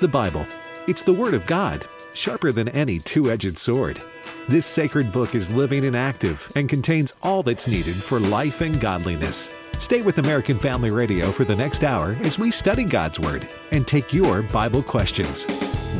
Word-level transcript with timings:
The 0.00 0.06
Bible. 0.06 0.46
It's 0.86 1.02
the 1.02 1.12
Word 1.12 1.34
of 1.34 1.44
God, 1.44 1.84
sharper 2.12 2.52
than 2.52 2.68
any 2.68 3.00
two 3.00 3.32
edged 3.32 3.58
sword. 3.58 4.00
This 4.46 4.64
sacred 4.64 5.10
book 5.10 5.34
is 5.34 5.50
living 5.50 5.84
and 5.86 5.96
active 5.96 6.52
and 6.54 6.68
contains 6.68 7.12
all 7.20 7.42
that's 7.42 7.66
needed 7.66 7.96
for 7.96 8.20
life 8.20 8.60
and 8.60 8.80
godliness. 8.80 9.50
Stay 9.80 10.02
with 10.02 10.18
American 10.18 10.56
Family 10.56 10.92
Radio 10.92 11.32
for 11.32 11.44
the 11.44 11.56
next 11.56 11.82
hour 11.82 12.16
as 12.20 12.38
we 12.38 12.52
study 12.52 12.84
God's 12.84 13.18
Word 13.18 13.48
and 13.72 13.88
take 13.88 14.14
your 14.14 14.42
Bible 14.42 14.84
questions. 14.84 15.46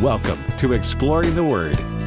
Welcome 0.01 0.39
to 0.59 0.75
Exploring 0.75 1.35
the 1.35 1.43
Word. 1.43 1.98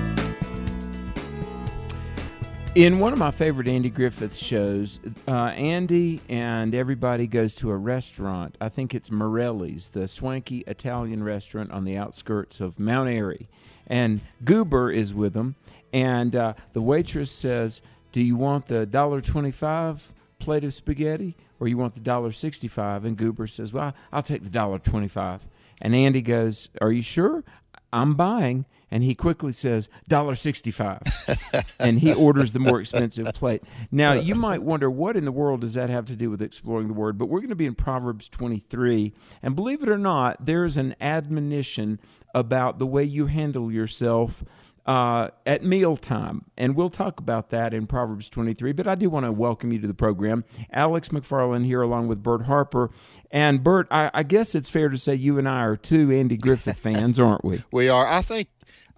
In 2.73 2.99
one 2.99 3.11
of 3.11 3.19
my 3.19 3.31
favorite 3.31 3.67
Andy 3.67 3.89
Griffith 3.89 4.37
shows, 4.37 5.01
uh, 5.27 5.47
Andy 5.47 6.21
and 6.29 6.73
everybody 6.73 7.27
goes 7.27 7.53
to 7.55 7.69
a 7.69 7.75
restaurant. 7.75 8.55
I 8.61 8.69
think 8.69 8.95
it's 8.95 9.11
Morelli's, 9.11 9.89
the 9.89 10.07
swanky 10.07 10.59
Italian 10.65 11.21
restaurant 11.21 11.69
on 11.71 11.83
the 11.83 11.97
outskirts 11.97 12.61
of 12.61 12.79
Mount 12.79 13.09
Airy. 13.09 13.49
And 13.87 14.21
Goober 14.45 14.89
is 14.89 15.13
with 15.13 15.33
them. 15.33 15.55
And 15.91 16.33
uh, 16.33 16.53
the 16.71 16.81
waitress 16.81 17.29
says, 17.29 17.81
Do 18.13 18.21
you 18.21 18.37
want 18.37 18.67
the 18.67 18.87
$1.25 18.87 19.99
plate 20.39 20.63
of 20.63 20.73
spaghetti 20.73 21.35
or 21.59 21.67
you 21.67 21.77
want 21.77 21.95
the 21.95 21.99
$1.65? 21.99 23.03
And 23.03 23.17
Goober 23.17 23.47
says, 23.47 23.73
Well, 23.73 23.93
I'll 24.13 24.23
take 24.23 24.43
the 24.43 24.49
$1.25. 24.49 25.41
And 25.81 25.93
Andy 25.93 26.21
goes, 26.21 26.69
Are 26.79 26.93
you 26.93 27.01
sure? 27.01 27.43
I'm 27.91 28.13
buying 28.13 28.65
and 28.91 29.03
he 29.03 29.15
quickly 29.15 29.53
says 29.53 29.89
$1.65 30.09 31.65
and 31.79 31.99
he 31.99 32.13
orders 32.13 32.53
the 32.53 32.59
more 32.59 32.81
expensive 32.81 33.33
plate. 33.33 33.63
Now 33.89 34.13
you 34.13 34.35
might 34.35 34.61
wonder 34.61 34.91
what 34.91 35.15
in 35.15 35.25
the 35.25 35.31
world 35.31 35.61
does 35.61 35.73
that 35.75 35.89
have 35.89 36.05
to 36.05 36.15
do 36.15 36.29
with 36.29 36.41
exploring 36.41 36.87
the 36.89 36.93
word? 36.93 37.17
But 37.17 37.27
we're 37.27 37.39
going 37.39 37.49
to 37.49 37.55
be 37.55 37.65
in 37.65 37.75
proverbs 37.75 38.27
23 38.27 39.13
and 39.41 39.55
believe 39.55 39.81
it 39.81 39.89
or 39.89 39.97
not 39.97 40.45
there's 40.45 40.77
an 40.77 40.95
admonition 40.99 41.99
about 42.35 42.79
the 42.79 42.87
way 42.87 43.03
you 43.03 43.27
handle 43.27 43.71
yourself 43.71 44.43
uh, 44.85 45.29
at 45.45 45.63
mealtime. 45.63 46.45
And 46.57 46.75
we'll 46.75 46.89
talk 46.89 47.19
about 47.19 47.49
that 47.49 47.73
in 47.73 47.87
Proverbs 47.87 48.29
23. 48.29 48.71
But 48.71 48.87
I 48.87 48.95
do 48.95 49.09
want 49.09 49.25
to 49.25 49.31
welcome 49.31 49.71
you 49.71 49.79
to 49.79 49.87
the 49.87 49.93
program. 49.93 50.43
Alex 50.71 51.09
McFarland 51.09 51.65
here, 51.65 51.81
along 51.81 52.07
with 52.07 52.23
Bert 52.23 52.43
Harper. 52.43 52.91
And 53.29 53.63
Bert, 53.63 53.87
I, 53.91 54.09
I 54.13 54.23
guess 54.23 54.55
it's 54.55 54.69
fair 54.69 54.89
to 54.89 54.97
say 54.97 55.15
you 55.15 55.37
and 55.37 55.47
I 55.47 55.61
are 55.61 55.75
two 55.75 56.11
Andy 56.11 56.37
Griffith 56.37 56.77
fans, 56.77 57.19
aren't 57.19 57.43
we? 57.45 57.63
We 57.71 57.89
are. 57.89 58.05
I 58.05 58.21
think 58.21 58.49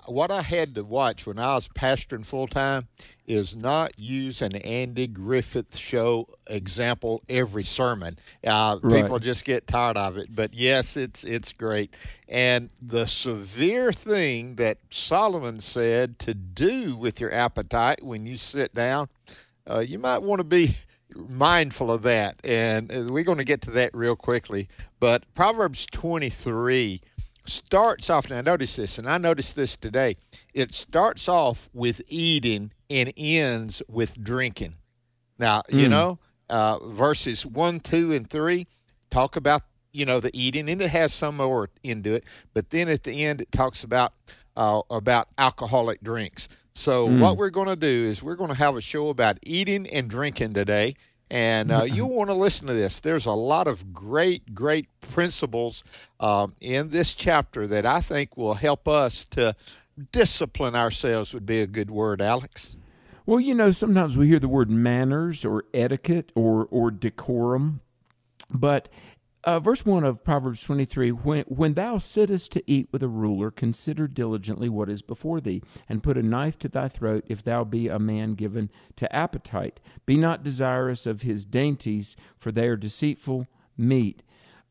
what 0.07 0.31
I 0.31 0.41
had 0.41 0.75
to 0.75 0.83
watch 0.83 1.25
when 1.25 1.39
I 1.39 1.55
was 1.55 1.67
pastoring 1.67 2.25
full 2.25 2.47
time 2.47 2.87
is 3.25 3.55
not 3.55 3.97
use 3.97 4.41
an 4.41 4.55
Andy 4.57 5.07
Griffith 5.07 5.77
show 5.77 6.27
example 6.47 7.21
every 7.29 7.63
sermon. 7.63 8.17
Uh, 8.45 8.79
Right. 8.83 9.03
People 9.03 9.19
just 9.19 9.45
get 9.45 9.65
tired 9.67 9.97
of 9.97 10.17
it. 10.17 10.35
But 10.35 10.53
yes, 10.53 10.97
it's 10.97 11.23
it's 11.23 11.53
great. 11.53 11.93
And 12.27 12.69
the 12.81 13.05
severe 13.07 13.93
thing 13.93 14.55
that 14.55 14.79
Solomon 14.89 15.59
said 15.59 16.19
to 16.19 16.33
do 16.33 16.95
with 16.97 17.19
your 17.21 17.31
appetite 17.33 18.03
when 18.03 18.25
you 18.25 18.35
sit 18.35 18.73
down, 18.73 19.07
uh, 19.69 19.79
you 19.79 19.99
might 19.99 20.19
want 20.19 20.39
to 20.39 20.43
be 20.43 20.75
mindful 21.15 21.91
of 21.91 22.01
that. 22.03 22.39
And 22.43 22.91
uh, 22.91 23.05
we're 23.13 23.23
going 23.23 23.37
to 23.37 23.43
get 23.43 23.61
to 23.61 23.71
that 23.71 23.91
real 23.93 24.15
quickly. 24.15 24.67
But 24.99 25.23
Proverbs 25.33 25.85
23 25.91 27.01
starts 27.45 28.09
off 28.09 28.29
now 28.29 28.41
notice 28.41 28.75
this 28.75 28.97
and 28.97 29.09
i 29.09 29.17
noticed 29.17 29.55
this 29.55 29.75
today. 29.77 30.15
It 30.53 30.73
starts 30.73 31.27
off 31.27 31.69
with 31.73 32.01
eating 32.07 32.71
and 32.89 33.11
ends 33.17 33.81
with 33.87 34.21
drinking. 34.23 34.75
Now 35.39 35.63
you 35.69 35.87
Mm. 35.87 35.91
know 35.91 36.19
uh, 36.49 36.79
verses 36.87 37.45
1 37.45 37.79
2 37.79 38.13
and 38.13 38.29
3 38.29 38.67
talk 39.09 39.35
about 39.35 39.63
you 39.91 40.05
know 40.05 40.19
the 40.19 40.29
eating 40.37 40.69
and 40.69 40.81
it 40.81 40.89
has 40.89 41.13
some 41.13 41.37
more 41.37 41.69
into 41.83 42.13
it 42.13 42.23
but 42.53 42.69
then 42.71 42.87
at 42.89 43.03
the 43.03 43.23
end 43.25 43.41
it 43.41 43.51
talks 43.51 43.83
about 43.83 44.13
uh, 44.55 44.81
about 44.89 45.27
alcoholic 45.37 46.01
drinks. 46.03 46.47
So 46.75 47.05
what 47.19 47.37
we're 47.37 47.49
going 47.51 47.67
to 47.67 47.75
do 47.75 47.87
is 47.87 48.23
we're 48.23 48.35
going 48.35 48.49
to 48.49 48.55
have 48.57 48.75
a 48.75 48.81
show 48.81 49.09
about 49.09 49.37
eating 49.43 49.87
and 49.89 50.09
drinking 50.09 50.53
today 50.53 50.95
and 51.33 51.71
uh, 51.71 51.83
you'll 51.83 52.09
want 52.15 52.29
to 52.29 52.35
listen 52.35 52.67
to 52.67 52.73
this. 52.73 52.99
There's 52.99 53.25
a 53.25 53.31
lot 53.31 53.67
of 53.67 53.91
great, 53.91 54.53
great 54.53 54.87
principles 55.01 55.83
um, 56.19 56.53
in 56.61 56.89
this 56.89 57.15
chapter 57.15 57.65
that 57.67 57.85
I 57.85 57.99
think 57.99 58.37
will 58.37 58.53
help 58.53 58.87
us 58.87 59.25
to 59.31 59.55
discipline 60.11 60.75
ourselves. 60.75 61.33
Would 61.33 61.47
be 61.47 61.59
a 61.59 61.67
good 61.67 61.89
word, 61.89 62.21
Alex. 62.21 62.77
Well, 63.25 63.39
you 63.39 63.55
know, 63.55 63.71
sometimes 63.71 64.15
we 64.15 64.27
hear 64.27 64.39
the 64.39 64.47
word 64.47 64.69
manners 64.69 65.43
or 65.43 65.65
etiquette 65.73 66.31
or, 66.35 66.67
or 66.69 66.91
decorum. 66.91 67.81
But 68.51 68.89
uh, 69.43 69.59
verse 69.59 69.85
1 69.85 70.03
of 70.03 70.23
Proverbs 70.23 70.63
23 70.63 71.11
when, 71.11 71.43
when 71.47 71.73
thou 71.73 71.97
sittest 71.97 72.51
to 72.53 72.63
eat 72.65 72.87
with 72.91 73.03
a 73.03 73.07
ruler, 73.07 73.51
consider 73.51 74.07
diligently 74.07 74.69
what 74.69 74.89
is 74.89 75.01
before 75.01 75.41
thee, 75.41 75.61
and 75.89 76.03
put 76.03 76.17
a 76.17 76.23
knife 76.23 76.57
to 76.59 76.69
thy 76.69 76.87
throat 76.87 77.25
if 77.27 77.43
thou 77.43 77.63
be 77.63 77.87
a 77.87 77.99
man 77.99 78.35
given 78.35 78.69
to 78.95 79.13
appetite. 79.13 79.79
Be 80.05 80.15
not 80.17 80.43
desirous 80.43 81.05
of 81.05 81.23
his 81.23 81.45
dainties, 81.45 82.15
for 82.37 82.51
they 82.51 82.67
are 82.67 82.77
deceitful 82.77 83.47
meat. 83.77 84.23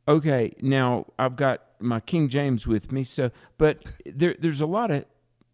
Okay, 0.09 0.53
now 0.61 1.07
I've 1.19 1.37
got 1.37 1.63
my 1.79 2.01
King 2.01 2.29
James 2.29 2.67
with 2.67 2.91
me, 2.91 3.05
so 3.05 3.31
but 3.59 3.79
there, 4.05 4.35
there's 4.39 4.61
a 4.61 4.67
lot 4.67 4.91
of 4.91 5.05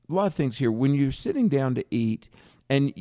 a 0.09 0.15
lot 0.15 0.27
of 0.27 0.35
things 0.35 0.59
here. 0.59 0.73
When 0.73 0.95
you're 0.95 1.13
sitting 1.13 1.49
down 1.49 1.75
to 1.75 1.85
eat, 1.91 2.29
and 2.71 2.93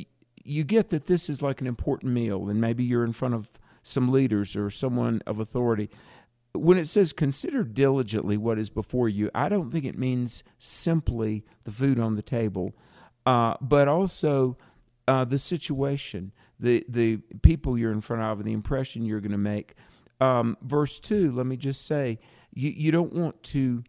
you 0.44 0.64
get 0.64 0.90
that 0.90 1.06
this 1.06 1.30
is 1.30 1.40
like 1.40 1.60
an 1.60 1.66
important 1.66 2.12
meal, 2.12 2.48
and 2.48 2.60
maybe 2.60 2.84
you're 2.84 3.04
in 3.04 3.12
front 3.12 3.34
of 3.34 3.50
some 3.82 4.10
leaders 4.10 4.56
or 4.56 4.70
someone 4.70 5.22
of 5.26 5.40
authority. 5.40 5.90
When 6.54 6.78
it 6.78 6.88
says 6.88 7.12
consider 7.12 7.62
diligently 7.62 8.36
what 8.36 8.58
is 8.58 8.70
before 8.70 9.08
you, 9.08 9.30
I 9.34 9.48
don't 9.48 9.70
think 9.70 9.84
it 9.84 9.98
means 9.98 10.42
simply 10.58 11.44
the 11.64 11.70
food 11.70 12.00
on 12.00 12.16
the 12.16 12.22
table, 12.22 12.74
uh, 13.26 13.54
but 13.60 13.86
also 13.86 14.56
uh, 15.06 15.24
the 15.24 15.38
situation, 15.38 16.32
the 16.58 16.84
the 16.88 17.18
people 17.42 17.78
you're 17.78 17.92
in 17.92 18.00
front 18.00 18.22
of, 18.22 18.38
and 18.38 18.48
the 18.48 18.52
impression 18.52 19.04
you're 19.04 19.20
going 19.20 19.32
to 19.32 19.38
make. 19.38 19.74
Um, 20.20 20.56
verse 20.62 20.98
two. 20.98 21.30
Let 21.32 21.46
me 21.46 21.56
just 21.56 21.86
say, 21.86 22.18
you 22.52 22.70
you 22.70 22.90
don't 22.90 23.12
want 23.12 23.42
to. 23.44 23.84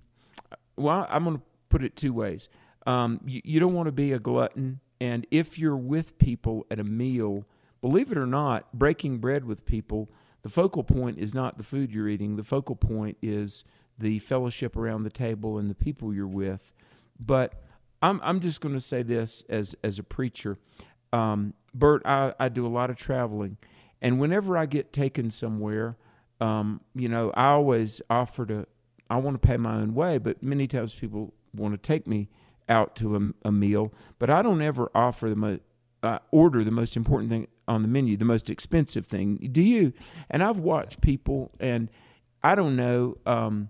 Well, 0.76 1.08
I'm 1.10 1.24
going 1.24 1.38
to 1.38 1.44
put 1.70 1.84
it 1.84 1.96
two 1.96 2.14
ways. 2.14 2.50
Um, 2.86 3.20
you, 3.26 3.42
you 3.44 3.60
don't 3.60 3.74
want 3.74 3.88
to 3.88 3.92
be 3.92 4.12
a 4.14 4.20
glutton, 4.20 4.80
and 5.02 5.26
if 5.32 5.58
you're 5.58 5.78
with 5.78 6.18
people 6.18 6.66
at 6.70 6.80
a 6.80 6.84
meal, 6.84 7.46
believe 7.82 8.12
it 8.12 8.18
or 8.18 8.26
not, 8.26 8.74
breaking 8.74 9.20
bread 9.20 9.46
with 9.46 9.66
people, 9.66 10.10
the 10.42 10.50
focal 10.50 10.84
point 10.84 11.20
is 11.20 11.34
not 11.34 11.58
the 11.58 11.64
food 11.64 11.92
you're 11.92 12.08
eating. 12.08 12.36
The 12.36 12.44
focal 12.44 12.76
point 12.76 13.18
is 13.22 13.64
the 13.98 14.20
fellowship 14.20 14.76
around 14.76 15.04
the 15.04 15.10
table 15.10 15.58
and 15.58 15.70
the 15.70 15.76
people 15.76 16.14
you're 16.14 16.28
with. 16.28 16.74
But 17.20 17.62
I'm 18.02 18.22
I'm 18.24 18.40
just 18.40 18.62
going 18.62 18.76
to 18.76 18.80
say 18.80 19.04
this 19.04 19.44
as 19.50 19.76
as 19.84 20.00
a 20.00 20.04
preacher, 20.04 20.58
um, 21.12 21.54
Bert. 21.74 22.02
I, 22.06 22.34
I 22.40 22.50
do 22.50 22.66
a 22.66 22.70
lot 22.70 22.90
of 22.90 22.96
traveling, 22.96 23.58
and 24.02 24.20
whenever 24.20 24.58
I 24.58 24.66
get 24.66 24.94
taken 24.94 25.30
somewhere, 25.30 25.98
um, 26.40 26.82
you 26.96 27.10
know, 27.10 27.32
I 27.36 27.48
always 27.48 28.02
offer 28.10 28.46
to. 28.46 28.66
I 29.10 29.18
want 29.18 29.42
to 29.42 29.46
pay 29.46 29.58
my 29.58 29.76
own 29.76 29.96
way, 29.96 30.18
but 30.20 30.42
many 30.44 30.68
times 30.68 30.96
people 30.96 31.34
want 31.54 31.74
to 31.74 31.78
take 31.78 32.08
me 32.08 32.30
out 32.70 32.96
to 32.98 33.16
a, 33.16 33.48
a 33.48 33.52
meal, 33.52 33.92
but 34.20 34.30
I 34.30 34.44
don't 34.44 34.62
ever 34.62 34.92
offer 34.94 35.30
them 35.30 35.40
mo- 35.40 35.60
uh, 36.04 36.20
order 36.32 36.64
the 36.64 36.72
most 36.72 36.96
important 36.96 37.32
thing 37.32 37.48
on 37.70 37.82
the 37.84 37.88
menu, 37.88 38.18
the 38.18 38.26
most 38.26 38.50
expensive 38.50 39.06
thing. 39.06 39.38
Do 39.52 39.62
you? 39.62 39.94
And 40.30 40.44
I've 40.44 40.60
watched 40.60 41.00
people, 41.00 41.52
and 41.60 41.90
I 42.44 42.56
don't 42.56 42.76
know. 42.76 43.18
Um, 43.26 43.70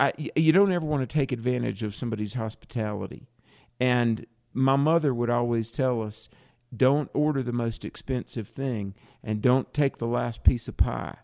I, 0.00 0.12
you 0.34 0.52
don't 0.52 0.72
ever 0.72 0.86
want 0.86 1.08
to 1.08 1.12
take 1.12 1.32
advantage 1.32 1.82
of 1.82 1.94
somebody's 1.94 2.34
hospitality. 2.34 3.28
And 3.78 4.24
my 4.54 4.76
mother 4.76 5.12
would 5.12 5.28
always 5.28 5.70
tell 5.70 6.00
us, 6.02 6.28
don't 6.74 7.10
order 7.12 7.42
the 7.42 7.52
most 7.52 7.84
expensive 7.84 8.48
thing 8.48 8.94
and 9.22 9.42
don't 9.42 9.72
take 9.74 9.98
the 9.98 10.06
last 10.06 10.42
piece 10.42 10.68
of 10.68 10.76
pie 10.76 11.16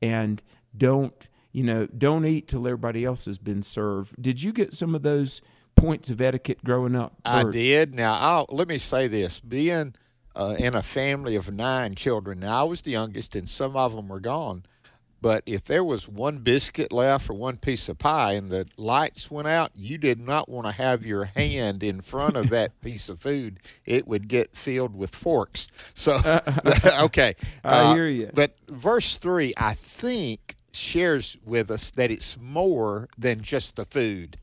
and 0.00 0.42
don't, 0.76 1.28
you 1.52 1.62
know, 1.62 1.86
don't 1.86 2.24
eat 2.24 2.48
till 2.48 2.66
everybody 2.66 3.04
else 3.04 3.26
has 3.26 3.38
been 3.38 3.62
served. 3.62 4.20
Did 4.20 4.42
you 4.42 4.52
get 4.52 4.72
some 4.72 4.94
of 4.94 5.02
those 5.02 5.42
points 5.74 6.10
of 6.10 6.20
etiquette 6.20 6.64
growing 6.64 6.96
up? 6.96 7.14
I 7.24 7.44
did. 7.44 7.94
Now, 7.94 8.14
I'll, 8.18 8.46
let 8.48 8.66
me 8.66 8.78
say 8.78 9.08
this: 9.08 9.40
being 9.40 9.94
uh, 10.36 10.54
in 10.58 10.74
a 10.76 10.82
family 10.82 11.34
of 11.34 11.50
nine 11.52 11.94
children, 11.96 12.40
now 12.40 12.60
I 12.60 12.64
was 12.64 12.82
the 12.82 12.92
youngest, 12.92 13.34
and 13.34 13.48
some 13.48 13.76
of 13.76 13.96
them 13.96 14.08
were 14.08 14.20
gone. 14.20 14.62
But 15.22 15.42
if 15.46 15.64
there 15.64 15.82
was 15.82 16.08
one 16.08 16.38
biscuit 16.38 16.92
left 16.92 17.30
or 17.30 17.34
one 17.34 17.56
piece 17.56 17.88
of 17.88 17.98
pie, 17.98 18.34
and 18.34 18.50
the 18.50 18.66
lights 18.76 19.30
went 19.30 19.48
out, 19.48 19.72
you 19.74 19.96
did 19.98 20.20
not 20.20 20.48
want 20.48 20.66
to 20.66 20.72
have 20.72 21.06
your 21.06 21.24
hand 21.24 21.82
in 21.82 22.02
front 22.02 22.36
of 22.36 22.50
that 22.50 22.78
piece 22.82 23.08
of 23.08 23.18
food. 23.20 23.58
It 23.86 24.06
would 24.06 24.28
get 24.28 24.54
filled 24.54 24.94
with 24.94 25.14
forks. 25.16 25.68
So, 25.94 26.20
okay. 27.02 27.34
I 27.64 27.68
Uh, 27.78 27.94
hear 27.94 28.08
you. 28.08 28.30
But 28.34 28.56
verse 28.68 29.16
three, 29.16 29.54
I 29.56 29.74
think, 29.74 30.54
shares 30.72 31.38
with 31.44 31.70
us 31.70 31.90
that 31.92 32.10
it's 32.10 32.36
more 32.38 33.08
than 33.16 33.40
just 33.40 33.76
the 33.76 33.86
food 33.86 34.38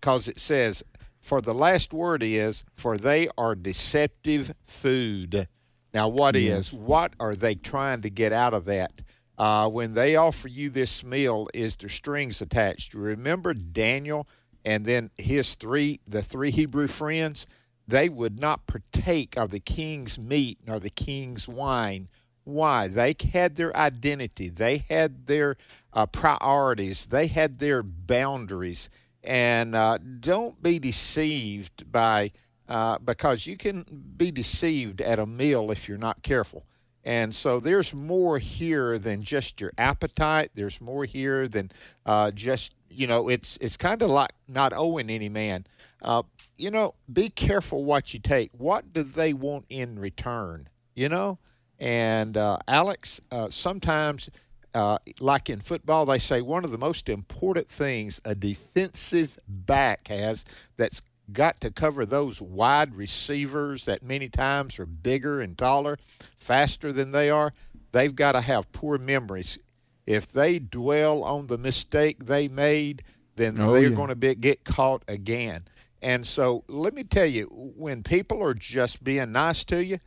because 0.00 0.28
it 0.28 0.38
says, 0.38 0.84
For 1.22 1.40
the 1.40 1.54
last 1.54 1.94
word 1.94 2.22
is, 2.22 2.64
For 2.74 2.98
they 2.98 3.28
are 3.38 3.54
deceptive 3.54 4.54
food. 4.66 5.48
Now, 5.94 6.08
what 6.08 6.36
is? 6.36 6.74
What 6.74 7.14
are 7.18 7.34
they 7.34 7.54
trying 7.54 8.02
to 8.02 8.10
get 8.10 8.32
out 8.32 8.52
of 8.52 8.66
that? 8.66 9.00
uh, 9.38 9.68
when 9.68 9.94
they 9.94 10.14
offer 10.14 10.48
you 10.48 10.70
this 10.70 11.02
meal, 11.02 11.48
is 11.54 11.76
there 11.76 11.88
strings 11.88 12.40
attached? 12.40 12.94
Remember 12.94 13.54
Daniel 13.54 14.28
and 14.64 14.84
then 14.84 15.10
his 15.16 15.54
three, 15.54 16.00
the 16.06 16.22
three 16.22 16.50
Hebrew 16.50 16.86
friends, 16.86 17.46
they 17.88 18.08
would 18.08 18.38
not 18.38 18.66
partake 18.66 19.36
of 19.36 19.50
the 19.50 19.58
king's 19.58 20.18
meat 20.18 20.58
nor 20.64 20.78
the 20.78 20.90
king's 20.90 21.48
wine. 21.48 22.08
Why? 22.44 22.86
They 22.86 23.16
had 23.32 23.56
their 23.56 23.76
identity, 23.76 24.48
they 24.48 24.78
had 24.88 25.26
their 25.26 25.56
uh, 25.92 26.06
priorities, 26.06 27.06
they 27.06 27.26
had 27.26 27.58
their 27.58 27.82
boundaries. 27.82 28.88
And 29.24 29.74
uh, 29.74 29.98
don't 29.98 30.60
be 30.62 30.78
deceived 30.78 31.90
by, 31.90 32.32
uh, 32.68 32.98
because 32.98 33.46
you 33.46 33.56
can 33.56 33.84
be 34.16 34.30
deceived 34.30 35.00
at 35.00 35.18
a 35.18 35.26
meal 35.26 35.70
if 35.70 35.88
you're 35.88 35.98
not 35.98 36.22
careful. 36.22 36.64
And 37.04 37.34
so 37.34 37.58
there's 37.58 37.94
more 37.94 38.38
here 38.38 38.98
than 38.98 39.22
just 39.22 39.60
your 39.60 39.72
appetite. 39.76 40.50
There's 40.54 40.80
more 40.80 41.04
here 41.04 41.48
than 41.48 41.72
uh, 42.06 42.30
just 42.30 42.74
you 42.88 43.06
know. 43.06 43.28
It's 43.28 43.58
it's 43.60 43.76
kind 43.76 44.02
of 44.02 44.10
like 44.10 44.32
not 44.46 44.72
owing 44.72 45.10
any 45.10 45.28
man. 45.28 45.66
Uh, 46.00 46.22
you 46.56 46.70
know, 46.70 46.94
be 47.12 47.28
careful 47.28 47.84
what 47.84 48.14
you 48.14 48.20
take. 48.20 48.50
What 48.56 48.92
do 48.92 49.02
they 49.02 49.32
want 49.32 49.64
in 49.68 49.98
return? 49.98 50.68
You 50.94 51.08
know, 51.08 51.38
and 51.78 52.36
uh, 52.36 52.58
Alex, 52.68 53.20
uh, 53.30 53.48
sometimes. 53.50 54.30
Uh, 54.74 54.98
like 55.20 55.50
in 55.50 55.60
football, 55.60 56.06
they 56.06 56.18
say 56.18 56.40
one 56.40 56.64
of 56.64 56.70
the 56.70 56.78
most 56.78 57.08
important 57.08 57.68
things 57.68 58.20
a 58.24 58.34
defensive 58.34 59.38
back 59.46 60.08
has 60.08 60.44
that's 60.76 61.02
got 61.32 61.60
to 61.60 61.70
cover 61.70 62.06
those 62.06 62.40
wide 62.40 62.94
receivers 62.94 63.84
that 63.84 64.02
many 64.02 64.28
times 64.28 64.78
are 64.78 64.86
bigger 64.86 65.40
and 65.40 65.56
taller, 65.56 65.98
faster 66.38 66.92
than 66.92 67.12
they 67.12 67.30
are. 67.30 67.52
They've 67.92 68.14
got 68.14 68.32
to 68.32 68.40
have 68.40 68.72
poor 68.72 68.98
memories. 68.98 69.58
If 70.06 70.32
they 70.32 70.58
dwell 70.58 71.22
on 71.22 71.46
the 71.46 71.58
mistake 71.58 72.24
they 72.24 72.48
made, 72.48 73.02
then 73.36 73.60
oh, 73.60 73.72
they're 73.72 73.84
yeah. 73.84 73.96
going 73.96 74.08
to 74.08 74.16
be, 74.16 74.34
get 74.34 74.64
caught 74.64 75.02
again. 75.08 75.64
And 76.00 76.26
so 76.26 76.64
let 76.66 76.94
me 76.94 77.04
tell 77.04 77.26
you, 77.26 77.44
when 77.76 78.02
people 78.02 78.42
are 78.42 78.54
just 78.54 79.04
being 79.04 79.32
nice 79.32 79.64
to 79.66 79.84
you, 79.84 79.98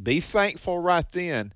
be 0.00 0.20
thankful 0.20 0.78
right 0.78 1.10
then. 1.12 1.54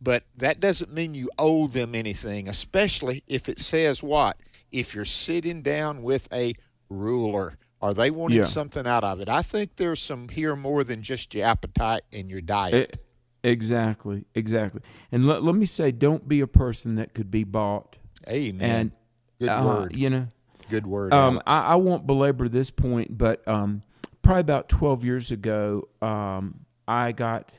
But 0.00 0.24
that 0.36 0.60
doesn't 0.60 0.92
mean 0.92 1.14
you 1.14 1.28
owe 1.38 1.66
them 1.66 1.94
anything, 1.94 2.48
especially 2.48 3.24
if 3.26 3.48
it 3.48 3.58
says 3.58 4.02
what? 4.02 4.38
If 4.70 4.94
you're 4.94 5.04
sitting 5.04 5.62
down 5.62 6.02
with 6.02 6.28
a 6.32 6.54
ruler 6.88 7.58
are 7.80 7.94
they 7.94 8.10
wanting 8.10 8.38
yeah. 8.38 8.44
something 8.44 8.86
out 8.86 9.04
of 9.04 9.20
it? 9.20 9.28
I 9.28 9.42
think 9.42 9.76
there's 9.76 10.02
some 10.02 10.28
here 10.28 10.56
more 10.56 10.82
than 10.82 11.02
just 11.02 11.34
your 11.34 11.46
appetite 11.46 12.02
and 12.12 12.28
your 12.28 12.40
diet. 12.40 12.74
It, 12.74 13.04
exactly, 13.44 14.24
exactly. 14.34 14.80
And 15.12 15.26
let, 15.26 15.44
let 15.44 15.54
me 15.54 15.66
say, 15.66 15.92
don't 15.92 16.28
be 16.28 16.40
a 16.40 16.46
person 16.46 16.96
that 16.96 17.14
could 17.14 17.30
be 17.30 17.44
bought. 17.44 17.96
Amen. 18.28 18.70
And 18.70 18.92
good 19.40 19.48
uh, 19.48 19.62
word. 19.64 19.96
You 19.96 20.10
know, 20.10 20.28
good 20.70 20.86
word. 20.86 21.14
Um, 21.14 21.40
I, 21.46 21.60
I, 21.60 21.74
won't 21.76 22.04
belabor 22.04 22.48
this 22.48 22.70
point, 22.72 23.16
but 23.16 23.46
um, 23.46 23.82
probably 24.22 24.40
about 24.40 24.68
12 24.68 25.04
years 25.04 25.30
ago, 25.30 25.88
um, 26.02 26.60
I 26.88 27.12
got 27.12 27.52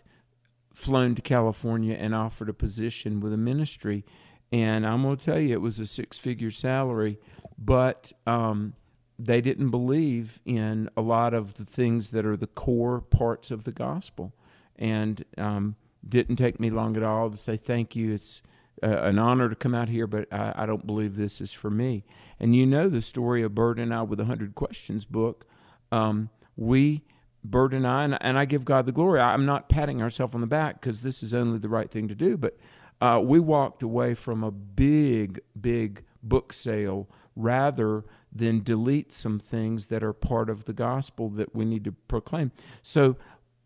flown 0.80 1.14
to 1.14 1.22
California 1.22 1.94
and 1.94 2.16
offered 2.16 2.48
a 2.48 2.54
position 2.54 3.20
with 3.20 3.34
a 3.34 3.38
ministry. 3.38 4.06
And 4.50 4.88
I'm 4.88 5.04
going 5.04 5.18
to 5.18 5.26
tell 5.26 5.40
you, 5.40 5.54
it 5.54 5.62
was 5.62 5.78
a 5.80 5.86
six 5.86 6.18
figure 6.18 6.52
salary, 6.52 7.20
but 7.58 8.14
um, 8.26 8.76
they 9.20 9.42
didn't 9.42 9.72
believe 9.72 10.40
in 10.46 10.90
a 10.96 11.02
lot 11.02 11.34
of 11.34 11.56
the 11.56 11.66
things 11.66 12.12
that 12.12 12.26
are 12.26 12.38
the 12.38 12.48
core 12.48 13.02
parts 13.02 13.52
of 13.52 13.66
the 13.66 13.74
gospel. 13.74 14.34
And 14.78 15.26
um, 15.38 15.76
didn't 16.08 16.38
take 16.38 16.62
me 16.62 16.70
long 16.70 16.96
at 16.96 17.04
all 17.04 17.30
to 17.30 17.36
say 17.36 17.58
thank 17.58 17.94
you. 17.94 18.14
It's 18.14 18.42
uh, 18.82 18.88
an 18.88 19.20
honor 19.20 19.50
to 19.50 19.56
come 19.56 19.76
out 19.76 19.90
here, 19.90 20.08
but 20.08 20.32
I, 20.32 20.54
I, 20.56 20.66
don't 20.66 20.88
believe 20.88 21.18
this 21.18 21.42
is 21.42 21.52
for 21.52 21.70
me. 21.70 22.06
And 22.40 22.56
you 22.56 22.66
know 22.66 22.88
the 22.88 23.02
story 23.02 23.44
of 23.44 23.54
Bert 23.54 23.78
and 23.78 23.94
I 23.94 24.04
with 24.04 24.22
a 24.22 24.26
hundred 24.26 24.56
questions 24.56 25.04
book. 25.04 25.46
Um, 25.92 26.30
we, 26.56 27.04
Bert 27.44 27.74
and 27.74 27.88
I, 27.88 28.04
and, 28.04 28.18
and, 28.22 28.38
I 28.38 28.46
give 28.46 28.66
God 28.66 28.86
the 28.86 28.92
glory. 28.92 29.20
I'm 29.20 29.46
not 29.46 29.70
patting 29.70 30.02
ourselves 30.02 30.36
on 30.36 30.42
the 30.42 30.48
back 30.48 30.82
because 30.82 31.02
this 31.02 31.24
is 31.24 31.34
only 31.34 31.58
the 31.58 31.70
right 31.70 31.90
thing 31.90 32.08
to 32.10 32.16
do, 32.16 32.36
but 32.38 32.58
uh, 33.02 33.22
we 33.24 33.40
walked 33.40 33.82
away 33.82 34.14
from 34.14 34.44
a 34.44 34.52
big, 34.52 35.40
big 35.60 36.04
book 36.22 36.52
sale 36.52 37.08
rather 37.36 38.04
than 38.32 38.62
delete 38.62 39.12
some 39.12 39.40
things 39.40 39.88
that 39.88 40.04
are 40.04 40.14
part 40.14 40.50
of 40.50 40.66
the 40.66 40.74
gospel 40.74 41.30
that 41.30 41.56
we 41.56 41.66
need 41.66 41.84
to 41.86 41.92
proclaim. 41.92 42.52
So 42.84 43.16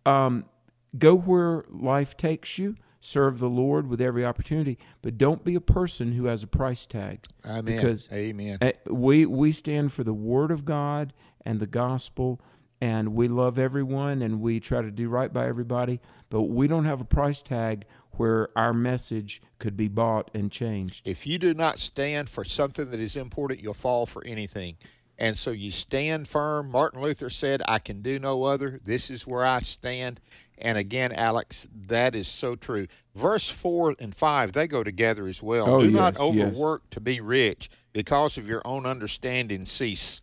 um, 0.05 0.45
go 0.97 1.15
where 1.15 1.65
life 1.69 2.15
takes 2.15 2.57
you. 2.57 2.75
Serve 3.01 3.39
the 3.39 3.49
Lord 3.49 3.87
with 3.87 3.99
every 3.99 4.25
opportunity, 4.25 4.77
but 5.01 5.17
don't 5.17 5.43
be 5.43 5.55
a 5.55 5.61
person 5.61 6.13
who 6.13 6.27
has 6.27 6.41
a 6.41 6.47
price 6.47 6.85
tag. 6.85 7.25
Amen. 7.45 7.65
Because 7.65 8.07
Amen. 8.13 8.59
We 8.89 9.25
we 9.25 9.51
stand 9.51 9.91
for 9.91 10.05
the 10.05 10.13
Word 10.13 10.51
of 10.51 10.63
God 10.63 11.11
and 11.45 11.59
the 11.59 11.67
gospel, 11.67 12.39
and 12.83 13.15
we 13.15 13.29
love 13.29 13.57
everyone, 13.57 14.21
and 14.21 14.41
we 14.41 14.59
try 14.59 14.81
to 14.81 14.91
do 14.91 15.07
right 15.07 15.31
by 15.31 15.47
everybody. 15.47 16.01
But 16.29 16.41
we 16.41 16.67
don't 16.67 16.83
have 16.83 16.99
a 16.99 17.05
price 17.05 17.41
tag 17.41 17.85
where 18.17 18.49
our 18.57 18.73
message 18.73 19.41
could 19.57 19.77
be 19.77 19.87
bought 19.87 20.29
and 20.33 20.51
changed. 20.51 21.07
If 21.07 21.25
you 21.25 21.39
do 21.39 21.53
not 21.53 21.79
stand 21.79 22.27
for 22.29 22.43
something 22.43 22.91
that 22.91 22.99
is 22.99 23.15
important, 23.15 23.63
you'll 23.63 23.73
fall 23.73 24.05
for 24.05 24.21
anything. 24.25 24.75
And 25.17 25.37
so 25.37 25.51
you 25.51 25.71
stand 25.71 26.27
firm. 26.27 26.71
Martin 26.71 27.01
Luther 27.01 27.29
said, 27.29 27.61
I 27.69 27.79
can 27.79 28.01
do 28.01 28.19
no 28.19 28.43
other. 28.43 28.81
This 28.83 29.09
is 29.09 29.25
where 29.25 29.45
I 29.45 29.59
stand. 29.59 30.19
And 30.57 30.77
again, 30.77 31.13
Alex, 31.13 31.69
that 31.87 32.15
is 32.15 32.27
so 32.27 32.57
true. 32.57 32.87
Verse 33.15 33.49
4 33.49 33.95
and 33.97 34.13
5, 34.13 34.51
they 34.51 34.67
go 34.67 34.83
together 34.83 35.25
as 35.25 35.41
well. 35.41 35.75
Oh, 35.75 35.79
do 35.79 35.85
yes, 35.85 35.95
not 35.95 36.19
overwork 36.19 36.81
yes. 36.83 36.89
to 36.91 36.99
be 36.99 37.21
rich 37.21 37.69
because 37.93 38.37
of 38.37 38.45
your 38.45 38.61
own 38.65 38.85
understanding 38.85 39.63
cease. 39.63 40.19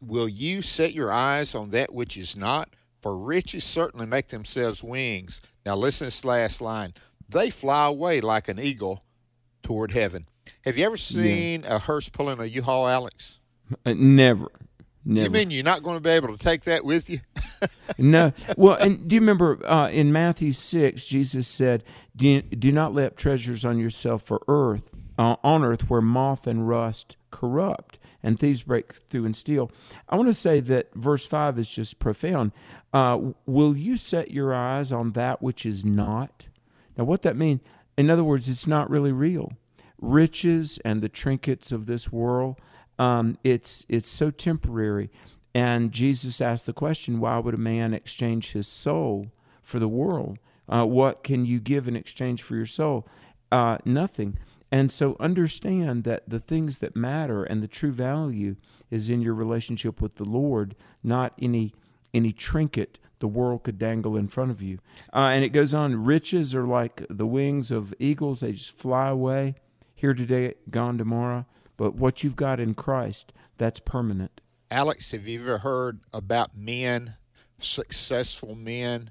Will 0.00 0.28
you 0.28 0.62
set 0.62 0.92
your 0.92 1.12
eyes 1.12 1.54
on 1.54 1.70
that 1.70 1.92
which 1.92 2.16
is 2.16 2.36
not? 2.36 2.70
For 3.00 3.16
riches 3.16 3.64
certainly 3.64 4.06
make 4.06 4.28
themselves 4.28 4.82
wings. 4.82 5.40
Now, 5.64 5.76
listen 5.76 6.06
to 6.06 6.08
this 6.08 6.24
last 6.24 6.60
line. 6.60 6.94
They 7.28 7.50
fly 7.50 7.86
away 7.86 8.20
like 8.20 8.48
an 8.48 8.58
eagle 8.58 9.04
toward 9.62 9.92
heaven. 9.92 10.26
Have 10.62 10.78
you 10.78 10.84
ever 10.84 10.96
seen 10.96 11.62
yeah. 11.62 11.76
a 11.76 11.78
hearse 11.78 12.08
pulling 12.08 12.40
a 12.40 12.44
U-Haul, 12.44 12.88
Alex? 12.88 13.38
Uh, 13.84 13.94
never. 13.96 14.48
Never. 15.04 15.26
You 15.26 15.30
mean 15.30 15.50
you're 15.50 15.64
not 15.64 15.82
going 15.82 15.96
to 15.96 16.02
be 16.02 16.10
able 16.10 16.36
to 16.36 16.38
take 16.38 16.64
that 16.64 16.84
with 16.84 17.08
you? 17.08 17.20
no. 17.98 18.32
Well, 18.56 18.76
and 18.76 19.08
do 19.08 19.14
you 19.14 19.20
remember 19.20 19.64
uh, 19.66 19.88
in 19.88 20.12
Matthew 20.12 20.52
6, 20.52 21.06
Jesus 21.06 21.48
said, 21.48 21.84
do, 22.16 22.42
do 22.42 22.72
not 22.72 22.94
lay 22.94 23.06
up 23.06 23.16
treasures 23.16 23.64
on 23.64 23.78
yourself 23.78 24.22
for 24.22 24.42
earth, 24.48 24.90
uh, 25.18 25.36
on 25.42 25.64
earth 25.64 25.90
where 25.90 26.00
moth 26.00 26.46
and 26.46 26.68
rust 26.68 27.16
corrupt 27.30 27.98
and 28.22 28.38
thieves 28.38 28.62
break 28.62 28.92
through 28.92 29.26
and 29.26 29.36
steal. 29.36 29.70
I 30.08 30.16
want 30.16 30.28
to 30.28 30.34
say 30.34 30.60
that 30.60 30.94
verse 30.94 31.26
5 31.26 31.58
is 31.58 31.68
just 31.68 31.98
profound. 31.98 32.52
Uh, 32.92 33.32
will 33.44 33.76
you 33.76 33.96
set 33.96 34.30
your 34.30 34.54
eyes 34.54 34.92
on 34.92 35.12
that 35.12 35.42
which 35.42 35.66
is 35.66 35.84
not? 35.84 36.46
Now, 36.96 37.04
what 37.04 37.22
that 37.22 37.36
means, 37.36 37.60
in 37.96 38.10
other 38.10 38.24
words, 38.24 38.48
it's 38.48 38.66
not 38.66 38.88
really 38.88 39.12
real. 39.12 39.52
Riches 40.00 40.78
and 40.84 41.02
the 41.02 41.08
trinkets 41.08 41.72
of 41.72 41.86
this 41.86 42.12
world, 42.12 42.60
um, 42.98 43.38
it's 43.44 43.84
it's 43.88 44.08
so 44.08 44.30
temporary. 44.30 45.10
And 45.54 45.92
Jesus 45.92 46.40
asked 46.40 46.66
the 46.66 46.72
question, 46.72 47.20
why 47.20 47.38
would 47.38 47.54
a 47.54 47.58
man 47.58 47.94
exchange 47.94 48.52
his 48.52 48.68
soul 48.68 49.32
for 49.62 49.78
the 49.78 49.88
world? 49.88 50.38
Uh, 50.68 50.84
what 50.84 51.24
can 51.24 51.46
you 51.46 51.58
give 51.58 51.88
in 51.88 51.96
exchange 51.96 52.42
for 52.42 52.54
your 52.54 52.66
soul? 52.66 53.08
Uh, 53.50 53.78
nothing. 53.84 54.38
And 54.70 54.92
so 54.92 55.16
understand 55.18 56.04
that 56.04 56.28
the 56.28 56.38
things 56.38 56.78
that 56.78 56.94
matter 56.94 57.42
and 57.42 57.62
the 57.62 57.68
true 57.68 57.92
value 57.92 58.56
is 58.90 59.08
in 59.08 59.22
your 59.22 59.34
relationship 59.34 60.00
with 60.00 60.16
the 60.16 60.24
Lord, 60.24 60.74
not 61.02 61.32
any 61.40 61.74
any 62.14 62.32
trinket 62.32 62.98
the 63.18 63.28
world 63.28 63.62
could 63.64 63.78
dangle 63.78 64.16
in 64.16 64.28
front 64.28 64.50
of 64.50 64.62
you. 64.62 64.78
Uh, 65.12 65.30
and 65.32 65.44
it 65.44 65.50
goes 65.50 65.74
on 65.74 66.04
riches 66.04 66.54
are 66.54 66.66
like 66.66 67.04
the 67.10 67.26
wings 67.26 67.70
of 67.70 67.92
eagles, 67.98 68.40
they 68.40 68.52
just 68.52 68.72
fly 68.72 69.08
away. 69.08 69.54
Here 69.94 70.14
today, 70.14 70.54
gone 70.70 70.96
tomorrow. 70.96 71.44
But 71.76 71.94
what 71.94 72.22
you've 72.22 72.36
got 72.36 72.60
in 72.60 72.74
Christ, 72.74 73.32
that's 73.56 73.80
permanent. 73.80 74.40
Alex, 74.70 75.10
have 75.10 75.26
you 75.26 75.40
ever 75.40 75.58
heard 75.58 76.00
about 76.12 76.56
men, 76.56 77.16
successful 77.58 78.54
men, 78.54 79.10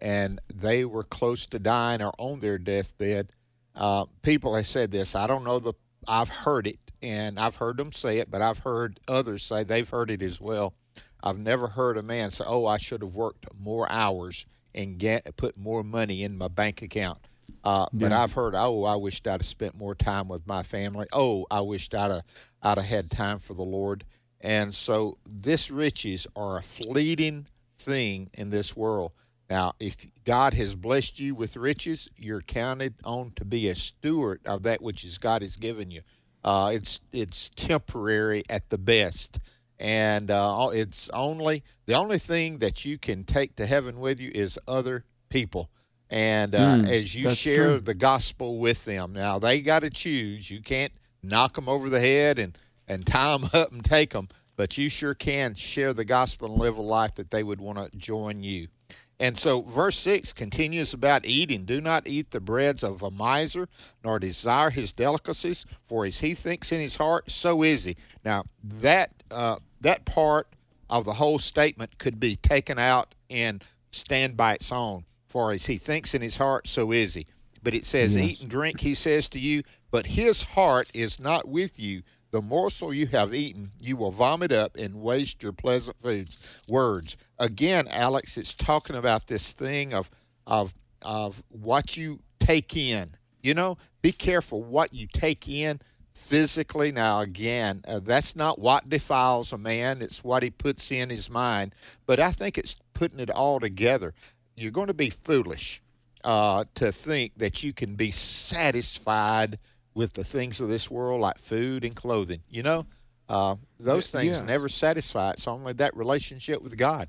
and 0.00 0.40
they 0.52 0.84
were 0.84 1.04
close 1.04 1.46
to 1.46 1.58
dying 1.58 2.02
or 2.02 2.12
on 2.18 2.40
their 2.40 2.58
deathbed? 2.58 3.30
Uh, 3.76 4.06
people 4.22 4.54
have 4.54 4.66
said 4.66 4.90
this. 4.90 5.14
I 5.14 5.26
don't 5.26 5.44
know 5.44 5.58
the. 5.58 5.74
I've 6.08 6.28
heard 6.28 6.66
it, 6.66 6.78
and 7.02 7.38
I've 7.38 7.56
heard 7.56 7.76
them 7.76 7.92
say 7.92 8.18
it, 8.18 8.30
but 8.30 8.40
I've 8.40 8.58
heard 8.58 8.98
others 9.06 9.42
say 9.42 9.64
they've 9.64 9.88
heard 9.88 10.10
it 10.10 10.22
as 10.22 10.40
well. 10.40 10.74
I've 11.22 11.38
never 11.38 11.66
heard 11.66 11.98
a 11.98 12.02
man 12.02 12.30
say, 12.30 12.44
"Oh, 12.46 12.66
I 12.66 12.78
should 12.78 13.02
have 13.02 13.14
worked 13.14 13.46
more 13.58 13.90
hours 13.90 14.46
and 14.74 14.98
get 14.98 15.36
put 15.36 15.56
more 15.56 15.84
money 15.84 16.22
in 16.24 16.38
my 16.38 16.48
bank 16.48 16.82
account." 16.82 17.18
Uh, 17.64 17.86
yeah. 17.92 18.08
But 18.08 18.12
I've 18.12 18.32
heard, 18.32 18.54
"Oh, 18.54 18.84
I 18.84 18.96
wished 18.96 19.26
I'd 19.26 19.40
have 19.40 19.46
spent 19.46 19.74
more 19.74 19.94
time 19.94 20.28
with 20.28 20.46
my 20.46 20.62
family." 20.62 21.06
Oh, 21.12 21.46
I 21.50 21.60
wished 21.60 21.94
I'd 21.94 22.10
have, 22.10 22.22
I'd 22.62 22.78
have 22.78 22.86
had 22.86 23.10
time 23.10 23.38
for 23.38 23.54
the 23.54 23.62
Lord. 23.62 24.04
And 24.40 24.74
so, 24.74 25.18
this 25.28 25.70
riches 25.70 26.26
are 26.36 26.58
a 26.58 26.62
fleeting 26.62 27.46
thing 27.78 28.30
in 28.34 28.50
this 28.50 28.76
world. 28.76 29.12
Now, 29.48 29.74
if 29.78 29.96
God 30.24 30.54
has 30.54 30.74
blessed 30.74 31.20
you 31.20 31.34
with 31.34 31.56
riches, 31.56 32.08
you're 32.16 32.40
counted 32.40 32.94
on 33.04 33.32
to 33.36 33.44
be 33.44 33.68
a 33.68 33.74
steward 33.74 34.40
of 34.44 34.64
that 34.64 34.82
which 34.82 35.04
is 35.04 35.18
God 35.18 35.42
has 35.42 35.56
given 35.56 35.90
you. 35.90 36.02
Uh, 36.42 36.70
it's 36.74 37.00
it's 37.12 37.50
temporary 37.50 38.44
at 38.48 38.68
the 38.70 38.78
best, 38.78 39.40
and 39.78 40.30
uh, 40.30 40.70
it's 40.72 41.08
only 41.10 41.64
the 41.86 41.94
only 41.94 42.18
thing 42.18 42.58
that 42.58 42.84
you 42.84 42.98
can 42.98 43.24
take 43.24 43.56
to 43.56 43.66
heaven 43.66 43.98
with 44.00 44.20
you 44.20 44.30
is 44.34 44.58
other 44.68 45.04
people. 45.28 45.70
And 46.08 46.54
uh, 46.54 46.76
mm, 46.76 46.88
as 46.88 47.16
you 47.16 47.30
share 47.30 47.70
true. 47.70 47.80
the 47.80 47.94
gospel 47.94 48.58
with 48.58 48.84
them, 48.84 49.12
now 49.12 49.40
they 49.40 49.60
got 49.60 49.80
to 49.80 49.90
choose. 49.90 50.48
You 50.50 50.62
can't 50.62 50.92
knock 51.22 51.54
them 51.54 51.68
over 51.68 51.88
the 51.88 52.00
head 52.00 52.38
and 52.38 52.56
and 52.88 53.04
tie 53.04 53.36
them 53.36 53.50
up 53.52 53.72
and 53.72 53.84
take 53.84 54.10
them, 54.10 54.28
but 54.56 54.78
you 54.78 54.88
sure 54.88 55.14
can 55.14 55.54
share 55.54 55.92
the 55.92 56.04
gospel 56.04 56.48
and 56.48 56.58
live 56.58 56.76
a 56.76 56.82
life 56.82 57.16
that 57.16 57.30
they 57.30 57.42
would 57.42 57.60
want 57.60 57.78
to 57.92 57.98
join 57.98 58.42
you. 58.42 58.68
And 59.18 59.36
so, 59.38 59.62
verse 59.62 59.98
6 59.98 60.34
continues 60.34 60.92
about 60.92 61.24
eating. 61.24 61.64
Do 61.64 61.80
not 61.80 62.06
eat 62.06 62.30
the 62.30 62.40
breads 62.40 62.84
of 62.84 63.02
a 63.02 63.10
miser, 63.10 63.66
nor 64.04 64.18
desire 64.18 64.68
his 64.68 64.92
delicacies, 64.92 65.64
for 65.86 66.04
as 66.04 66.20
he 66.20 66.34
thinks 66.34 66.70
in 66.70 66.80
his 66.80 66.96
heart, 66.96 67.30
so 67.30 67.62
is 67.62 67.84
he. 67.84 67.96
Now, 68.24 68.44
that, 68.62 69.10
uh, 69.30 69.56
that 69.80 70.04
part 70.04 70.48
of 70.90 71.04
the 71.06 71.14
whole 71.14 71.38
statement 71.38 71.96
could 71.98 72.20
be 72.20 72.36
taken 72.36 72.78
out 72.78 73.14
and 73.30 73.64
stand 73.90 74.36
by 74.36 74.54
its 74.54 74.70
own. 74.70 75.04
For 75.28 75.52
as 75.52 75.66
he 75.66 75.78
thinks 75.78 76.14
in 76.14 76.20
his 76.20 76.36
heart, 76.36 76.66
so 76.66 76.92
is 76.92 77.14
he. 77.14 77.26
But 77.62 77.74
it 77.74 77.84
says, 77.84 78.14
yes. 78.14 78.24
Eat 78.24 78.40
and 78.42 78.50
drink, 78.50 78.80
he 78.80 78.94
says 78.94 79.28
to 79.30 79.38
you, 79.38 79.62
but 79.90 80.06
his 80.06 80.42
heart 80.42 80.90
is 80.94 81.18
not 81.18 81.48
with 81.48 81.80
you. 81.80 82.02
The 82.36 82.42
morsel 82.42 82.92
you 82.92 83.06
have 83.06 83.32
eaten, 83.32 83.72
you 83.80 83.96
will 83.96 84.10
vomit 84.10 84.52
up 84.52 84.76
and 84.76 85.00
waste 85.00 85.42
your 85.42 85.52
pleasant 85.52 85.98
foods. 86.02 86.36
Words. 86.68 87.16
Again, 87.38 87.88
Alex, 87.88 88.36
it's 88.36 88.52
talking 88.52 88.94
about 88.94 89.26
this 89.26 89.54
thing 89.54 89.94
of 89.94 90.10
of 90.46 90.74
of 91.00 91.42
what 91.48 91.96
you 91.96 92.20
take 92.38 92.76
in. 92.76 93.16
You 93.40 93.54
know, 93.54 93.78
be 94.02 94.12
careful 94.12 94.62
what 94.62 94.92
you 94.92 95.06
take 95.06 95.48
in 95.48 95.80
physically. 96.12 96.92
Now, 96.92 97.22
again, 97.22 97.80
uh, 97.88 98.00
that's 98.00 98.36
not 98.36 98.58
what 98.58 98.90
defiles 98.90 99.54
a 99.54 99.56
man, 99.56 100.02
it's 100.02 100.22
what 100.22 100.42
he 100.42 100.50
puts 100.50 100.90
in 100.90 101.08
his 101.08 101.30
mind. 101.30 101.74
But 102.04 102.20
I 102.20 102.32
think 102.32 102.58
it's 102.58 102.76
putting 102.92 103.18
it 103.18 103.30
all 103.30 103.60
together. 103.60 104.12
You're 104.56 104.72
going 104.72 104.88
to 104.88 104.92
be 104.94 105.08
foolish 105.08 105.80
uh, 106.22 106.66
to 106.74 106.92
think 106.92 107.32
that 107.38 107.62
you 107.62 107.72
can 107.72 107.94
be 107.94 108.10
satisfied 108.10 109.58
with 109.96 110.12
the 110.12 110.22
things 110.24 110.60
of 110.60 110.68
this 110.68 110.90
world, 110.90 111.22
like 111.22 111.38
food 111.38 111.82
and 111.82 111.96
clothing. 111.96 112.42
You 112.50 112.62
know, 112.62 112.86
uh, 113.30 113.56
those 113.80 114.10
things 114.10 114.38
yeah. 114.38 114.44
never 114.44 114.68
satisfy. 114.68 115.30
It's 115.30 115.48
only 115.48 115.72
that 115.72 115.96
relationship 115.96 116.62
with 116.62 116.76
God. 116.76 117.08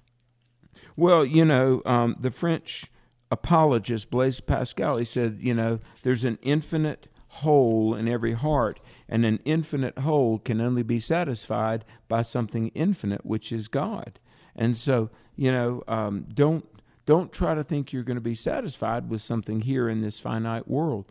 Well, 0.96 1.26
you 1.26 1.44
know, 1.44 1.82
um, 1.86 2.16
the 2.18 2.32
French 2.32 2.90
apologist 3.30 4.10
Blaise 4.10 4.40
Pascal, 4.40 4.98
he 4.98 5.06
said, 5.06 5.40
you 5.42 5.54
know, 5.54 5.80
there's 6.04 6.24
an 6.24 6.40
infinite 6.42 7.10
hole 7.28 7.94
in 7.94 8.08
every 8.08 8.34
heart, 8.34 8.80
and 9.10 9.26
an 9.26 9.42
infinite 9.44 10.00
hole 10.00 10.40
can 10.40 10.62
only 10.62 10.82
be 10.82 11.02
satisfied 11.02 11.84
by 12.08 12.22
something 12.22 12.70
infinite, 12.70 13.26
which 13.26 13.52
is 13.52 13.68
God. 13.68 14.18
And 14.56 14.78
so, 14.78 15.10
you 15.36 15.52
know, 15.52 15.84
um, 15.90 16.26
don't 16.34 16.66
don't 17.08 17.32
try 17.32 17.56
to 17.56 17.64
think 17.64 17.92
you're 17.92 18.04
going 18.04 18.18
to 18.18 18.22
be 18.22 18.36
satisfied 18.36 19.10
with 19.10 19.22
something 19.22 19.62
here 19.62 19.88
in 19.88 20.02
this 20.02 20.20
finite 20.20 20.68
world. 20.68 21.06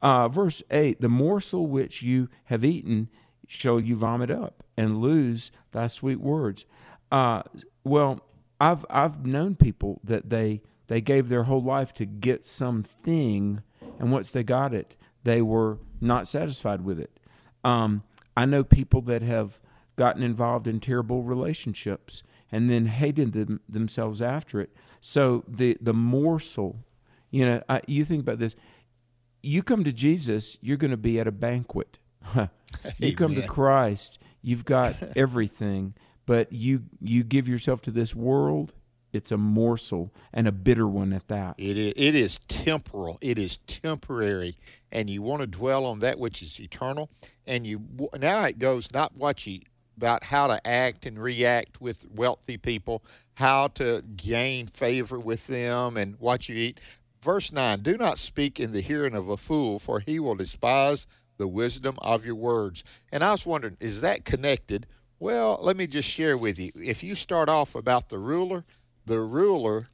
Uh, 0.00 0.28
verse 0.28 0.62
8 0.70 1.00
The 1.00 1.08
morsel 1.08 1.66
which 1.66 2.02
you 2.02 2.28
have 2.44 2.64
eaten 2.64 3.08
shall 3.48 3.80
you 3.80 3.96
vomit 3.96 4.30
up 4.30 4.62
and 4.76 5.00
lose 5.00 5.50
thy 5.72 5.86
sweet 5.86 6.20
words. 6.20 6.66
Uh, 7.10 7.42
well, 7.82 8.20
I've, 8.60 8.84
I've 8.90 9.24
known 9.24 9.56
people 9.56 10.00
that 10.04 10.28
they, 10.28 10.60
they 10.88 11.00
gave 11.00 11.30
their 11.30 11.44
whole 11.44 11.62
life 11.62 11.94
to 11.94 12.04
get 12.04 12.44
something, 12.44 13.62
and 13.98 14.12
once 14.12 14.30
they 14.30 14.42
got 14.42 14.74
it, 14.74 14.96
they 15.24 15.40
were 15.40 15.78
not 15.98 16.28
satisfied 16.28 16.82
with 16.82 17.00
it. 17.00 17.18
Um, 17.64 18.02
I 18.36 18.44
know 18.44 18.64
people 18.64 19.00
that 19.02 19.22
have 19.22 19.58
gotten 19.96 20.22
involved 20.22 20.68
in 20.68 20.78
terrible 20.78 21.22
relationships 21.22 22.22
and 22.52 22.68
then 22.68 22.86
hated 22.86 23.32
them, 23.32 23.60
themselves 23.66 24.20
after 24.20 24.60
it 24.60 24.70
so 25.00 25.44
the 25.48 25.76
the 25.80 25.94
morsel, 25.94 26.84
you 27.30 27.44
know, 27.44 27.62
I, 27.68 27.80
you 27.86 28.04
think 28.04 28.22
about 28.22 28.38
this. 28.38 28.56
You 29.42 29.62
come 29.62 29.84
to 29.84 29.92
Jesus, 29.92 30.58
you're 30.60 30.76
going 30.76 30.90
to 30.90 30.96
be 30.96 31.20
at 31.20 31.26
a 31.26 31.32
banquet. 31.32 31.98
you 32.98 33.14
come 33.14 33.34
to 33.34 33.46
Christ, 33.46 34.18
you've 34.42 34.64
got 34.64 34.96
everything, 35.16 35.94
but 36.26 36.52
you 36.52 36.84
you 37.00 37.22
give 37.22 37.48
yourself 37.48 37.80
to 37.82 37.90
this 37.90 38.14
world, 38.14 38.74
it's 39.12 39.32
a 39.32 39.38
morsel 39.38 40.12
and 40.32 40.46
a 40.46 40.52
bitter 40.52 40.86
one 40.86 41.12
at 41.12 41.28
that. 41.28 41.54
It 41.58 41.78
is, 41.78 41.92
it 41.96 42.14
is 42.14 42.38
temporal. 42.48 43.18
It 43.22 43.38
is 43.38 43.58
temporary, 43.66 44.56
and 44.92 45.08
you 45.08 45.22
want 45.22 45.40
to 45.40 45.46
dwell 45.46 45.86
on 45.86 46.00
that 46.00 46.18
which 46.18 46.42
is 46.42 46.60
eternal. 46.60 47.10
And 47.46 47.66
you 47.66 47.80
now 48.18 48.42
it 48.44 48.58
goes 48.58 48.92
not 48.92 49.16
what 49.16 49.46
you 49.46 49.60
about 49.98 50.22
how 50.22 50.46
to 50.46 50.64
act 50.64 51.06
and 51.06 51.20
react 51.20 51.80
with 51.80 52.06
wealthy 52.14 52.56
people, 52.56 53.02
how 53.34 53.66
to 53.66 54.00
gain 54.16 54.68
favor 54.68 55.18
with 55.18 55.48
them, 55.48 55.96
and 55.96 56.14
what 56.20 56.48
you 56.48 56.54
eat. 56.54 56.78
Verse 57.20 57.50
9 57.50 57.82
Do 57.82 57.96
not 57.96 58.16
speak 58.16 58.60
in 58.60 58.70
the 58.70 58.80
hearing 58.80 59.16
of 59.16 59.28
a 59.28 59.36
fool, 59.36 59.80
for 59.80 59.98
he 59.98 60.20
will 60.20 60.36
despise 60.36 61.08
the 61.36 61.48
wisdom 61.48 61.96
of 62.00 62.24
your 62.24 62.36
words. 62.36 62.84
And 63.10 63.24
I 63.24 63.32
was 63.32 63.44
wondering, 63.44 63.76
is 63.80 64.00
that 64.02 64.24
connected? 64.24 64.86
Well, 65.18 65.58
let 65.60 65.76
me 65.76 65.88
just 65.88 66.08
share 66.08 66.38
with 66.38 66.60
you. 66.60 66.70
If 66.76 67.02
you 67.02 67.16
start 67.16 67.48
off 67.48 67.74
about 67.74 68.08
the 68.08 68.18
ruler, 68.18 68.64
the 69.04 69.20
ruler, 69.20 69.88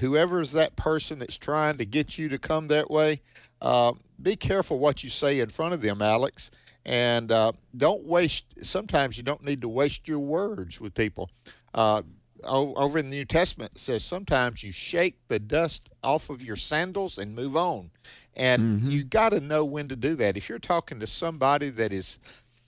whoever 0.00 0.42
is 0.42 0.52
that 0.52 0.76
person 0.76 1.18
that's 1.18 1.38
trying 1.38 1.78
to 1.78 1.86
get 1.86 2.18
you 2.18 2.28
to 2.28 2.38
come 2.38 2.68
that 2.68 2.90
way, 2.90 3.22
uh, 3.62 3.94
be 4.20 4.36
careful 4.36 4.78
what 4.78 5.02
you 5.02 5.08
say 5.08 5.40
in 5.40 5.48
front 5.48 5.72
of 5.72 5.80
them, 5.80 6.02
Alex 6.02 6.50
and 6.86 7.32
uh, 7.32 7.52
don't 7.76 8.06
waste. 8.06 8.44
Sometimes 8.64 9.18
you 9.18 9.24
don't 9.24 9.44
need 9.44 9.60
to 9.60 9.68
waste 9.68 10.08
your 10.08 10.20
words 10.20 10.80
with 10.80 10.94
people. 10.94 11.28
Uh, 11.74 12.02
over 12.44 12.98
in 12.98 13.10
the 13.10 13.16
New 13.16 13.24
Testament, 13.24 13.72
it 13.74 13.80
says 13.80 14.04
sometimes 14.04 14.62
you 14.62 14.70
shake 14.70 15.18
the 15.28 15.38
dust 15.38 15.88
off 16.04 16.30
of 16.30 16.42
your 16.42 16.54
sandals 16.54 17.18
and 17.18 17.34
move 17.34 17.56
on. 17.56 17.90
And 18.34 18.74
mm-hmm. 18.74 18.90
you 18.90 19.04
got 19.04 19.30
to 19.30 19.40
know 19.40 19.64
when 19.64 19.88
to 19.88 19.96
do 19.96 20.14
that. 20.16 20.36
If 20.36 20.48
you're 20.48 20.58
talking 20.60 21.00
to 21.00 21.06
somebody 21.06 21.70
that 21.70 21.92
is, 21.92 22.18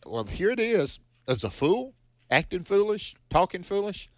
well, 0.05 0.25
here 0.25 0.51
it 0.51 0.59
is, 0.59 0.99
as 1.29 1.45
a 1.45 1.51
fool, 1.51 1.95
acting 2.31 2.65
foolish, 2.65 3.15
talking 3.31 3.63
foolish, 3.63 4.11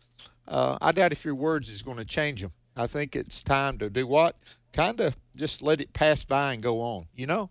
uh, 0.49 0.79
I 0.81 0.93
doubt 0.93 1.13
if 1.13 1.25
your 1.25 1.35
words 1.35 1.69
is 1.69 1.83
going 1.83 1.99
to 1.99 2.05
change 2.05 2.41
them. 2.41 2.53
I 2.77 2.87
think 2.87 3.17
it's 3.17 3.43
time 3.43 3.77
to 3.79 3.91
do 3.91 4.07
what? 4.07 4.37
Kind 4.73 5.01
of 5.01 5.15
just 5.37 5.61
let 5.61 5.81
it 5.81 5.93
pass 5.93 6.25
by 6.25 6.55
and 6.55 6.63
go 6.63 6.81
on, 6.81 7.07
you 7.15 7.27
know? 7.27 7.51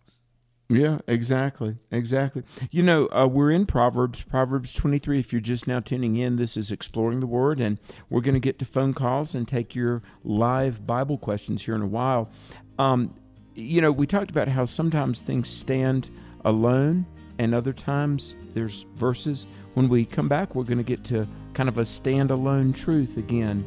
Yeah, 0.71 0.99
exactly. 1.07 1.77
Exactly. 1.89 2.43
You 2.69 2.83
know, 2.83 3.07
uh, 3.07 3.27
we're 3.27 3.49
in 3.49 3.65
Proverbs, 3.65 4.23
Proverbs 4.23 4.71
23. 4.73 5.17
If 5.17 5.33
you're 5.33 5.41
just 5.41 5.65
now 5.65 5.79
tuning 5.79 6.15
in, 6.15 6.35
this 6.35 6.55
is 6.55 6.71
Exploring 6.71 7.21
the 7.21 7.27
Word, 7.27 7.59
and 7.59 7.79
we're 8.07 8.21
going 8.21 8.35
to 8.35 8.39
get 8.39 8.59
to 8.59 8.65
phone 8.65 8.93
calls 8.93 9.33
and 9.33 9.47
take 9.47 9.73
your 9.73 10.03
live 10.23 10.85
Bible 10.85 11.17
questions 11.17 11.65
here 11.65 11.73
in 11.73 11.81
a 11.81 11.87
while. 11.87 12.29
Um, 12.77 13.15
you 13.55 13.81
know, 13.81 13.91
we 13.91 14.05
talked 14.05 14.29
about 14.29 14.47
how 14.47 14.65
sometimes 14.65 15.21
things 15.21 15.49
stand 15.49 16.11
alone, 16.45 17.07
and 17.39 17.55
other 17.55 17.73
times 17.73 18.35
there's 18.53 18.83
verses. 18.93 19.47
When 19.73 19.89
we 19.89 20.05
come 20.05 20.29
back, 20.29 20.53
we're 20.53 20.65
going 20.65 20.77
to 20.77 20.83
get 20.83 21.03
to 21.05 21.27
kind 21.55 21.67
of 21.67 21.79
a 21.79 21.83
standalone 21.83 22.75
truth 22.75 23.17
again. 23.17 23.65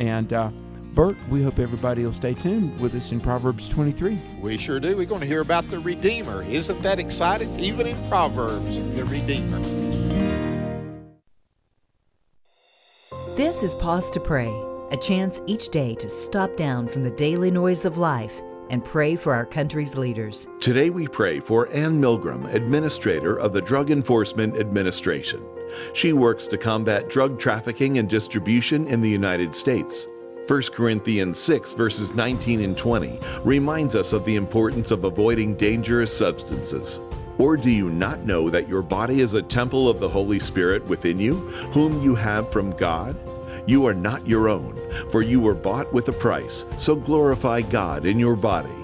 And, 0.00 0.32
uh, 0.32 0.50
Bert, 0.94 1.16
we 1.28 1.42
hope 1.42 1.60
everybody 1.60 2.04
will 2.04 2.12
stay 2.12 2.34
tuned 2.34 2.78
with 2.80 2.94
us 2.96 3.12
in 3.12 3.20
Proverbs 3.20 3.68
23. 3.68 4.18
We 4.40 4.56
sure 4.56 4.80
do. 4.80 4.96
We're 4.96 5.06
going 5.06 5.20
to 5.20 5.26
hear 5.26 5.40
about 5.40 5.68
the 5.70 5.78
Redeemer. 5.78 6.42
Isn't 6.42 6.82
that 6.82 6.98
exciting? 6.98 7.58
Even 7.60 7.86
in 7.86 7.96
Proverbs, 8.08 8.82
the 8.96 9.04
Redeemer. 9.04 9.60
This 13.36 13.62
is 13.62 13.74
Pause 13.76 14.10
to 14.12 14.20
Pray, 14.20 14.52
a 14.90 14.96
chance 14.96 15.40
each 15.46 15.68
day 15.68 15.94
to 15.94 16.10
stop 16.10 16.56
down 16.56 16.88
from 16.88 17.04
the 17.04 17.10
daily 17.12 17.52
noise 17.52 17.84
of 17.84 17.96
life 17.96 18.42
and 18.68 18.84
pray 18.84 19.14
for 19.14 19.32
our 19.32 19.46
country's 19.46 19.96
leaders. 19.96 20.48
Today 20.60 20.90
we 20.90 21.06
pray 21.06 21.38
for 21.38 21.68
Anne 21.72 22.00
Milgram, 22.00 22.52
Administrator 22.52 23.36
of 23.38 23.52
the 23.52 23.62
Drug 23.62 23.90
Enforcement 23.90 24.56
Administration. 24.56 25.44
She 25.94 26.12
works 26.12 26.48
to 26.48 26.58
combat 26.58 27.08
drug 27.08 27.38
trafficking 27.38 27.98
and 27.98 28.08
distribution 28.08 28.86
in 28.86 29.00
the 29.00 29.08
United 29.08 29.54
States. 29.54 30.08
1 30.50 30.62
Corinthians 30.72 31.38
6, 31.38 31.74
verses 31.74 32.12
19 32.12 32.62
and 32.62 32.76
20, 32.76 33.20
reminds 33.44 33.94
us 33.94 34.12
of 34.12 34.24
the 34.24 34.34
importance 34.34 34.90
of 34.90 35.04
avoiding 35.04 35.54
dangerous 35.54 36.12
substances. 36.12 36.98
Or 37.38 37.56
do 37.56 37.70
you 37.70 37.88
not 37.88 38.24
know 38.24 38.50
that 38.50 38.68
your 38.68 38.82
body 38.82 39.20
is 39.20 39.34
a 39.34 39.42
temple 39.42 39.88
of 39.88 40.00
the 40.00 40.08
Holy 40.08 40.40
Spirit 40.40 40.84
within 40.86 41.20
you, 41.20 41.36
whom 41.72 42.02
you 42.02 42.16
have 42.16 42.50
from 42.50 42.72
God? 42.72 43.16
You 43.68 43.86
are 43.86 43.94
not 43.94 44.26
your 44.26 44.48
own, 44.48 44.76
for 45.08 45.22
you 45.22 45.38
were 45.38 45.54
bought 45.54 45.92
with 45.92 46.08
a 46.08 46.12
price, 46.12 46.64
so 46.76 46.96
glorify 46.96 47.60
God 47.60 48.04
in 48.04 48.18
your 48.18 48.34
body. 48.34 48.74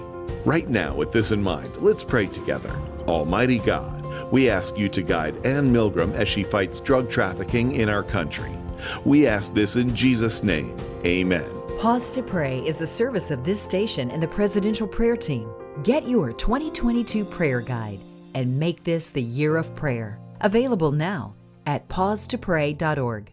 Right 0.45 0.69
now, 0.69 0.95
with 0.95 1.11
this 1.11 1.31
in 1.31 1.43
mind, 1.43 1.75
let's 1.81 2.05
pray 2.05 2.27
together. 2.27 2.73
Almighty 3.09 3.59
God, 3.59 4.05
we 4.31 4.49
ask 4.49 4.77
you 4.77 4.87
to 4.87 5.01
guide 5.01 5.45
Anne 5.45 5.73
Milgram 5.73 6.13
as 6.13 6.29
she 6.29 6.45
fights 6.45 6.79
drug 6.79 7.09
trafficking 7.09 7.75
in 7.75 7.89
our 7.89 8.03
country. 8.03 8.55
We 9.03 9.27
ask 9.27 9.53
this 9.53 9.75
in 9.75 9.93
Jesus' 9.93 10.45
name. 10.45 10.73
Amen. 11.05 11.56
Pause 11.77 12.09
to 12.09 12.23
Pray 12.23 12.57
is 12.65 12.79
the 12.79 12.87
service 12.87 13.29
of 13.29 13.43
this 13.43 13.61
station 13.61 14.09
and 14.09 14.21
the 14.21 14.27
Presidential 14.27 14.87
Prayer 14.87 15.15
Team. 15.15 15.47
Get 15.83 16.07
your 16.07 16.33
2022 16.33 17.23
prayer 17.23 17.61
guide 17.61 17.99
and 18.33 18.57
make 18.57 18.83
this 18.83 19.11
the 19.11 19.21
year 19.21 19.57
of 19.57 19.75
prayer. 19.75 20.19
Available 20.41 20.91
now 20.91 21.35
at 21.67 21.87
pausetopray.org. 21.87 23.31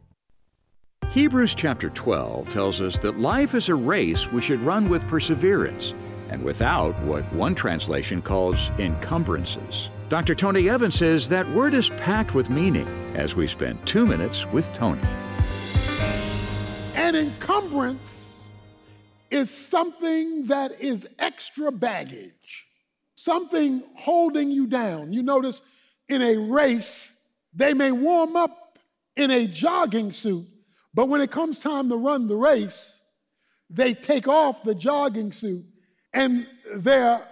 Hebrews 1.08 1.54
chapter 1.54 1.88
12 1.88 2.50
tells 2.50 2.82
us 2.82 2.98
that 2.98 3.18
life 3.18 3.54
is 3.54 3.70
a 3.70 3.74
race 3.74 4.30
we 4.30 4.42
should 4.42 4.60
run 4.60 4.90
with 4.90 5.08
perseverance 5.08 5.94
and 6.28 6.42
without 6.42 7.00
what 7.04 7.24
one 7.32 7.54
translation 7.54 8.20
calls 8.20 8.68
encumbrances. 8.78 9.88
Dr. 10.10 10.34
Tony 10.34 10.68
Evans 10.68 10.96
says 10.96 11.30
that 11.30 11.50
word 11.50 11.72
is 11.72 11.88
packed 11.88 12.34
with 12.34 12.50
meaning 12.50 12.88
as 13.16 13.34
we 13.34 13.46
spend 13.46 13.86
two 13.86 14.04
minutes 14.04 14.44
with 14.48 14.70
Tony. 14.74 15.00
An 16.94 17.16
encumbrance 17.16 18.33
is 19.34 19.50
something 19.50 20.46
that 20.46 20.80
is 20.80 21.08
extra 21.18 21.72
baggage, 21.72 22.66
something 23.16 23.82
holding 23.96 24.48
you 24.48 24.68
down. 24.68 25.12
You 25.12 25.24
notice 25.24 25.60
in 26.08 26.22
a 26.22 26.36
race, 26.36 27.12
they 27.52 27.74
may 27.74 27.90
warm 27.90 28.36
up 28.36 28.78
in 29.16 29.32
a 29.32 29.48
jogging 29.48 30.12
suit, 30.12 30.46
but 30.94 31.08
when 31.08 31.20
it 31.20 31.32
comes 31.32 31.58
time 31.58 31.88
to 31.88 31.96
run 31.96 32.28
the 32.28 32.36
race, 32.36 32.96
they 33.68 33.92
take 33.92 34.28
off 34.28 34.62
the 34.62 34.74
jogging 34.74 35.32
suit 35.32 35.64
and 36.12 36.46
their 36.76 37.26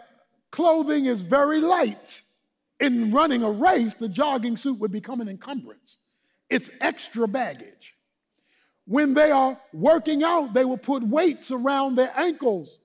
clothing 0.51 1.07
is 1.07 1.21
very 1.21 1.61
light. 1.61 2.21
In 2.81 3.13
running 3.13 3.45
a 3.45 3.51
race, 3.51 3.95
the 3.95 4.09
jogging 4.09 4.57
suit 4.57 4.81
would 4.81 4.91
become 4.91 5.21
an 5.21 5.29
encumbrance. 5.29 5.99
It's 6.51 6.69
extra 6.81 7.29
baggage. 7.29 7.95
When 8.87 9.15
they 9.15 9.31
are 9.31 9.59
working 9.73 10.25
out, 10.25 10.55
they 10.55 10.65
will 10.65 10.79
put 10.79 11.03
weights 11.03 11.51
around 11.51 11.95
their 11.95 12.13
ankles, 12.17 12.79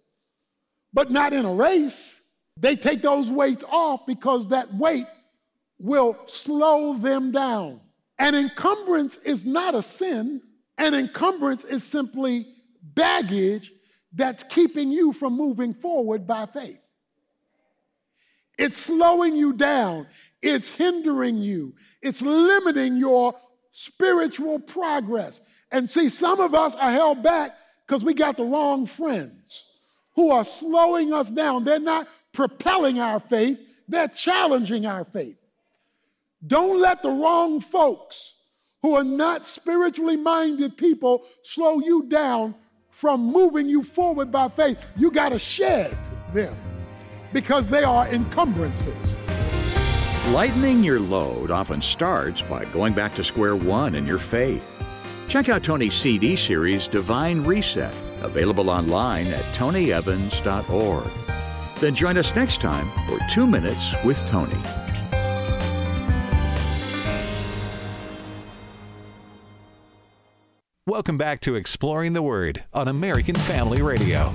but 0.93 1.11
not 1.11 1.33
in 1.33 1.45
a 1.45 1.53
race. 1.53 2.19
They 2.55 2.75
take 2.75 3.01
those 3.01 3.29
weights 3.29 3.63
off 3.69 4.05
because 4.05 4.47
that 4.49 4.73
weight 4.73 5.07
will 5.79 6.17
slow 6.27 6.97
them 6.97 7.31
down. 7.31 7.81
An 8.19 8.35
encumbrance 8.35 9.17
is 9.17 9.45
not 9.45 9.75
a 9.75 9.81
sin, 9.81 10.41
an 10.77 10.93
encumbrance 10.93 11.65
is 11.65 11.83
simply 11.83 12.47
baggage 12.81 13.73
that's 14.13 14.43
keeping 14.43 14.91
you 14.91 15.13
from 15.13 15.33
moving 15.33 15.73
forward 15.73 16.25
by 16.25 16.45
faith. 16.45 16.79
It's 18.57 18.77
slowing 18.77 19.35
you 19.35 19.53
down, 19.53 20.07
it's 20.41 20.69
hindering 20.69 21.37
you, 21.37 21.75
it's 22.01 22.23
limiting 22.23 22.97
your 22.97 23.35
spiritual 23.71 24.59
progress. 24.59 25.41
And 25.71 25.89
see, 25.89 26.09
some 26.09 26.39
of 26.39 26.55
us 26.55 26.75
are 26.75 26.91
held 26.91 27.23
back 27.23 27.55
because 27.85 28.03
we 28.03 28.13
got 28.13 28.37
the 28.37 28.43
wrong 28.43 28.85
friends 28.85 29.63
who 30.15 30.31
are 30.31 30.43
slowing 30.43 31.13
us 31.13 31.29
down. 31.29 31.63
They're 31.63 31.79
not 31.79 32.07
propelling 32.33 32.99
our 32.99 33.19
faith, 33.19 33.59
they're 33.87 34.07
challenging 34.07 34.85
our 34.85 35.05
faith. 35.05 35.37
Don't 36.45 36.79
let 36.79 37.01
the 37.01 37.09
wrong 37.09 37.59
folks 37.59 38.35
who 38.81 38.95
are 38.95 39.03
not 39.03 39.45
spiritually 39.45 40.15
minded 40.15 40.77
people 40.77 41.25
slow 41.43 41.79
you 41.79 42.03
down 42.03 42.53
from 42.91 43.31
moving 43.31 43.67
you 43.67 43.83
forward 43.83 44.31
by 44.31 44.49
faith. 44.49 44.77
You 44.95 45.11
got 45.11 45.29
to 45.29 45.39
shed 45.39 45.97
them 46.33 46.55
because 47.33 47.67
they 47.67 47.83
are 47.83 48.07
encumbrances. 48.07 49.15
Lightening 50.29 50.83
your 50.83 50.99
load 50.99 51.51
often 51.51 51.81
starts 51.81 52.41
by 52.41 52.65
going 52.65 52.93
back 52.93 53.15
to 53.15 53.23
square 53.23 53.55
one 53.55 53.95
in 53.95 54.05
your 54.05 54.19
faith. 54.19 54.63
Check 55.27 55.49
out 55.49 55.61
Tony's 55.63 55.93
CD 55.93 56.35
series, 56.37 56.87
Divine 56.87 57.43
Reset, 57.43 57.93
available 58.21 58.69
online 58.69 59.27
at 59.27 59.43
tonyevans.org. 59.53 61.11
Then 61.81 61.93
join 61.95 62.17
us 62.17 62.33
next 62.33 62.61
time 62.61 62.89
for 63.05 63.19
Two 63.29 63.45
Minutes 63.45 63.93
with 64.05 64.25
Tony. 64.27 64.57
Welcome 70.87 71.17
back 71.17 71.41
to 71.41 71.55
Exploring 71.55 72.13
the 72.13 72.21
Word 72.21 72.63
on 72.73 72.87
American 72.87 73.35
Family 73.35 73.81
Radio. 73.81 74.33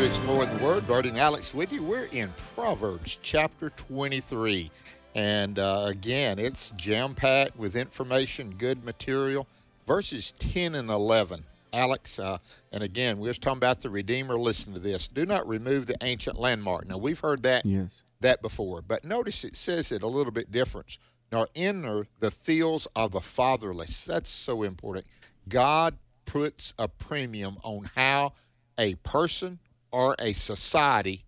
To 0.00 0.06
Exploring 0.06 0.56
the 0.56 0.64
Word. 0.64 0.86
Bert 0.86 1.04
and 1.04 1.18
Alex 1.18 1.52
with 1.52 1.74
you. 1.74 1.82
We're 1.82 2.06
in 2.06 2.32
Proverbs 2.56 3.18
chapter 3.20 3.68
23. 3.68 4.70
And 5.14 5.58
uh, 5.58 5.82
again, 5.88 6.38
it's 6.38 6.70
jam 6.70 7.14
packed 7.14 7.58
with 7.58 7.76
information, 7.76 8.54
good 8.56 8.82
material. 8.82 9.46
Verses 9.86 10.32
10 10.38 10.74
and 10.74 10.88
11. 10.88 11.44
Alex, 11.74 12.18
uh, 12.18 12.38
and 12.72 12.82
again, 12.82 13.18
we 13.18 13.28
are 13.28 13.34
talking 13.34 13.58
about 13.58 13.82
the 13.82 13.90
Redeemer. 13.90 14.38
Listen 14.38 14.72
to 14.72 14.78
this. 14.78 15.06
Do 15.06 15.26
not 15.26 15.46
remove 15.46 15.84
the 15.84 15.96
ancient 16.00 16.38
landmark. 16.40 16.88
Now, 16.88 16.96
we've 16.96 17.20
heard 17.20 17.42
that, 17.42 17.66
Yes. 17.66 18.00
that 18.20 18.40
before, 18.40 18.80
but 18.80 19.04
notice 19.04 19.44
it 19.44 19.54
says 19.54 19.92
it 19.92 20.02
a 20.02 20.08
little 20.08 20.32
bit 20.32 20.50
different. 20.50 20.96
Nor 21.30 21.46
enter 21.54 22.06
the 22.20 22.30
fields 22.30 22.88
of 22.96 23.12
the 23.12 23.20
fatherless. 23.20 24.06
That's 24.06 24.30
so 24.30 24.62
important. 24.62 25.04
God 25.46 25.98
puts 26.24 26.72
a 26.78 26.88
premium 26.88 27.58
on 27.62 27.90
how 27.94 28.32
a 28.78 28.94
person 28.94 29.58
or 29.92 30.14
a 30.18 30.32
society 30.32 31.24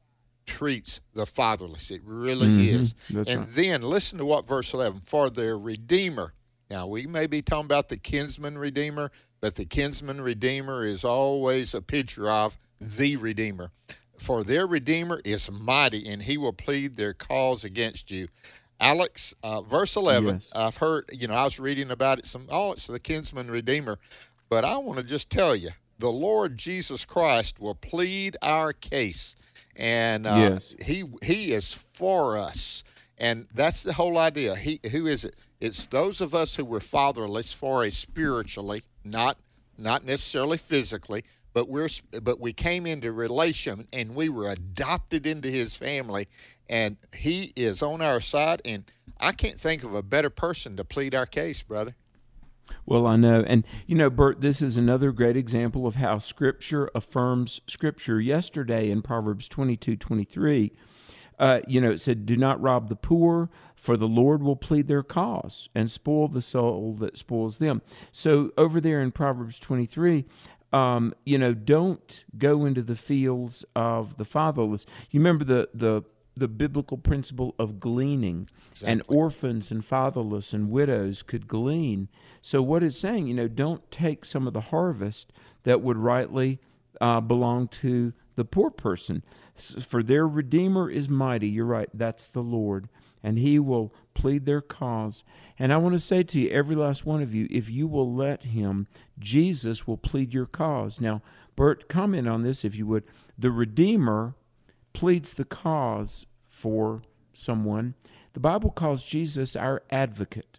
treats 0.47 1.01
the 1.15 1.27
fatherless. 1.27 1.91
It 1.91 2.03
really 2.05 2.49
Mhm. 2.49 2.81
is. 2.81 2.95
That's 3.11 3.29
and 3.29 3.41
right. 3.41 3.55
then 3.55 3.83
listen 3.83 4.19
to 4.19 4.25
what 4.27 4.47
verse 4.47 4.73
11 4.75 5.01
for 5.01 5.31
their 5.31 5.59
redeemer. 5.59 6.35
Now, 6.71 6.87
we 6.87 7.07
may 7.07 7.27
be 7.27 7.43
talking 7.43 7.67
about 7.67 7.89
the 7.89 7.97
kinsman 7.97 8.59
redeemer, 8.59 9.11
but 9.41 9.55
the 9.57 9.65
kinsman 9.65 10.21
redeemer 10.21 10.85
is 10.85 11.05
always 11.05 11.75
a 11.75 11.83
picture 11.83 12.31
of 12.31 12.57
the 12.81 13.17
redeemer. 13.17 13.71
For 14.19 14.43
their 14.45 14.67
redeemer 14.67 15.21
is 15.25 15.51
mighty, 15.51 16.09
and 16.09 16.23
he 16.23 16.37
will 16.37 16.53
plead 16.53 16.97
their 16.97 17.13
cause 17.15 17.65
against 17.65 18.11
you. 18.11 18.29
Alex, 18.81 19.35
uh, 19.43 19.63
verse 19.63 19.95
11, 19.97 20.37
Yes. 20.37 20.51
I've 20.55 20.77
heard, 20.79 21.09
you 21.13 21.29
know, 21.29 21.35
I 21.35 21.45
was 21.45 21.61
reading 21.61 21.91
about 21.91 22.19
it 22.19 22.27
some, 22.27 22.47
oh, 22.51 22.73
it's 22.73 22.87
the 22.87 22.99
kinsman 22.99 23.51
redeemer. 23.51 23.99
But 24.49 24.65
I 24.65 24.77
want 24.79 24.99
to 24.99 25.05
just 25.05 25.31
tell 25.31 25.55
you, 25.55 25.71
the 25.99 26.11
Lord 26.11 26.57
Jesus 26.57 27.05
Christ 27.05 27.61
will 27.61 27.75
plead 27.75 28.37
our 28.43 28.73
case. 28.73 29.37
And 29.77 30.27
uh, 30.27 30.37
Yes. 30.37 30.75
he 30.85 31.05
he 31.23 31.53
is 31.53 31.79
for 31.95 32.37
us. 32.37 32.85
And 33.19 33.47
that's 33.55 33.83
the 33.83 33.93
whole 33.93 34.19
idea. 34.19 34.57
He 34.57 34.81
who 34.91 35.07
is 35.07 35.25
it? 35.25 35.37
It's 35.61 35.87
those 35.87 36.21
of 36.21 36.35
us 36.35 36.57
who 36.57 36.65
were 36.65 36.81
fatherless 36.81 37.53
for 37.53 37.85
a 37.85 37.91
spiritually, 37.91 38.83
not 39.05 39.39
not 39.79 40.05
necessarily 40.05 40.59
physically, 40.59 41.25
but 41.55 41.69
we're 41.69 41.89
but 42.23 42.41
we 42.41 42.53
came 42.53 42.87
into 42.87 43.13
relation 43.13 43.87
and 43.93 44.15
we 44.15 44.29
were 44.29 44.49
adopted 44.51 45.27
into 45.27 45.49
his 45.49 45.75
family 45.75 46.29
and 46.69 46.97
he 47.17 47.53
is 47.57 47.83
on 47.83 48.01
our 48.03 48.21
side 48.21 48.61
and 48.65 48.85
I 49.21 49.33
can't 49.33 49.59
think 49.61 49.85
of 49.85 49.95
a 49.95 50.03
better 50.03 50.31
person 50.31 50.77
to 50.77 50.85
plead 50.85 51.15
our 51.15 51.27
case, 51.27 51.63
brother. 51.63 51.95
Well, 52.85 53.07
I 53.07 53.17
know. 53.17 53.45
And, 53.47 53.65
you 53.87 53.95
know, 53.95 54.11
Bert, 54.11 54.41
this 54.41 54.61
is 54.61 54.77
another 54.77 55.13
great 55.13 55.37
example 55.37 55.87
of 55.87 55.97
how 55.97 56.19
Scripture 56.19 56.91
affirms 56.95 57.61
Scripture. 57.67 58.21
Yesterday 58.21 58.91
in 58.91 59.03
Proverbs 59.03 59.49
22 59.49 59.97
23, 59.97 60.73
uh, 61.39 61.61
you 61.67 61.81
know, 61.81 61.91
it 61.91 62.01
said, 62.01 62.27
Do 62.27 62.37
not 62.37 62.61
rob 62.61 62.89
the 62.89 62.97
poor, 62.97 63.51
for 63.75 63.97
the 63.97 64.09
Lord 64.09 64.43
will 64.43 64.57
plead 64.57 64.89
their 64.89 65.03
cause 65.03 65.69
and 65.75 65.91
spoil 65.91 66.29
the 66.29 66.43
soul 66.43 66.95
that 67.01 67.17
spoils 67.17 67.59
them. 67.59 67.83
So 68.11 68.51
over 68.57 68.81
there 68.81 69.01
in 69.01 69.13
Proverbs 69.13 69.59
23, 69.59 70.25
um, 70.73 71.15
you 71.25 71.39
know, 71.39 71.53
don't 71.53 72.25
go 72.39 72.65
into 72.65 72.83
the 72.83 72.97
fields 72.97 73.65
of 73.77 74.17
the 74.17 74.25
fatherless. 74.25 74.87
You 75.11 75.21
remember 75.21 75.45
the, 75.45 75.69
the, 75.75 76.03
the 76.37 76.49
biblical 76.49 76.97
principle 76.97 77.55
of 77.59 77.79
gleaning, 77.81 78.49
and 78.85 79.03
orphans 79.07 79.71
and 79.71 79.85
fatherless 79.85 80.53
and 80.53 80.71
widows 80.71 81.23
could 81.23 81.47
glean. 81.47 82.09
So, 82.41 82.63
what 82.63 82.83
it's 82.83 82.99
saying, 82.99 83.27
you 83.27 83.35
know, 83.35 83.49
don't 83.49 83.91
take 83.91 84.25
some 84.25 84.47
of 84.47 84.53
the 84.53 84.61
harvest 84.61 85.33
that 85.65 85.83
would 85.83 85.99
rightly 85.99 86.59
uh, 87.01 87.21
belong 87.21 87.69
to 87.69 88.13
the 88.37 88.45
poor 88.45 88.71
person. 88.71 89.23
For 89.55 90.03
their 90.03 90.27
Redeemer 90.27 90.91
is 90.91 91.09
mighty. 91.09 91.49
You're 91.49 91.67
right. 91.67 91.91
That's 91.93 92.27
the 92.27 92.43
Lord. 92.43 92.89
And 93.23 93.39
he 93.39 93.59
will 93.59 93.95
plead 94.15 94.47
their 94.47 94.61
cause. 94.61 95.23
And 95.59 95.73
I 95.73 95.77
want 95.77 95.93
to 95.93 95.99
say 95.99 96.23
to 96.25 96.41
you, 96.41 96.51
every 96.51 96.75
last 96.75 97.07
one 97.07 97.23
of 97.23 97.35
you, 97.35 97.47
if 97.51 97.71
you 97.71 97.87
will 97.87 98.13
let 98.13 98.45
him, 98.45 98.89
Jesus 99.19 99.87
will 99.87 99.97
plead 99.97 100.35
your 100.35 100.47
cause. 100.47 101.01
Now, 101.01 101.23
Bert, 101.55 101.89
comment 101.89 102.27
on 102.29 102.43
this 102.43 102.65
if 102.65 102.75
you 102.75 102.87
would. 102.87 103.05
The 103.39 103.51
Redeemer 103.51 104.35
pleads 104.93 105.35
the 105.35 105.45
cause 105.45 106.27
for 106.47 107.03
someone. 107.33 107.95
The 108.35 108.41
Bible 108.41 108.71
calls 108.71 109.05
Jesus 109.05 109.57
our 109.57 109.83
advocate. 109.91 110.59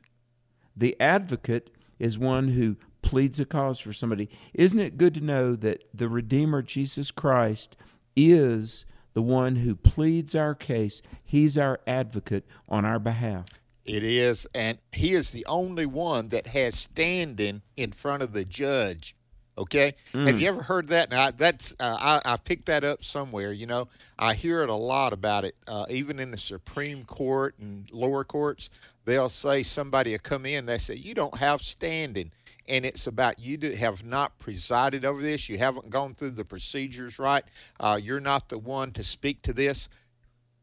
The 0.75 0.99
advocate 0.99 1.69
is 1.99 2.17
one 2.19 2.49
who 2.49 2.77
pleads 3.01 3.39
a 3.39 3.45
cause 3.45 3.79
for 3.79 3.93
somebody. 3.93 4.29
Isn't 4.53 4.79
it 4.79 4.97
good 4.97 5.13
to 5.15 5.21
know 5.21 5.55
that 5.55 5.83
the 5.93 6.09
Redeemer, 6.09 6.61
Jesus 6.61 7.11
Christ, 7.11 7.75
is 8.15 8.85
the 9.13 9.21
one 9.21 9.57
who 9.57 9.75
pleads 9.75 10.35
our 10.35 10.55
case? 10.55 11.01
He's 11.23 11.57
our 11.57 11.79
advocate 11.85 12.45
on 12.67 12.85
our 12.85 12.99
behalf. 12.99 13.45
It 13.85 14.03
is, 14.03 14.47
and 14.55 14.77
he 14.93 15.11
is 15.11 15.31
the 15.31 15.45
only 15.45 15.85
one 15.85 16.29
that 16.29 16.47
has 16.47 16.79
standing 16.79 17.61
in 17.75 17.91
front 17.91 18.23
of 18.23 18.31
the 18.31 18.45
judge. 18.45 19.13
Okay, 19.55 19.93
mm. 20.13 20.25
have 20.25 20.41
you 20.41 20.47
ever 20.47 20.63
heard 20.63 20.87
that? 20.87 21.11
Now 21.11 21.29
that's 21.29 21.75
uh, 21.79 21.97
I, 21.99 22.33
I, 22.33 22.37
picked 22.37 22.65
that 22.65 22.83
up 22.83 23.03
somewhere. 23.03 23.53
You 23.53 23.67
know, 23.67 23.87
I 24.17 24.33
hear 24.33 24.63
it 24.63 24.69
a 24.69 24.75
lot 24.75 25.13
about 25.13 25.45
it, 25.45 25.55
uh, 25.67 25.85
even 25.89 26.17
in 26.17 26.31
the 26.31 26.37
Supreme 26.37 27.05
Court 27.05 27.53
and 27.59 27.87
lower 27.91 28.23
courts. 28.23 28.71
They'll 29.05 29.29
say 29.29 29.61
somebody 29.61 30.11
will 30.11 30.19
come 30.19 30.47
in. 30.47 30.65
They 30.65 30.79
say 30.79 30.95
you 30.95 31.13
don't 31.13 31.37
have 31.37 31.61
standing, 31.61 32.31
and 32.67 32.83
it's 32.83 33.05
about 33.05 33.37
you 33.37 33.57
to 33.59 33.75
have 33.75 34.03
not 34.03 34.37
presided 34.39 35.05
over 35.05 35.21
this. 35.21 35.47
You 35.47 35.59
haven't 35.59 35.91
gone 35.91 36.15
through 36.15 36.31
the 36.31 36.45
procedures 36.45 37.19
right. 37.19 37.43
Uh, 37.79 37.99
you're 38.01 38.19
not 38.19 38.49
the 38.49 38.57
one 38.57 38.91
to 38.93 39.03
speak 39.03 39.43
to 39.43 39.53
this 39.53 39.87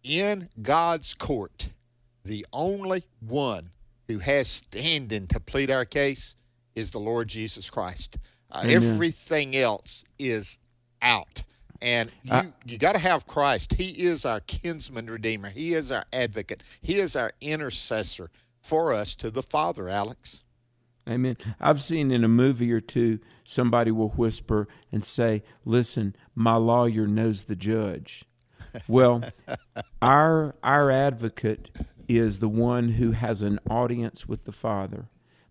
in 0.03 0.49
God's 0.63 1.15
court. 1.15 1.69
The 2.25 2.45
only 2.53 3.05
one 3.21 3.71
who 4.09 4.19
has 4.19 4.49
standing 4.49 5.29
to 5.29 5.39
plead 5.39 5.71
our 5.71 5.85
case 5.85 6.35
is 6.75 6.91
the 6.91 6.99
Lord 6.99 7.29
Jesus 7.29 7.71
Christ. 7.71 8.19
Uh, 8.51 8.63
everything 8.67 9.57
else 9.57 10.05
is 10.19 10.59
out. 11.03 11.43
And 11.83 12.11
you, 12.23 12.33
uh, 12.33 12.45
you 12.67 12.79
got 12.79 12.95
to 12.95 12.99
have 13.01 13.27
Christ. 13.27 13.75
He 13.75 13.89
is 13.89 14.25
our 14.25 14.41
kinsman 14.41 15.09
redeemer. 15.09 15.49
He 15.49 15.73
is 15.73 15.91
our 15.91 16.05
advocate. 16.13 16.63
He 16.83 16.97
is 16.97 17.17
our 17.17 17.33
intercessor 17.41 18.31
for 18.61 18.93
us 18.93 19.15
to 19.17 19.31
the 19.31 19.43
Father, 19.43 19.89
Alex. 19.89 20.43
Amen. 21.09 21.37
I've 21.59 21.81
seen 21.81 22.11
in 22.11 22.23
a 22.23 22.29
movie 22.29 22.71
or 22.71 22.81
two 22.81 23.19
somebody 23.45 23.91
will 23.91 24.11
whisper 24.11 24.69
and 24.93 25.05
say, 25.05 25.43
Listen, 25.65 26.15
my 26.35 26.57
lawyer 26.57 27.07
knows 27.07 27.45
the 27.45 27.57
judge. 27.57 28.25
Well, 28.87 29.25
our 30.01 30.55
our 30.63 30.91
advocate 30.93 31.71
is 32.07 32.39
the 32.39 32.49
one 32.49 32.91
who 32.91 33.13
has 33.13 33.43
an 33.43 33.59
audience 33.69 34.29
with 34.29 34.45
the 34.45 34.53
Father 34.53 35.09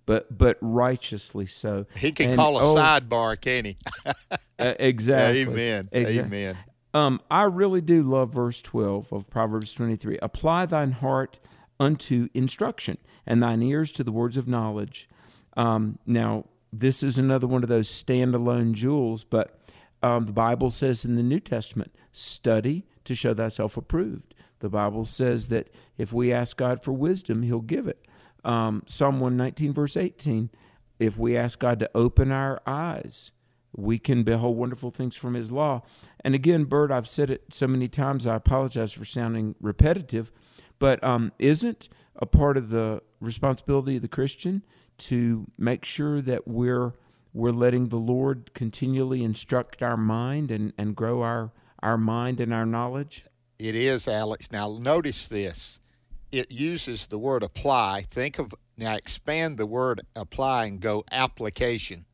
but 0.10 0.36
but 0.36 0.58
righteously 0.60 1.46
so. 1.46 1.86
He 1.96 2.12
can 2.12 2.30
and, 2.30 2.36
call 2.36 2.58
a 2.58 2.62
oh, 2.64 2.76
sidebar, 2.76 3.40
can 3.40 3.64
he? 3.64 3.78
exactly. 4.60 5.42
Amen. 5.42 5.88
Exactly. 5.92 6.20
Amen. 6.20 6.58
Um, 6.96 7.22
I 7.30 7.44
really 7.44 7.82
do 7.82 8.02
love 8.02 8.34
verse 8.34 8.60
twelve 8.64 9.14
of 9.14 9.30
Proverbs 9.30 9.72
twenty 9.72 9.96
three. 9.96 10.18
Apply 10.24 10.66
thine 10.66 10.94
heart 10.94 11.38
unto 11.80 12.28
instruction, 12.34 12.98
and 13.28 13.44
thine 13.44 13.62
ears 13.62 13.92
to 13.92 14.04
the 14.04 14.12
words 14.12 14.36
of 14.36 14.48
knowledge. 14.48 15.08
Um, 15.56 16.00
now, 16.08 16.46
this 16.74 17.04
is 17.04 17.20
another 17.20 17.46
one 17.46 17.62
of 17.62 17.70
those 17.70 17.88
standalone 17.88 18.74
jewels, 18.74 19.24
but 19.24 19.60
um, 20.02 20.26
the 20.26 20.34
Bible 20.34 20.72
says 20.72 21.06
in 21.06 21.18
the 21.18 21.24
New 21.24 21.40
Testament, 21.40 21.94
study 22.12 22.88
to 23.06 23.14
show 23.14 23.36
thyself 23.36 23.78
approved. 23.78 24.34
The 24.58 24.70
Bible 24.70 25.06
says 25.06 25.50
that 25.50 25.70
if 26.00 26.12
we 26.12 26.34
ask 26.34 26.58
God 26.58 26.84
for 26.84 26.94
wisdom, 26.94 27.44
He'll 27.44 27.60
give 27.60 27.88
it 27.88 28.08
um, 28.44 28.84
Psalm 28.86 29.20
119, 29.20 29.74
verse 29.74 29.98
18, 29.98 30.50
if 31.00 31.18
we 31.18 31.38
ask 31.38 31.60
God 31.60 31.80
to 31.80 31.90
open 31.96 32.32
our 32.32 32.62
eyes, 32.66 33.32
we 33.76 34.00
can 34.00 34.24
behold 34.24 34.58
wonderful 34.58 34.92
things 34.92 35.16
from 35.16 35.34
His 35.34 35.52
law. 35.52 35.82
And 36.24 36.36
again, 36.36 36.66
Bert, 36.66 36.92
I've 36.92 37.08
said 37.08 37.30
it 37.30 37.54
so 37.54 37.68
many 37.68 37.88
times, 37.88 38.28
I 38.28 38.36
apologize 38.36 38.94
for 38.94 39.06
sounding 39.06 39.56
repetitive, 39.62 40.32
but 40.80 41.04
um, 41.04 41.32
isn't 41.40 41.90
a 42.16 42.26
part 42.26 42.58
of 42.58 42.70
the 42.70 43.02
responsibility 43.20 43.96
of 43.98 44.02
the 44.02 44.08
Christian 44.08 44.64
to 44.98 45.48
make 45.58 45.86
sure 45.86 46.22
that 46.22 46.48
we're 46.48 46.94
we're 47.34 47.52
letting 47.52 47.90
the 47.90 47.98
Lord 47.98 48.54
continually 48.54 49.24
instruct 49.24 49.84
our 49.84 49.98
mind 49.98 50.52
and, 50.52 50.74
and 50.78 50.96
grow 50.96 51.22
our, 51.22 51.52
our 51.82 51.98
mind 51.98 52.40
and 52.40 52.54
our 52.54 52.66
knowledge? 52.66 53.24
It 53.60 53.76
is, 53.76 54.08
Alex. 54.08 54.52
Now, 54.52 54.78
notice 54.80 55.28
this 55.28 55.80
it 56.32 56.52
uses 56.52 57.08
the 57.08 57.18
word 57.18 57.44
apply. 57.44 58.06
Think 58.10 58.40
of 58.40 58.54
now 58.78 58.96
expand 58.96 59.58
the 59.58 59.66
word 59.66 60.02
apply 60.16 60.66
and 60.66 60.80
go 60.80 61.04
application. 61.12 62.06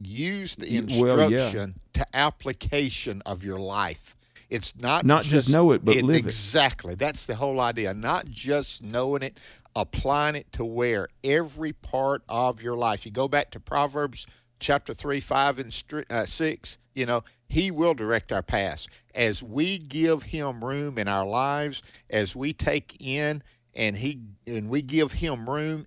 Use 0.00 0.56
the 0.56 0.76
instruction 0.76 1.16
well, 1.16 1.30
yeah. 1.30 1.66
to 1.94 2.06
application 2.16 3.22
of 3.26 3.44
your 3.44 3.58
life. 3.58 4.16
It's 4.48 4.76
not 4.80 5.04
not 5.06 5.22
just, 5.22 5.32
just 5.32 5.50
know 5.50 5.72
it, 5.72 5.84
but 5.84 5.96
it, 5.96 6.04
live 6.04 6.16
exactly. 6.16 6.94
it. 6.94 6.98
That's 6.98 7.24
the 7.26 7.36
whole 7.36 7.60
idea. 7.60 7.94
Not 7.94 8.28
just 8.28 8.82
knowing 8.82 9.22
it, 9.22 9.38
applying 9.76 10.36
it 10.36 10.50
to 10.52 10.64
where 10.64 11.08
every 11.22 11.72
part 11.72 12.22
of 12.28 12.60
your 12.60 12.76
life. 12.76 13.06
You 13.06 13.12
go 13.12 13.28
back 13.28 13.50
to 13.52 13.60
Proverbs 13.60 14.26
chapter 14.58 14.92
three, 14.92 15.20
five, 15.20 15.58
and 15.58 15.84
uh, 16.10 16.26
six. 16.26 16.78
You 16.94 17.06
know, 17.06 17.22
He 17.50 17.70
will 17.72 17.94
direct 17.94 18.30
our 18.30 18.42
paths 18.42 18.86
as 19.12 19.42
we 19.42 19.76
give 19.76 20.22
him 20.22 20.64
room 20.64 20.98
in 20.98 21.08
our 21.08 21.26
lives, 21.26 21.82
as 22.08 22.34
we 22.36 22.52
take 22.52 22.96
in 23.00 23.42
and 23.74 23.96
he 23.96 24.20
and 24.46 24.68
we 24.68 24.82
give 24.82 25.12
him 25.12 25.50
room, 25.50 25.86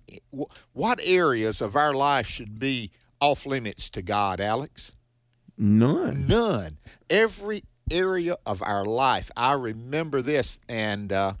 what 0.72 1.00
areas 1.02 1.60
of 1.60 1.74
our 1.74 1.94
life 1.94 2.26
should 2.26 2.58
be 2.58 2.90
off 3.20 3.46
limits 3.46 3.88
to 3.90 4.02
God, 4.02 4.40
Alex? 4.40 4.92
None. 5.56 6.26
None. 6.26 6.78
Every 7.08 7.64
area 7.90 8.36
of 8.44 8.62
our 8.62 8.84
life. 8.84 9.30
I 9.36 9.52
remember 9.52 10.20
this, 10.20 10.60
and 10.68 11.12
uh, 11.12 11.34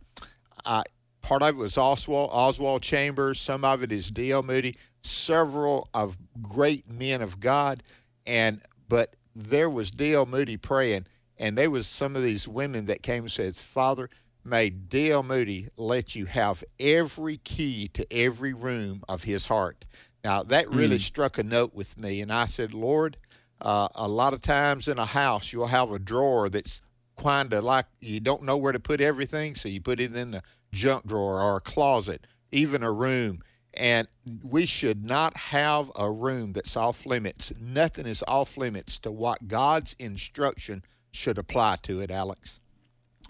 I, 0.64 0.84
part 1.20 1.42
of 1.42 1.50
it 1.50 1.56
was 1.56 1.76
Oswald, 1.76 2.30
Oswald 2.32 2.82
Chambers. 2.82 3.40
Some 3.40 3.64
of 3.64 3.82
it 3.82 3.92
is 3.92 4.10
D.L. 4.10 4.42
Moody. 4.42 4.76
Several 5.02 5.88
of 5.92 6.16
great 6.40 6.90
men 6.90 7.20
of 7.20 7.40
God, 7.40 7.82
and 8.26 8.62
but 8.88 9.14
there 9.34 9.70
was 9.70 9.90
D.L. 9.90 10.26
Moody 10.26 10.56
praying, 10.56 11.06
and 11.38 11.56
there 11.58 11.70
was 11.70 11.86
some 11.86 12.16
of 12.16 12.22
these 12.22 12.46
women 12.46 12.86
that 12.86 13.02
came 13.02 13.24
and 13.24 13.32
said, 13.32 13.56
Father, 13.56 14.08
may 14.44 14.70
D.L. 14.70 15.22
Moody 15.22 15.68
let 15.76 16.14
you 16.14 16.26
have 16.26 16.62
every 16.78 17.38
key 17.38 17.88
to 17.88 18.12
every 18.12 18.52
room 18.52 19.02
of 19.08 19.24
his 19.24 19.46
heart. 19.46 19.84
Now, 20.22 20.42
that 20.44 20.70
really 20.70 20.96
mm. 20.96 21.02
struck 21.02 21.36
a 21.38 21.42
note 21.42 21.74
with 21.74 21.98
me. 21.98 22.22
And 22.22 22.32
I 22.32 22.46
said, 22.46 22.72
Lord, 22.72 23.18
uh, 23.60 23.88
a 23.94 24.08
lot 24.08 24.32
of 24.32 24.40
times 24.40 24.88
in 24.88 24.98
a 24.98 25.04
house, 25.04 25.52
you'll 25.52 25.66
have 25.66 25.90
a 25.90 25.98
drawer 25.98 26.48
that's 26.48 26.80
kind 27.16 27.52
of 27.52 27.62
like 27.64 27.86
you 28.00 28.20
don't 28.20 28.42
know 28.42 28.56
where 28.56 28.72
to 28.72 28.80
put 28.80 29.00
everything, 29.00 29.54
so 29.54 29.68
you 29.68 29.80
put 29.80 30.00
it 30.00 30.14
in 30.14 30.32
the 30.32 30.42
junk 30.72 31.06
drawer 31.06 31.40
or 31.40 31.56
a 31.56 31.60
closet, 31.60 32.26
even 32.52 32.82
a 32.82 32.90
room. 32.90 33.42
And 33.76 34.08
we 34.44 34.66
should 34.66 35.04
not 35.04 35.36
have 35.36 35.90
a 35.96 36.10
room 36.10 36.52
that's 36.52 36.76
off 36.76 37.06
limits. 37.06 37.52
Nothing 37.60 38.06
is 38.06 38.22
off 38.28 38.56
limits 38.56 38.98
to 39.00 39.10
what 39.10 39.48
God's 39.48 39.96
instruction 39.98 40.84
should 41.10 41.38
apply 41.38 41.76
to 41.82 42.00
it, 42.00 42.10
Alex. 42.10 42.60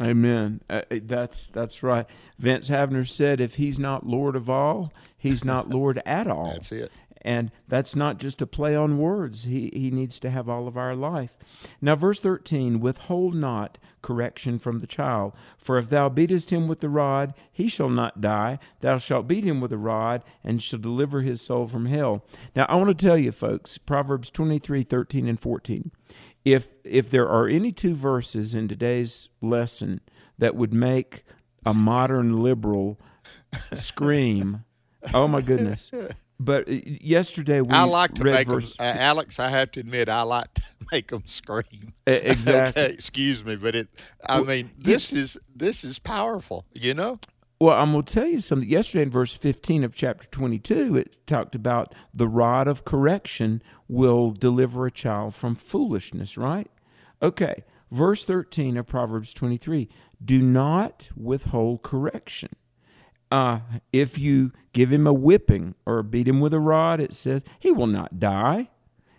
Amen. 0.01 0.61
Uh, 0.69 0.83
that's 0.91 1.49
that's 1.49 1.83
right. 1.83 2.07
Vance 2.39 2.69
Havner 2.69 3.07
said, 3.07 3.41
"If 3.41 3.57
he's 3.57 3.79
not 3.79 4.07
Lord 4.07 4.35
of 4.35 4.51
all, 4.51 4.93
he's 5.17 5.45
not 5.45 5.69
Lord 5.71 6.03
at 6.05 6.27
all." 6.27 6.53
That's 6.53 6.73
it. 6.73 6.91
And 7.23 7.51
that's 7.69 7.97
not 7.97 8.19
just 8.19 8.43
a 8.43 8.47
play 8.47 8.75
on 8.75 8.99
words. 8.99 9.45
He 9.45 9.71
he 9.73 9.91
needs 9.91 10.19
to 10.21 10.31
have 10.31 10.49
all 10.49 10.67
of 10.67 10.77
our 10.77 10.97
life. 10.97 11.39
Now, 11.81 11.95
verse 11.95 12.19
thirteen: 12.19 12.81
Withhold 12.81 13.35
not 13.35 13.79
correction 14.05 14.61
from 14.61 14.79
the 14.79 14.87
child, 14.87 15.33
for 15.59 15.79
if 15.79 15.89
thou 15.89 16.09
beatest 16.09 16.53
him 16.53 16.69
with 16.69 16.79
the 16.79 16.89
rod, 16.89 17.35
he 17.51 17.67
shall 17.67 17.89
not 17.89 18.21
die. 18.21 18.61
Thou 18.81 18.99
shalt 18.99 19.27
beat 19.27 19.43
him 19.43 19.61
with 19.61 19.73
a 19.73 19.79
rod, 19.79 20.23
and 20.45 20.63
shall 20.63 20.79
deliver 20.79 21.23
his 21.23 21.41
soul 21.41 21.67
from 21.67 21.87
hell. 21.87 22.25
Now, 22.55 22.67
I 22.69 22.77
want 22.77 22.97
to 22.97 23.07
tell 23.07 23.19
you, 23.19 23.33
folks, 23.33 23.79
Proverbs 23.79 24.31
twenty 24.31 24.61
three, 24.61 24.85
thirteen, 24.85 25.27
and 25.27 25.41
fourteen 25.41 25.91
if 26.45 26.69
if 26.85 27.11
there 27.11 27.29
are 27.29 27.49
any 27.49 27.73
two 27.73 27.95
verses 27.95 28.55
in 28.55 28.69
today's 28.69 29.29
lesson 29.41 30.01
that 30.39 30.55
would 30.55 30.75
make 30.75 31.25
a 31.65 31.73
modern 31.73 32.43
liberal 32.43 33.01
scream, 33.73 34.65
oh 35.15 35.27
my 35.27 35.41
goodness. 35.41 35.91
But 36.45 36.69
uh, 36.69 36.73
yesterday 37.01 37.61
we 37.61 37.71
I 37.71 37.85
like 37.85 38.15
to 38.15 38.25
make 38.25 38.47
verse, 38.47 38.77
them, 38.77 38.87
uh, 38.87 39.01
Alex. 39.01 39.41
I 39.41 39.49
have 39.49 39.71
to 39.73 39.81
admit, 39.81 40.09
I 40.09 40.23
like 40.23 40.53
to 40.55 40.63
make 40.93 41.11
them 41.11 41.23
scream. 41.27 41.95
Exactly. 42.07 42.83
okay, 42.83 42.93
excuse 42.93 43.45
me, 43.45 43.57
but 43.57 43.75
it. 43.75 43.89
I 44.27 44.37
well, 44.37 44.47
mean, 44.47 44.71
this 44.77 45.13
is 45.13 45.39
this 45.55 45.85
is 45.85 45.99
powerful. 45.99 46.67
You 46.75 46.95
know. 46.95 47.19
Well, 47.61 47.77
I'm 47.77 47.93
going 47.93 48.05
to 48.05 48.13
tell 48.13 48.27
you 48.27 48.41
something. 48.41 48.69
Yesterday, 48.69 49.05
in 49.05 49.11
verse 49.11 49.33
15 49.33 49.85
of 49.85 49.95
chapter 49.95 50.27
22, 50.27 50.97
it 50.97 51.27
talked 51.27 51.55
about 51.55 51.95
the 52.13 52.29
rod 52.29 52.69
of 52.69 52.85
correction 52.85 53.63
will 53.89 54.33
deliver 54.33 54.87
a 54.87 54.91
child 54.91 55.35
from 55.35 55.55
foolishness, 55.55 56.37
right? 56.37 56.71
Okay, 57.23 57.65
verse 57.91 58.25
13 58.25 58.77
of 58.77 58.87
Proverbs 58.87 59.33
23 59.33 59.89
do 60.23 60.43
not 60.43 61.09
withhold 61.17 61.83
correction. 61.83 62.51
Uh, 63.35 63.59
if 63.93 64.17
you 64.17 64.53
give 64.73 64.93
him 64.93 65.09
a 65.09 65.13
whipping 65.13 65.75
or 65.85 66.05
beat 66.05 66.29
him 66.29 66.39
with 66.39 66.55
a 66.55 66.61
rod, 66.61 67.01
it 67.01 67.13
says 67.13 67.43
he 67.59 67.73
will 67.73 67.89
not 67.89 68.21
die. 68.21 68.71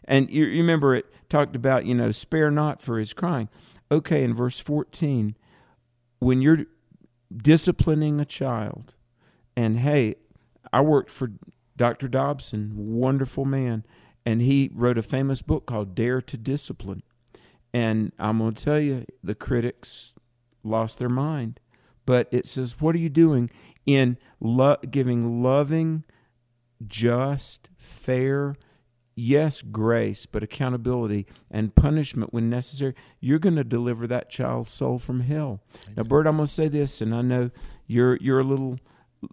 And 0.05 0.29
you, 0.29 0.45
you 0.45 0.61
remember 0.61 0.95
it 0.95 1.05
talked 1.27 1.53
about, 1.53 1.85
you 1.85 1.93
know, 1.93 2.13
spare 2.13 2.49
not 2.49 2.81
for 2.81 2.97
his 2.97 3.11
crying. 3.11 3.49
Okay, 3.91 4.23
in 4.23 4.33
verse 4.33 4.57
14, 4.57 5.35
when 6.19 6.41
you're 6.41 6.65
disciplining 7.35 8.21
a 8.21 8.25
child. 8.25 8.93
And 9.53 9.79
hey, 9.79 10.15
I 10.71 10.79
worked 10.79 11.09
for 11.09 11.33
Dr. 11.75 12.07
Dobson, 12.07 12.71
wonderful 12.75 13.43
man, 13.43 13.85
and 14.25 14.41
he 14.41 14.71
wrote 14.73 14.97
a 14.97 15.03
famous 15.03 15.41
book 15.41 15.65
called 15.65 15.93
Dare 15.93 16.21
to 16.21 16.37
Discipline. 16.37 17.03
And 17.73 18.13
I'm 18.17 18.37
going 18.37 18.53
to 18.53 18.63
tell 18.63 18.79
you, 18.79 19.03
the 19.21 19.35
critics 19.35 20.13
lost 20.63 20.99
their 20.99 21.09
mind. 21.09 21.59
But 22.05 22.29
it 22.31 22.45
says, 22.45 22.79
What 22.79 22.95
are 22.95 22.99
you 22.99 23.09
doing 23.09 23.49
in 23.85 24.17
lo- 24.39 24.77
giving 24.89 25.43
loving, 25.43 26.03
just, 26.85 27.69
fair, 27.77 28.55
yes, 29.15 29.61
grace, 29.61 30.25
but 30.25 30.43
accountability 30.43 31.25
and 31.49 31.75
punishment 31.75 32.33
when 32.33 32.49
necessary? 32.49 32.93
You're 33.19 33.39
going 33.39 33.55
to 33.55 33.63
deliver 33.63 34.07
that 34.07 34.29
child's 34.29 34.69
soul 34.69 34.97
from 34.97 35.21
hell. 35.21 35.61
Now, 35.95 36.03
Bert, 36.03 36.27
I'm 36.27 36.37
going 36.37 36.47
to 36.47 36.53
say 36.53 36.67
this, 36.67 37.01
and 37.01 37.13
I 37.13 37.21
know 37.21 37.51
you're, 37.87 38.17
you're 38.17 38.39
a 38.39 38.43
little, 38.43 38.79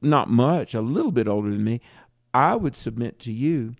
not 0.00 0.28
much, 0.28 0.74
a 0.74 0.80
little 0.80 1.12
bit 1.12 1.28
older 1.28 1.50
than 1.50 1.64
me. 1.64 1.80
I 2.34 2.54
would 2.54 2.76
submit 2.76 3.18
to 3.20 3.32
you 3.32 3.74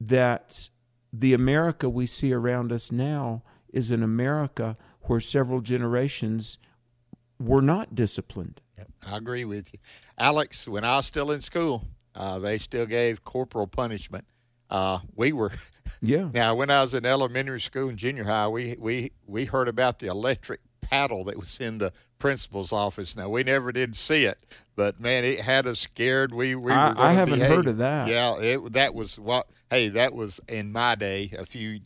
that 0.00 0.68
the 1.12 1.34
America 1.34 1.88
we 1.88 2.06
see 2.06 2.32
around 2.32 2.72
us 2.72 2.90
now 2.90 3.42
is 3.72 3.90
an 3.90 4.02
America 4.02 4.76
where 5.02 5.20
several 5.20 5.60
generations 5.60 6.58
were 7.44 7.62
not 7.62 7.94
disciplined. 7.94 8.60
I 9.06 9.16
agree 9.16 9.44
with 9.44 9.72
you. 9.72 9.78
Alex, 10.18 10.66
when 10.68 10.84
I 10.84 10.96
was 10.96 11.06
still 11.06 11.30
in 11.30 11.40
school, 11.40 11.86
uh, 12.14 12.38
they 12.38 12.58
still 12.58 12.86
gave 12.86 13.24
corporal 13.24 13.66
punishment. 13.66 14.24
Uh, 14.70 15.00
we 15.14 15.32
were, 15.32 15.52
yeah. 16.00 16.28
Now, 16.32 16.54
when 16.54 16.70
I 16.70 16.80
was 16.80 16.94
in 16.94 17.04
elementary 17.04 17.60
school 17.60 17.88
and 17.88 17.98
junior 17.98 18.24
high, 18.24 18.48
we 18.48 18.76
we 18.78 19.12
we 19.26 19.44
heard 19.44 19.68
about 19.68 19.98
the 19.98 20.06
electric 20.06 20.60
paddle 20.80 21.24
that 21.24 21.38
was 21.38 21.58
in 21.58 21.78
the 21.78 21.92
principal's 22.18 22.72
office. 22.72 23.16
Now, 23.16 23.28
we 23.28 23.42
never 23.42 23.72
did 23.72 23.94
see 23.94 24.24
it, 24.24 24.38
but 24.76 25.00
man, 25.00 25.24
it 25.24 25.40
had 25.40 25.66
us 25.66 25.80
scared. 25.80 26.32
We 26.32 26.54
we 26.54 26.72
I, 26.72 26.88
were 26.88 26.94
going 26.94 27.06
I 27.06 27.12
haven't 27.12 27.38
behave. 27.38 27.56
heard 27.56 27.66
of 27.66 27.78
that. 27.78 28.08
Yeah, 28.08 28.38
it 28.40 28.72
that 28.72 28.94
was 28.94 29.18
what. 29.18 29.46
Hey, 29.70 29.88
that 29.90 30.14
was 30.14 30.40
in 30.48 30.72
my 30.72 30.94
day. 30.94 31.30
A 31.38 31.46
few, 31.46 31.80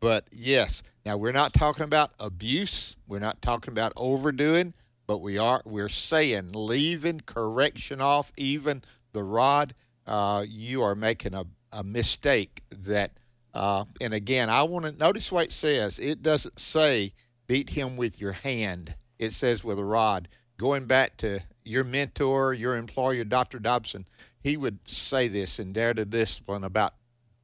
but 0.00 0.26
yes. 0.30 0.82
Now 1.04 1.16
we're 1.16 1.32
not 1.32 1.52
talking 1.54 1.84
about 1.84 2.12
abuse. 2.20 2.96
We're 3.06 3.18
not 3.20 3.40
talking 3.42 3.72
about 3.72 3.92
overdoing 3.96 4.74
but 5.08 5.22
we 5.22 5.38
are 5.38 5.62
we're 5.64 5.88
saying 5.88 6.50
leaving 6.52 7.20
correction 7.20 8.00
off 8.00 8.30
even 8.36 8.82
the 9.12 9.24
rod 9.24 9.74
uh, 10.06 10.44
you 10.46 10.82
are 10.82 10.94
making 10.94 11.34
a, 11.34 11.44
a 11.72 11.82
mistake 11.82 12.62
that 12.70 13.10
uh, 13.54 13.84
and 14.00 14.14
again 14.14 14.48
i 14.48 14.62
want 14.62 14.84
to 14.84 14.92
notice 14.92 15.32
what 15.32 15.46
it 15.46 15.52
says. 15.52 15.98
It 15.98 16.22
doesn't 16.22 16.60
say 16.60 17.14
beat 17.48 17.70
him 17.70 17.96
with 17.96 18.20
your 18.20 18.32
hand. 18.32 18.94
It 19.18 19.32
says 19.32 19.64
with 19.64 19.78
a 19.78 19.84
rod. 19.84 20.28
Going 20.58 20.84
back 20.84 21.16
to 21.18 21.40
your 21.64 21.84
mentor 21.84 22.54
your 22.54 22.76
employer 22.76 23.24
dr 23.24 23.58
dobson 23.58 24.06
he 24.42 24.56
would 24.56 24.78
say 24.86 25.28
this 25.28 25.58
in 25.58 25.72
dare 25.72 25.92
to 25.94 26.04
discipline 26.04 26.64
about 26.64 26.94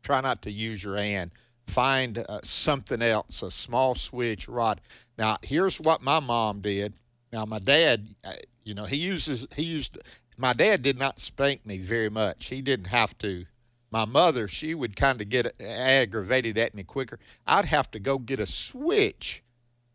try 0.03 0.21
not 0.21 0.43
to 0.43 0.51
use 0.51 0.85
your 0.85 0.99
hand. 0.99 1.31
Find 1.67 2.19
uh, 2.19 2.41
something 2.43 3.01
else 3.01 3.43
a 3.43 3.51
small 3.51 3.95
switch 3.95 4.49
rod. 4.49 4.83
Now 5.17 5.39
here's 5.43 5.81
what 5.81 6.03
my 6.03 6.21
mom 6.21 6.61
did 6.61 6.93
now 7.35 7.45
my 7.45 7.59
dad, 7.59 8.07
uh, 8.25 8.33
you 8.65 8.75
know, 8.75 8.85
he 8.85 8.97
uses 8.97 9.47
he 9.57 9.65
used 9.65 9.99
my 10.39 10.53
dad 10.53 10.83
did 10.83 10.99
not 10.99 11.19
spank 11.19 11.67
me 11.67 11.79
very 11.79 12.09
much. 12.09 12.47
He 12.47 12.63
didn't 12.63 12.87
have 12.87 13.19
to. 13.19 13.45
My 13.91 14.05
mother, 14.05 14.49
she 14.49 14.75
would 14.75 14.97
kind 14.97 15.21
of 15.21 15.29
get 15.29 15.55
aggravated 15.61 16.59
at 16.59 16.75
me 16.75 16.83
quicker. 16.85 17.19
I'd 17.47 17.67
have 17.67 17.91
to 17.93 17.99
go 17.99 18.19
get 18.19 18.41
a 18.41 18.47
switch 18.47 19.43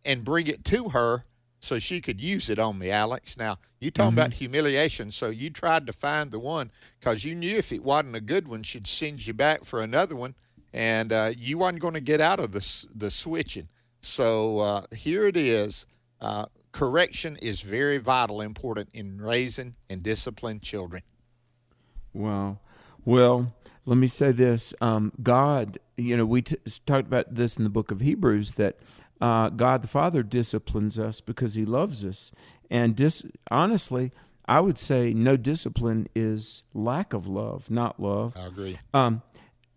and 0.05 0.23
bring 0.23 0.47
it 0.47 0.63
to 0.65 0.89
her 0.89 1.25
so 1.59 1.79
she 1.79 1.99
could 1.99 2.21
use 2.21 2.49
it 2.49 2.59
on 2.59 2.77
me, 2.79 2.89
Alex. 2.89 3.37
Now, 3.37 3.57
you 3.79 3.91
talking 3.91 4.11
Mm-hmm. 4.11 4.19
about 4.19 4.33
humiliation, 4.33 5.11
so 5.11 5.29
you 5.29 5.49
tried 5.49 5.85
to 5.87 5.93
find 5.93 6.31
the 6.31 6.39
one 6.39 6.71
because 6.99 7.25
you 7.25 7.35
knew 7.35 7.57
if 7.57 7.71
it 7.73 7.83
wasn't 7.83 8.15
a 8.15 8.21
good 8.21 8.47
one, 8.47 8.63
she'd 8.63 8.87
send 8.87 9.27
you 9.27 9.33
back 9.33 9.65
for 9.65 9.81
another 9.81 10.15
one, 10.15 10.35
and 10.73 11.11
uh, 11.11 11.31
you 11.35 11.57
wasn't 11.57 11.81
going 11.81 11.93
to 11.95 11.99
get 12.01 12.21
out 12.21 12.39
of 12.39 12.53
the, 12.53 12.85
the 12.95 13.11
switching. 13.11 13.67
So 14.01 14.59
uh, 14.59 14.85
here 14.95 15.27
it 15.27 15.35
is. 15.35 15.85
Uh, 16.21 16.45
correction 16.71 17.37
is 17.37 17.61
very 17.61 17.97
vital, 17.97 18.41
important 18.41 18.89
in 18.93 19.21
raising 19.21 19.75
and 19.89 20.03
disciplining 20.03 20.59
children. 20.59 21.03
Wow. 22.13 22.59
Well, 23.05 23.53
let 23.85 23.97
me 23.97 24.07
say 24.07 24.31
this. 24.31 24.73
Um, 24.81 25.11
God, 25.21 25.79
you 25.97 26.15
know, 26.15 26.25
we 26.25 26.41
t- 26.41 26.57
talked 26.85 27.07
about 27.07 27.35
this 27.35 27.57
in 27.57 27.63
the 27.63 27.69
book 27.69 27.91
of 27.91 28.01
Hebrews 28.01 28.53
that 28.53 28.77
uh, 29.21 29.49
God 29.49 29.81
the 29.81 29.87
Father 29.87 30.23
disciplines 30.23 30.99
us 30.99 31.21
because 31.21 31.55
he 31.55 31.65
loves 31.65 32.05
us. 32.05 32.31
And 32.69 32.95
dis- 32.95 33.25
honestly, 33.49 34.11
I 34.45 34.59
would 34.59 34.77
say 34.77 35.13
no 35.13 35.37
discipline 35.37 36.07
is 36.15 36.63
lack 36.73 37.13
of 37.13 37.27
love, 37.27 37.69
not 37.69 37.99
love. 37.99 38.33
I 38.35 38.47
agree. 38.47 38.79
Um, 38.93 39.21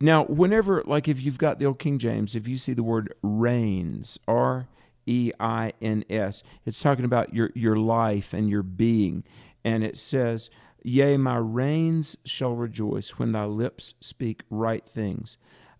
now, 0.00 0.24
whenever, 0.24 0.82
like 0.84 1.08
if 1.08 1.22
you've 1.22 1.38
got 1.38 1.58
the 1.58 1.66
old 1.66 1.78
King 1.78 1.98
James, 1.98 2.34
if 2.34 2.48
you 2.48 2.56
see 2.58 2.72
the 2.72 2.82
word 2.82 3.14
reigns, 3.22 4.18
R 4.26 4.66
E 5.06 5.32
I 5.40 5.72
N 5.80 6.04
S, 6.10 6.42
it's 6.64 6.80
talking 6.80 7.04
about 7.04 7.34
your, 7.34 7.50
your 7.54 7.76
life 7.76 8.32
and 8.32 8.48
your 8.48 8.62
being. 8.62 9.24
And 9.64 9.84
it 9.84 9.96
says, 9.96 10.50
Yea, 10.84 11.16
my 11.16 11.36
reins 11.36 12.16
shall 12.24 12.54
rejoice 12.54 13.10
when 13.10 13.32
thy 13.32 13.44
lips 13.44 13.94
speak 14.00 14.42
right 14.50 14.84
things. 14.84 15.36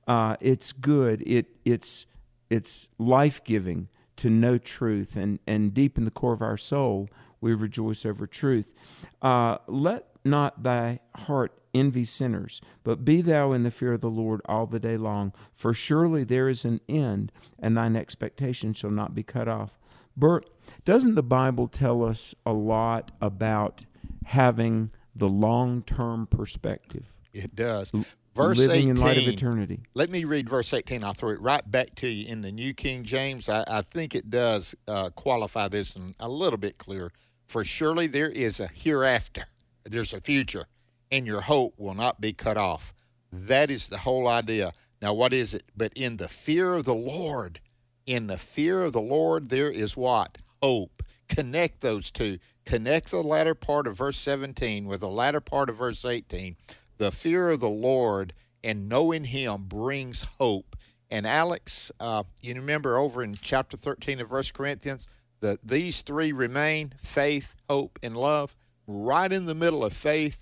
Uh, 0.07 0.37
it's 0.41 0.73
good. 0.73 1.23
It, 1.27 1.47
it's, 1.65 2.07
it's 2.51 2.89
life 2.99 3.43
giving 3.45 3.89
to 4.17 4.31
know 4.31 4.59
truth, 4.59 5.17
and, 5.17 5.39
and 5.47 5.73
deep 5.75 5.99
in 5.99 6.05
the 6.05 6.11
core 6.11 6.33
of 6.33 6.43
our 6.43 6.57
soul, 6.57 7.09
we 7.41 7.55
rejoice 7.55 8.07
over 8.07 8.27
truth. 8.27 8.73
Uh, 9.21 9.59
let 9.67 10.07
not 10.25 10.63
thy 10.63 11.01
heart 11.17 11.53
envy 11.75 12.05
sinners, 12.05 12.61
but 12.85 13.05
be 13.05 13.23
thou 13.23 13.53
in 13.53 13.63
the 13.63 13.71
fear 13.71 13.95
of 13.95 14.01
the 14.01 14.11
Lord 14.11 14.41
all 14.47 14.67
the 14.67 14.81
day 14.81 14.97
long. 14.97 15.33
For 15.55 15.73
surely 15.73 16.25
there 16.25 16.49
is 16.49 16.65
an 16.65 16.81
end, 16.89 17.33
and 17.59 17.77
thine 17.77 17.97
expectation 17.97 18.73
shall 18.73 18.91
not 18.91 19.15
be 19.15 19.23
cut 19.23 19.49
off. 19.49 19.79
Bert, 20.17 20.49
doesn't 20.85 21.15
the 21.15 21.23
Bible 21.23 21.69
tell 21.69 22.05
us 22.05 22.35
a 22.45 22.53
lot 22.53 23.11
about 23.21 23.85
having 24.27 24.91
the 25.15 25.29
long 25.29 25.83
term 25.83 26.27
perspective? 26.27 27.13
It 27.33 27.55
does. 27.55 27.93
Verse 28.35 28.57
living 28.57 28.89
18, 28.89 28.91
in 28.91 28.97
light 28.97 29.19
of 29.19 29.29
eternity. 29.29 29.81
Let 29.95 30.09
me 30.09 30.25
read 30.25 30.49
verse 30.49 30.73
18. 30.73 31.05
I'll 31.05 31.13
throw 31.13 31.31
it 31.31 31.41
right 31.41 31.69
back 31.71 31.95
to 31.97 32.09
you 32.09 32.27
in 32.27 32.41
the 32.41 32.51
New 32.51 32.73
King 32.73 33.05
James. 33.05 33.49
I, 33.49 33.63
I 33.69 33.83
think 33.83 34.15
it 34.15 34.31
does 34.31 34.75
uh, 34.89 35.11
qualify 35.11 35.69
this 35.69 35.97
a 36.19 36.29
little 36.29 36.59
bit 36.59 36.79
clearer. 36.79 37.13
For 37.47 37.63
surely 37.63 38.07
there 38.07 38.31
is 38.31 38.59
a 38.61 38.69
hereafter, 38.69 39.45
there's 39.85 40.15
a 40.15 40.21
future, 40.23 40.67
and 41.13 41.27
your 41.27 41.43
hope 41.43 41.75
will 41.79 41.95
not 41.95 42.21
be 42.21 42.33
cut 42.33 42.57
off. 42.57 42.95
That 43.31 43.71
is 43.71 43.87
the 43.87 43.99
whole 43.99 44.27
idea. 44.27 44.73
Now, 45.03 45.13
what 45.13 45.33
is 45.33 45.53
it? 45.53 45.65
But 45.77 45.93
in 45.95 46.17
the 46.17 46.29
fear 46.29 46.75
of 46.75 46.87
the 46.87 46.95
Lord, 46.95 47.61
in 48.07 48.27
the 48.27 48.39
fear 48.39 48.83
of 48.83 48.93
the 48.93 49.01
Lord, 49.01 49.51
there 49.51 49.71
is 49.71 49.97
what? 49.97 50.39
Hope. 50.63 51.03
Connect 51.29 51.83
those 51.83 52.11
two. 52.11 52.39
Connect 52.65 53.11
the 53.11 53.23
latter 53.23 53.55
part 53.55 53.87
of 53.87 53.97
verse 53.97 54.17
17 54.19 54.87
with 54.87 55.01
the 55.01 55.09
latter 55.09 55.41
part 55.41 55.69
of 55.69 55.77
verse 55.77 56.05
18. 56.05 56.57
The 56.99 57.13
fear 57.13 57.51
of 57.51 57.61
the 57.61 57.69
Lord 57.69 58.33
and 58.65 58.89
knowing 58.89 59.25
Him 59.25 59.65
brings 59.65 60.23
hope. 60.39 60.77
And 61.11 61.27
Alex, 61.27 61.93
uh, 62.01 62.23
you 62.41 62.55
remember 62.55 62.97
over 62.97 63.23
in 63.23 63.35
chapter 63.35 63.77
13 63.77 64.21
of 64.21 64.31
First 64.31 64.55
Corinthians, 64.55 65.09
that 65.41 65.59
these 65.67 66.03
three 66.03 66.33
remain 66.33 66.95
faith, 67.03 67.55
hope, 67.69 67.99
and 68.03 68.17
love. 68.17 68.57
Right 68.87 69.33
in 69.33 69.45
the 69.45 69.55
middle 69.55 69.85
of 69.85 69.93
faith 69.93 70.39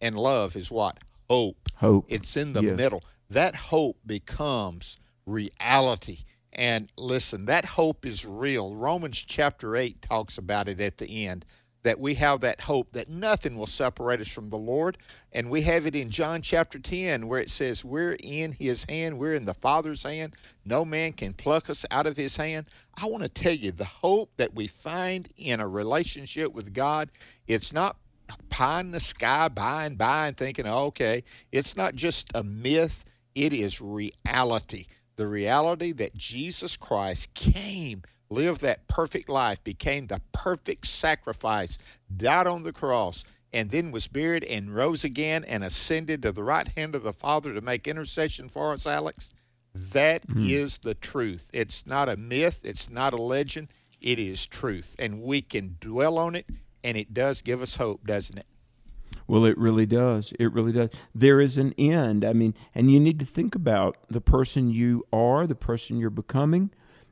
and 0.00 0.16
love 0.16 0.56
is 0.56 0.70
what? 0.70 0.98
Hope. 1.28 1.68
Hope. 1.76 2.06
It's 2.08 2.36
in 2.36 2.52
the 2.52 2.62
Yes. 2.62 2.76
middle. 2.76 3.02
That 3.30 3.54
hope 3.56 3.98
becomes 4.06 4.98
reality. 5.26 6.18
And 6.52 6.90
listen, 6.96 7.44
that 7.46 7.64
hope 7.64 8.06
is 8.06 8.24
real. 8.24 8.74
Romans 8.74 9.22
chapter 9.26 9.76
8 9.76 10.00
talks 10.00 10.38
about 10.38 10.68
it 10.68 10.80
at 10.80 10.98
the 10.98 11.26
end 11.26 11.44
that 11.82 12.00
we 12.00 12.14
have 12.14 12.40
that 12.40 12.62
hope 12.62 12.90
that 12.92 13.08
nothing 13.08 13.56
will 13.56 13.66
separate 13.66 14.20
us 14.20 14.26
from 14.26 14.50
the 14.50 14.58
Lord. 14.58 14.98
And 15.32 15.48
we 15.50 15.62
have 15.62 15.86
it 15.86 15.94
in 15.94 16.10
John 16.10 16.42
chapter 16.42 16.80
10 16.80 17.28
where 17.28 17.38
it 17.40 17.48
says, 17.48 17.84
We're 17.84 18.16
in 18.18 18.50
his 18.52 18.84
hand, 18.88 19.18
we're 19.18 19.34
in 19.34 19.44
the 19.44 19.54
Father's 19.54 20.02
hand. 20.02 20.34
No 20.64 20.84
man 20.84 21.12
can 21.12 21.32
pluck 21.32 21.70
us 21.70 21.86
out 21.92 22.08
of 22.08 22.16
his 22.16 22.38
hand. 22.38 22.66
I 23.00 23.06
want 23.06 23.22
to 23.22 23.28
tell 23.28 23.52
you 23.54 23.70
the 23.70 23.84
hope 23.84 24.30
that 24.36 24.52
we 24.52 24.66
find 24.66 25.28
in 25.36 25.60
a 25.60 25.68
relationship 25.68 26.52
with 26.52 26.72
God, 26.74 27.10
it's 27.46 27.72
not 27.72 27.98
pie 28.50 28.80
in 28.80 28.90
the 28.90 29.00
sky, 29.00 29.48
by 29.48 29.84
and 29.84 29.98
by, 29.98 30.28
and 30.28 30.36
thinking, 30.36 30.66
okay, 30.66 31.24
it's 31.52 31.76
not 31.76 31.94
just 31.94 32.30
a 32.34 32.42
myth, 32.42 33.04
it 33.34 33.52
is 33.52 33.80
reality. 33.80 34.86
The 35.16 35.26
reality 35.26 35.92
that 35.92 36.14
Jesus 36.14 36.76
Christ 36.76 37.34
came, 37.34 38.02
lived 38.28 38.60
that 38.62 38.88
perfect 38.88 39.28
life, 39.28 39.62
became 39.64 40.06
the 40.06 40.20
perfect 40.32 40.86
sacrifice, 40.86 41.78
died 42.14 42.46
on 42.46 42.62
the 42.62 42.72
cross, 42.72 43.24
and 43.52 43.70
then 43.70 43.90
was 43.92 44.08
buried 44.08 44.44
and 44.44 44.74
rose 44.74 45.04
again 45.04 45.44
and 45.44 45.64
ascended 45.64 46.22
to 46.22 46.32
the 46.32 46.42
right 46.42 46.68
hand 46.68 46.94
of 46.94 47.02
the 47.02 47.12
Father 47.12 47.54
to 47.54 47.60
make 47.60 47.88
intercession 47.88 48.48
for 48.48 48.72
us, 48.72 48.86
Alex. 48.86 49.32
That 49.74 50.24
hmm. 50.24 50.46
is 50.48 50.78
the 50.78 50.94
truth. 50.94 51.50
It's 51.52 51.86
not 51.86 52.08
a 52.08 52.16
myth, 52.16 52.60
it's 52.64 52.90
not 52.90 53.12
a 53.12 53.22
legend, 53.22 53.68
it 54.00 54.18
is 54.18 54.46
truth. 54.46 54.96
And 54.98 55.22
we 55.22 55.42
can 55.42 55.76
dwell 55.80 56.18
on 56.18 56.34
it, 56.34 56.46
and 56.86 56.96
it 56.96 57.12
does 57.12 57.42
give 57.42 57.60
us 57.60 57.74
hope, 57.76 58.06
doesn't 58.06 58.38
it? 58.38 58.46
Well, 59.26 59.44
it 59.44 59.58
really 59.58 59.86
does. 59.86 60.32
It 60.38 60.52
really 60.52 60.70
does. 60.70 60.90
There 61.12 61.40
is 61.40 61.58
an 61.58 61.74
end. 61.76 62.24
I 62.24 62.32
mean, 62.32 62.54
and 62.76 62.92
you 62.92 63.00
need 63.00 63.18
to 63.18 63.26
think 63.26 63.56
about 63.56 63.96
the 64.08 64.20
person 64.20 64.70
you 64.70 65.04
are, 65.12 65.48
the 65.48 65.56
person 65.56 65.98
you're 65.98 66.10
becoming, 66.10 66.70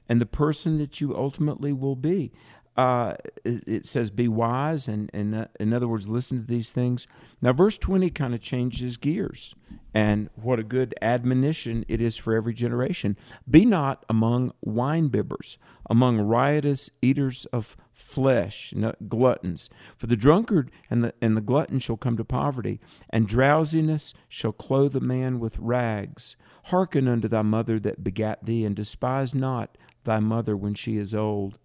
and 0.08 0.20
the 0.20 0.26
person 0.26 0.78
that 0.78 1.00
you 1.00 1.16
ultimately 1.16 1.72
will 1.72 1.96
be. 1.96 2.30
Uh, 2.76 3.14
it, 3.44 3.62
it, 3.68 3.86
says, 3.86 4.10
be 4.10 4.26
wise, 4.26 4.88
and, 4.88 5.08
and 5.14 5.34
uh, 5.34 5.44
in 5.60 5.72
other 5.72 5.86
words, 5.86 6.08
listen 6.08 6.40
to 6.40 6.46
these 6.46 6.72
things. 6.72 7.06
Now, 7.40 7.52
verse 7.52 7.78
20 7.78 8.10
kind 8.10 8.34
of 8.34 8.40
changes 8.40 8.96
gears, 8.96 9.54
and 9.92 10.28
what 10.34 10.58
a 10.58 10.64
good 10.64 10.92
admonition 11.00 11.84
it 11.86 12.00
is 12.00 12.16
for 12.16 12.34
every 12.34 12.52
generation. 12.52 13.16
Be 13.48 13.64
not 13.64 14.04
among 14.08 14.52
wine 14.60 15.08
bibbers, 15.08 15.56
among 15.88 16.20
riotous 16.20 16.90
eaters 17.00 17.46
of 17.46 17.76
flesh, 17.92 18.74
gluttons. 19.08 19.70
For 19.96 20.08
the 20.08 20.16
drunkard 20.16 20.72
and 20.90 21.04
the, 21.04 21.14
and 21.22 21.36
the 21.36 21.40
glutton 21.40 21.78
shall 21.78 21.96
come 21.96 22.16
to 22.16 22.24
poverty, 22.24 22.80
and 23.08 23.28
drowsiness 23.28 24.14
shall 24.28 24.52
clothe 24.52 24.96
a 24.96 25.00
man 25.00 25.38
with 25.38 25.58
rags. 25.58 26.34
Hearken 26.64 27.06
unto 27.06 27.28
thy 27.28 27.42
mother 27.42 27.78
that 27.78 28.02
begat 28.02 28.44
thee, 28.44 28.64
and 28.64 28.74
despise 28.74 29.32
not 29.32 29.78
thy 30.02 30.18
mother 30.18 30.56
when 30.56 30.74
she 30.74 30.96
is 30.96 31.14
old. 31.14 31.58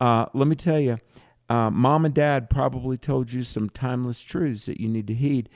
Uh, 0.00 0.26
let 0.32 0.48
me 0.48 0.56
tell 0.56 0.80
you, 0.80 0.98
uh, 1.48 1.70
mom 1.70 2.04
and 2.04 2.14
dad 2.14 2.48
probably 2.48 2.96
told 2.96 3.32
you 3.32 3.42
some 3.42 3.68
timeless 3.68 4.22
truths 4.22 4.66
that 4.66 4.80
you 4.80 4.88
need 4.88 5.06
to 5.08 5.14
heed. 5.14 5.48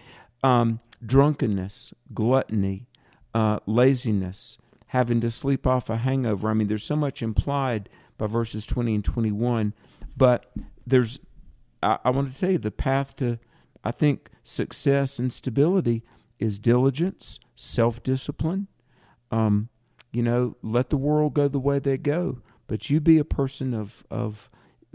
Um, 0.42 0.80
drunkenness, 1.04 1.94
gluttony, 2.12 2.87
uh, 3.35 3.61
laziness, 3.66 4.59
having 4.88 5.20
to 5.20 5.30
sleep 5.30 5.66
off 5.66 5.88
a 5.88 5.98
hangover. 5.98 6.50
I 6.50 6.54
mean, 6.54 6.68
there's 6.68 6.85
so 6.85 6.96
much 6.96 7.22
implied 7.22 7.88
by 8.18 8.26
verses 8.26 8.66
20 8.66 8.96
and 8.96 9.04
21, 9.04 9.72
but 10.16 10.52
there's, 10.87 11.20
I, 11.83 11.98
I 12.04 12.11
want 12.11 12.33
to 12.33 12.38
tell 12.38 12.50
you, 12.50 12.59
the 12.59 12.70
path 12.70 13.16
to, 13.16 13.38
I 13.83 13.90
think, 13.90 14.30
success 14.42 15.18
and 15.18 15.33
stability 15.33 16.02
is 16.38 16.59
diligence, 16.59 17.40
self 17.57 18.02
discipline. 18.02 18.68
Um, 19.30 19.68
you 20.12 20.22
know, 20.22 20.57
let 20.62 20.90
the 20.90 20.96
world 20.96 21.35
go 21.35 21.48
the 21.48 21.59
way 21.59 21.78
they 21.78 21.98
go 21.98 22.42
but 22.66 22.90
you 22.90 23.00
be 23.00 23.18
a 23.18 23.24
person 23.24 23.74
of, 23.74 24.05
of 24.11 24.48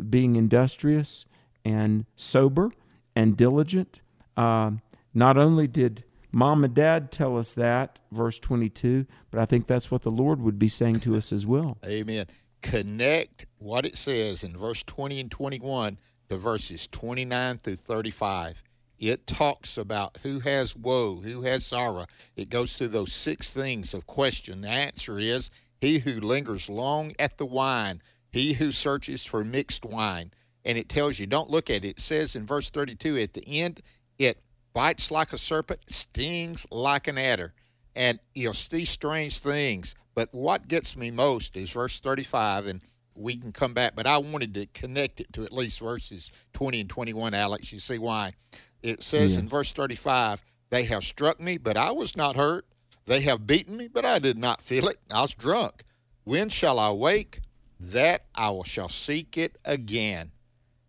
being 0.10 0.36
industrious 0.36 1.26
and 1.66 2.06
sober 2.16 2.72
and 3.16 3.36
diligent. 3.36 4.02
Uh, 4.38 4.72
not 5.14 5.38
only 5.38 5.68
did 5.68 6.04
mom 6.32 6.64
and 6.64 6.74
dad 6.74 7.12
tell 7.12 7.38
us 7.38 7.54
that, 7.54 8.00
verse 8.12 8.40
22, 8.40 9.06
but 9.32 9.40
I 9.40 9.46
think 9.46 9.68
that's 9.68 9.92
what 9.92 10.04
the 10.04 10.12
Lord 10.12 10.42
would 10.42 10.60
be 10.60 10.70
saying 10.70 11.00
to 11.02 11.16
us 11.16 11.32
as 11.32 11.46
well. 11.46 11.78
Amen. 11.86 12.28
Connect 12.62 13.46
what 13.58 13.86
it 13.86 13.96
says 13.96 14.44
in 14.44 14.58
verse 14.58 14.84
20 14.84 15.20
and 15.20 15.32
21 15.32 15.98
to 16.30 16.38
verses 16.38 16.88
29 16.88 17.58
through 17.60 17.76
35. 17.76 18.62
It 19.00 19.26
talks 19.26 19.78
about 19.78 20.18
who 20.24 20.40
has 20.40 20.76
woe, 20.76 21.16
who 21.16 21.44
has 21.44 21.66
sorrow. 21.66 22.06
It 22.36 22.50
goes 22.50 22.78
through 22.78 22.90
those 22.90 23.14
six 23.14 23.50
things 23.50 23.94
of 23.94 24.06
question. 24.06 24.62
The 24.62 24.70
answer 24.70 25.20
is 25.20 25.50
he 25.80 26.00
who 26.00 26.20
lingers 26.20 26.70
long 26.70 27.14
at 27.18 27.38
the 27.38 27.46
wine, 27.46 28.02
he 28.32 28.54
who 28.54 28.72
searches 28.72 29.26
for 29.26 29.44
mixed 29.44 29.86
wine. 29.86 30.32
And 30.66 30.78
it 30.78 30.90
tells 30.90 31.20
you, 31.20 31.26
don't 31.26 31.50
look 31.50 31.70
at 31.70 31.86
it. 31.86 31.90
It 31.90 32.00
says 32.00 32.36
in 32.36 32.46
verse 32.46 32.70
32 32.70 33.18
at 33.18 33.34
the 33.34 33.62
end, 33.62 33.82
it 34.18 34.42
bites 34.74 35.10
like 35.10 35.34
a 35.34 35.38
serpent, 35.38 35.80
stings 35.88 36.68
like 36.70 37.08
an 37.08 37.18
adder. 37.18 37.54
And 37.96 38.20
you'll 38.36 38.54
see 38.54 38.86
strange 38.86 39.40
things. 39.40 39.96
But 40.16 40.30
what 40.34 40.68
gets 40.68 40.98
me 40.98 41.12
most 41.12 41.56
is 41.56 41.72
verse 41.72 42.00
35, 42.00 42.66
and 42.68 42.82
we 43.16 43.36
can 43.36 43.52
come 43.52 43.74
back, 43.74 43.96
but 43.96 44.08
I 44.08 44.18
wanted 44.18 44.54
to 44.56 44.66
connect 44.68 45.20
it 45.20 45.32
to 45.34 45.44
at 45.44 45.54
least 45.54 45.80
verses 45.80 46.32
20 46.54 46.82
and 46.82 46.90
21, 46.90 47.34
Alex. 47.34 47.72
You 47.72 47.80
see 47.80 47.98
why? 47.98 48.34
It 48.82 49.04
says 49.04 49.38
in 49.38 49.50
verse 49.50 49.74
35, 49.74 50.44
They 50.70 50.84
have 50.84 51.04
struck 51.04 51.40
me, 51.40 51.58
but 51.58 51.78
I 51.78 51.92
was 51.92 52.16
not 52.16 52.36
hurt. 52.36 52.66
They 53.10 53.22
have 53.22 53.48
beaten 53.48 53.76
me, 53.76 53.88
but 53.88 54.06
I 54.06 54.20
did 54.20 54.38
not 54.38 54.62
feel 54.62 54.88
it. 54.88 54.98
I 55.10 55.24
was 55.24 55.34
drunk. 55.34 55.84
When 56.26 56.48
shall 56.48 56.78
I 56.78 56.92
wake? 56.92 57.42
That 57.80 58.26
I 58.36 58.56
shall 58.66 58.88
seek 58.88 59.36
it 59.36 59.58
again. 59.66 60.32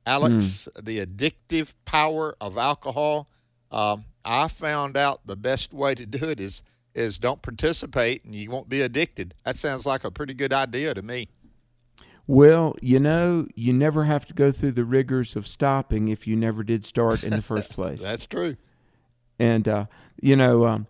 Alex, 0.04 0.68
mm. 0.70 0.84
the 0.84 1.06
addictive 1.06 1.72
power 1.86 2.36
of 2.38 2.58
alcohol. 2.58 3.26
Um, 3.70 4.04
I 4.22 4.48
found 4.48 4.98
out 4.98 5.26
the 5.26 5.34
best 5.34 5.72
way 5.72 5.94
to 5.94 6.04
do 6.04 6.28
it 6.28 6.40
is 6.40 6.62
is 6.94 7.18
don't 7.18 7.40
participate 7.40 8.22
and 8.26 8.34
you 8.34 8.50
won't 8.50 8.68
be 8.68 8.82
addicted. 8.82 9.32
That 9.46 9.56
sounds 9.56 9.86
like 9.86 10.04
a 10.04 10.10
pretty 10.10 10.34
good 10.34 10.52
idea 10.52 10.92
to 10.92 11.00
me. 11.00 11.28
Well, 12.26 12.76
you 12.82 13.00
know, 13.00 13.46
you 13.54 13.72
never 13.72 14.04
have 14.04 14.26
to 14.26 14.34
go 14.34 14.52
through 14.52 14.72
the 14.72 14.84
rigors 14.84 15.36
of 15.36 15.48
stopping 15.48 16.08
if 16.08 16.26
you 16.26 16.36
never 16.36 16.64
did 16.64 16.84
start 16.84 17.24
in 17.24 17.30
the 17.30 17.40
first 17.40 17.70
place. 17.74 18.02
That's 18.02 18.26
true. 18.26 18.58
And 19.38 19.66
uh, 19.66 19.86
you 20.20 20.36
know, 20.36 20.66
um, 20.66 20.86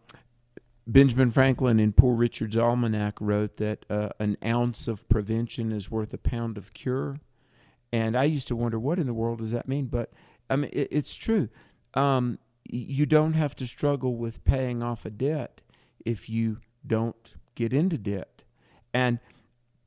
Benjamin 0.90 1.30
Franklin 1.30 1.78
in 1.78 1.92
Poor 1.92 2.16
Richard's 2.16 2.56
Almanac 2.56 3.20
wrote 3.20 3.58
that 3.58 3.86
uh, 3.88 4.08
an 4.18 4.36
ounce 4.44 4.88
of 4.88 5.08
prevention 5.08 5.70
is 5.70 5.88
worth 5.88 6.12
a 6.12 6.18
pound 6.18 6.58
of 6.58 6.74
cure. 6.74 7.20
And 7.92 8.16
I 8.16 8.24
used 8.24 8.48
to 8.48 8.56
wonder, 8.56 8.76
what 8.76 8.98
in 8.98 9.06
the 9.06 9.14
world 9.14 9.38
does 9.38 9.52
that 9.52 9.68
mean? 9.68 9.86
But 9.86 10.12
I 10.48 10.56
mean, 10.56 10.70
it, 10.72 10.88
it's 10.90 11.14
true. 11.14 11.48
Um, 11.94 12.40
you 12.68 13.06
don't 13.06 13.34
have 13.34 13.54
to 13.56 13.68
struggle 13.68 14.16
with 14.16 14.44
paying 14.44 14.82
off 14.82 15.06
a 15.06 15.10
debt 15.10 15.60
if 16.04 16.28
you 16.28 16.58
don't 16.84 17.34
get 17.54 17.72
into 17.72 17.96
debt. 17.96 18.42
And 18.92 19.20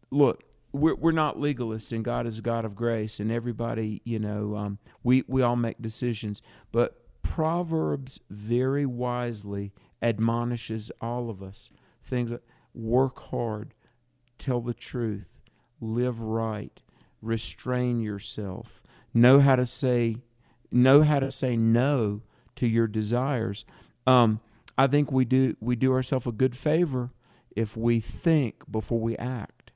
look, 0.09 0.43
we're 0.71 0.95
we're 0.95 1.11
not 1.11 1.37
legalists, 1.37 1.91
and 1.91 2.03
God 2.03 2.25
is 2.25 2.37
a 2.37 2.41
God 2.41 2.63
of 2.63 2.75
grace, 2.75 3.19
and 3.19 3.29
everybody, 3.29 4.01
you 4.05 4.19
know, 4.19 4.55
um, 4.55 4.79
we 5.03 5.25
we 5.27 5.41
all 5.41 5.57
make 5.57 5.81
decisions. 5.81 6.41
But 6.71 6.97
Proverbs 7.23 8.21
very 8.29 8.85
wisely 8.85 9.73
admonishes 10.03 10.91
all 11.01 11.29
of 11.29 11.41
us. 11.41 11.71
Things 12.03 12.29
that 12.29 12.43
work 12.73 13.19
hard, 13.29 13.73
tell 14.37 14.61
the 14.61 14.73
truth, 14.73 15.39
live 15.79 16.21
right, 16.21 16.81
restrain 17.21 18.01
yourself, 18.01 18.83
know 19.13 19.39
how 19.39 19.55
to 19.55 19.65
say 19.65 20.17
know 20.71 21.03
how 21.03 21.19
to 21.19 21.29
say 21.29 21.55
no 21.55 22.21
to 22.55 22.67
your 22.67 22.87
desires. 22.87 23.63
Um, 24.07 24.39
I 24.77 24.87
think 24.87 25.11
we 25.11 25.23
do 25.23 25.55
we 25.59 25.75
do 25.75 25.93
ourselves 25.93 26.27
a 26.27 26.31
good 26.31 26.57
favor 26.57 27.11
if 27.55 27.77
we 27.77 27.99
think 27.99 28.69
before 28.69 28.99
we 28.99 29.15
act. 29.17 29.71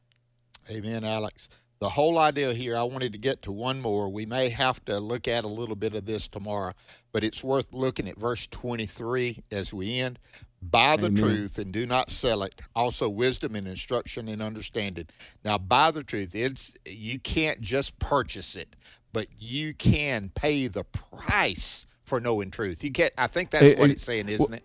Amen, 0.70 1.04
Alex. 1.04 1.48
The 1.80 1.90
whole 1.90 2.18
idea 2.18 2.54
here, 2.54 2.76
I 2.76 2.84
wanted 2.84 3.13
to 3.13 3.20
get 3.20 3.44
to 3.44 3.52
one 3.52 3.82
more. 3.82 4.10
We 4.10 4.26
may 4.26 4.50
have 4.50 4.84
to 4.86 5.00
look 5.00 5.28
at 5.28 5.44
a 5.44 5.48
little 5.48 5.76
bit 5.76 5.94
of 5.94 6.06
this 6.06 6.28
tomorrow, 6.28 6.74
but 7.12 7.24
it's 7.24 7.44
worth 7.44 7.68
looking 7.72 8.10
at 8.10 8.18
verse 8.18 8.48
23 8.48 9.44
as 9.52 9.74
we 9.74 10.00
end. 10.00 10.18
Buy 10.60 10.98
the 10.98 11.08
Amen. 11.08 11.24
truth 11.24 11.60
and 11.60 11.72
do 11.72 11.86
not 11.86 12.10
sell 12.10 12.42
it. 12.42 12.60
Also, 12.76 13.08
wisdom 13.08 13.56
and 13.56 13.68
instruction 13.68 14.28
and 14.28 14.42
understanding. 14.42 15.06
Now, 15.46 15.60
buy 15.60 15.92
the 15.92 16.04
truth. 16.04 16.34
It's 16.34 16.76
you 16.84 17.20
can't 17.20 17.62
just 17.62 18.00
purchase 18.00 18.56
it, 18.56 18.76
but 19.13 19.28
you 19.38 19.76
can 19.76 20.32
pay 20.34 20.66
the 20.68 20.84
price 20.84 21.86
for 22.06 22.20
knowing 22.20 22.50
truth. 22.50 22.84
You 22.84 22.92
can't. 22.92 23.13
I 23.20 23.28
think 23.28 23.52
that's 23.52 23.63
and, 23.63 23.80
what 23.80 23.92
it's 23.92 24.04
saying, 24.04 24.30
isn't 24.30 24.50
well, 24.50 24.58
it? 24.58 24.63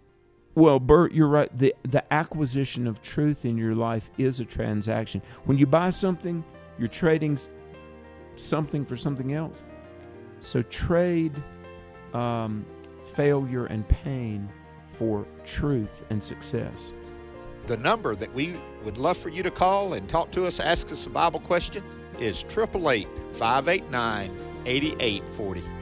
Well, 0.54 0.80
Bert, 0.80 1.12
you're 1.12 1.28
right. 1.28 1.56
The 1.56 1.74
the 1.82 2.10
acquisition 2.10 2.86
of 2.86 3.02
truth 3.02 3.44
in 3.44 3.58
your 3.58 3.74
life 3.74 4.10
is 4.16 4.40
a 4.40 4.46
transaction. 4.46 5.20
When 5.44 5.58
you 5.58 5.66
buy 5.66 5.90
something, 5.90 6.42
you're 6.82 6.88
trading 6.88 7.38
something 8.34 8.84
for 8.84 8.96
something 8.96 9.34
else. 9.34 9.62
So 10.40 10.62
trade 10.62 11.40
um, 12.12 12.66
failure 13.14 13.66
and 13.66 13.86
pain 13.86 14.48
for 14.88 15.24
truth 15.44 16.02
and 16.10 16.22
success. 16.22 16.92
The 17.68 17.76
number 17.76 18.16
that 18.16 18.34
we 18.34 18.56
would 18.82 18.98
love 18.98 19.16
for 19.16 19.28
you 19.28 19.44
to 19.44 19.50
call 19.52 19.92
and 19.92 20.08
talk 20.08 20.32
to 20.32 20.44
us, 20.44 20.58
ask 20.58 20.90
us 20.90 21.06
a 21.06 21.10
Bible 21.10 21.38
question, 21.38 21.84
is 22.18 22.42
888 22.42 23.06
589 23.34 24.36
8840. 24.66 25.81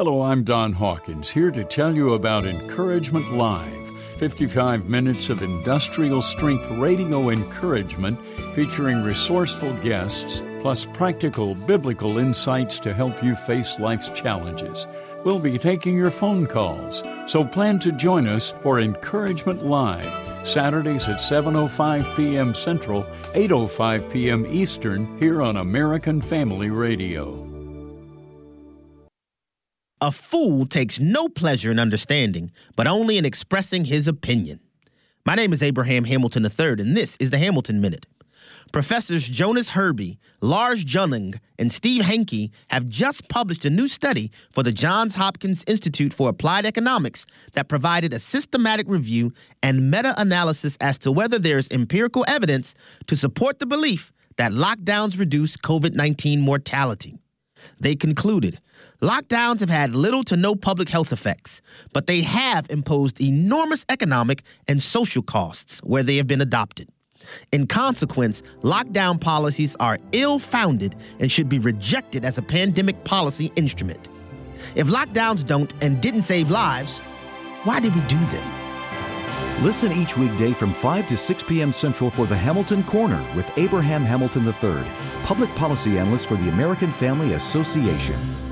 Hello, 0.00 0.22
I'm 0.22 0.44
Don 0.44 0.74
Hawkins, 0.74 1.28
here 1.28 1.50
to 1.50 1.64
tell 1.64 1.92
you 1.92 2.14
about 2.14 2.44
Encouragement 2.44 3.32
Live. 3.32 3.98
55 4.18 4.88
minutes 4.88 5.28
of 5.28 5.42
industrial 5.42 6.22
strength 6.22 6.64
radio 6.78 7.30
encouragement 7.30 8.16
featuring 8.54 9.02
resourceful 9.02 9.74
guests 9.78 10.40
plus 10.60 10.84
practical 10.84 11.56
biblical 11.66 12.18
insights 12.18 12.78
to 12.78 12.94
help 12.94 13.20
you 13.24 13.34
face 13.34 13.80
life's 13.80 14.08
challenges. 14.10 14.86
We'll 15.24 15.42
be 15.42 15.58
taking 15.58 15.96
your 15.96 16.12
phone 16.12 16.46
calls, 16.46 17.02
so 17.26 17.42
plan 17.42 17.80
to 17.80 17.90
join 17.90 18.28
us 18.28 18.52
for 18.52 18.78
Encouragement 18.78 19.64
Live, 19.64 20.46
Saturdays 20.46 21.08
at 21.08 21.18
7:05 21.18 22.14
p.m. 22.14 22.54
Central, 22.54 23.02
8:05 23.34 24.12
p.m. 24.12 24.46
Eastern 24.46 25.18
here 25.18 25.42
on 25.42 25.56
American 25.56 26.20
Family 26.20 26.70
Radio. 26.70 27.57
A 30.00 30.12
fool 30.12 30.64
takes 30.64 31.00
no 31.00 31.28
pleasure 31.28 31.72
in 31.72 31.80
understanding, 31.80 32.52
but 32.76 32.86
only 32.86 33.18
in 33.18 33.24
expressing 33.24 33.84
his 33.86 34.06
opinion. 34.06 34.60
My 35.26 35.34
name 35.34 35.52
is 35.52 35.60
Abraham 35.60 36.04
Hamilton 36.04 36.44
III, 36.44 36.76
and 36.78 36.96
this 36.96 37.16
is 37.18 37.30
the 37.30 37.38
Hamilton 37.38 37.80
Minute. 37.80 38.06
Professors 38.70 39.28
Jonas 39.28 39.70
Herby, 39.70 40.20
Lars 40.40 40.84
Jonung, 40.84 41.40
and 41.58 41.72
Steve 41.72 42.04
Hanke 42.04 42.50
have 42.68 42.88
just 42.88 43.28
published 43.28 43.64
a 43.64 43.70
new 43.70 43.88
study 43.88 44.30
for 44.52 44.62
the 44.62 44.70
Johns 44.70 45.16
Hopkins 45.16 45.64
Institute 45.66 46.14
for 46.14 46.28
Applied 46.28 46.64
Economics 46.64 47.26
that 47.54 47.68
provided 47.68 48.12
a 48.12 48.20
systematic 48.20 48.86
review 48.88 49.32
and 49.64 49.90
meta 49.90 50.14
analysis 50.16 50.76
as 50.80 50.98
to 50.98 51.10
whether 51.10 51.40
there 51.40 51.58
is 51.58 51.68
empirical 51.72 52.24
evidence 52.28 52.76
to 53.08 53.16
support 53.16 53.58
the 53.58 53.66
belief 53.66 54.12
that 54.36 54.52
lockdowns 54.52 55.18
reduce 55.18 55.56
COVID 55.56 55.94
19 55.94 56.40
mortality. 56.40 57.16
They 57.80 57.96
concluded 57.96 58.60
lockdowns 59.00 59.60
have 59.60 59.70
had 59.70 59.94
little 59.94 60.24
to 60.24 60.36
no 60.36 60.54
public 60.54 60.88
health 60.88 61.12
effects, 61.12 61.60
but 61.92 62.06
they 62.06 62.22
have 62.22 62.66
imposed 62.70 63.20
enormous 63.20 63.84
economic 63.88 64.42
and 64.66 64.82
social 64.82 65.22
costs 65.22 65.80
where 65.84 66.02
they 66.02 66.16
have 66.16 66.26
been 66.26 66.40
adopted. 66.40 66.88
In 67.52 67.66
consequence, 67.66 68.42
lockdown 68.62 69.20
policies 69.20 69.76
are 69.80 69.98
ill 70.12 70.38
founded 70.38 70.96
and 71.18 71.30
should 71.30 71.48
be 71.48 71.58
rejected 71.58 72.24
as 72.24 72.38
a 72.38 72.42
pandemic 72.42 73.04
policy 73.04 73.52
instrument. 73.56 74.08
If 74.74 74.88
lockdowns 74.88 75.44
don't 75.44 75.72
and 75.82 76.00
didn't 76.00 76.22
save 76.22 76.50
lives, 76.50 76.98
why 77.64 77.80
did 77.80 77.94
we 77.94 78.00
do 78.02 78.18
them? 78.18 78.52
Listen 79.62 79.92
each 79.92 80.16
weekday 80.16 80.52
from 80.52 80.72
5 80.72 81.08
to 81.08 81.16
6 81.16 81.42
p.m. 81.44 81.72
Central 81.72 82.10
for 82.10 82.26
the 82.26 82.36
Hamilton 82.36 82.84
Corner 82.84 83.22
with 83.34 83.58
Abraham 83.58 84.04
Hamilton 84.04 84.46
III, 84.46 84.84
public 85.24 85.52
policy 85.56 85.98
analyst 85.98 86.26
for 86.26 86.36
the 86.36 86.48
American 86.48 86.92
Family 86.92 87.34
Association. 87.34 88.47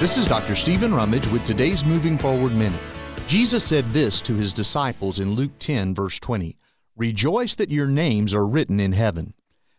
This 0.00 0.16
is 0.16 0.26
Dr. 0.26 0.54
Stephen 0.54 0.94
Rummage 0.94 1.26
with 1.26 1.44
today's 1.44 1.84
Moving 1.84 2.16
Forward 2.16 2.54
Minute. 2.54 2.80
Jesus 3.26 3.62
said 3.62 3.84
this 3.92 4.22
to 4.22 4.34
his 4.34 4.50
disciples 4.50 5.20
in 5.20 5.34
Luke 5.34 5.50
10, 5.58 5.94
verse 5.94 6.18
20 6.18 6.56
Rejoice 6.96 7.54
that 7.56 7.70
your 7.70 7.86
names 7.86 8.32
are 8.32 8.46
written 8.46 8.80
in 8.80 8.92
heaven. 8.92 9.34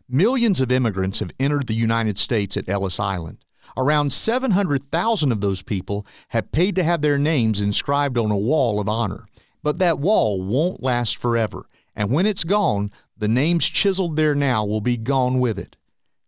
Millions 0.07 0.61
of 0.61 0.71
immigrants 0.71 1.17
have 1.21 1.31
entered 1.39 1.65
the 1.65 1.73
United 1.73 2.19
States 2.19 2.55
at 2.55 2.69
Ellis 2.69 2.99
Island. 2.99 3.39
Around 3.75 4.13
700,000 4.13 5.31
of 5.31 5.41
those 5.41 5.63
people 5.63 6.05
have 6.27 6.51
paid 6.51 6.75
to 6.75 6.83
have 6.83 7.01
their 7.01 7.17
names 7.17 7.59
inscribed 7.59 8.15
on 8.15 8.29
a 8.29 8.37
wall 8.37 8.79
of 8.79 8.87
honor. 8.87 9.25
But 9.63 9.79
that 9.79 9.97
wall 9.97 10.39
won't 10.39 10.83
last 10.83 11.17
forever, 11.17 11.65
and 11.95 12.11
when 12.11 12.27
it's 12.27 12.43
gone, 12.43 12.91
the 13.17 13.27
names 13.27 13.67
chiseled 13.67 14.17
there 14.17 14.35
now 14.35 14.65
will 14.65 14.81
be 14.81 14.97
gone 14.97 15.39
with 15.39 15.57
it. 15.57 15.77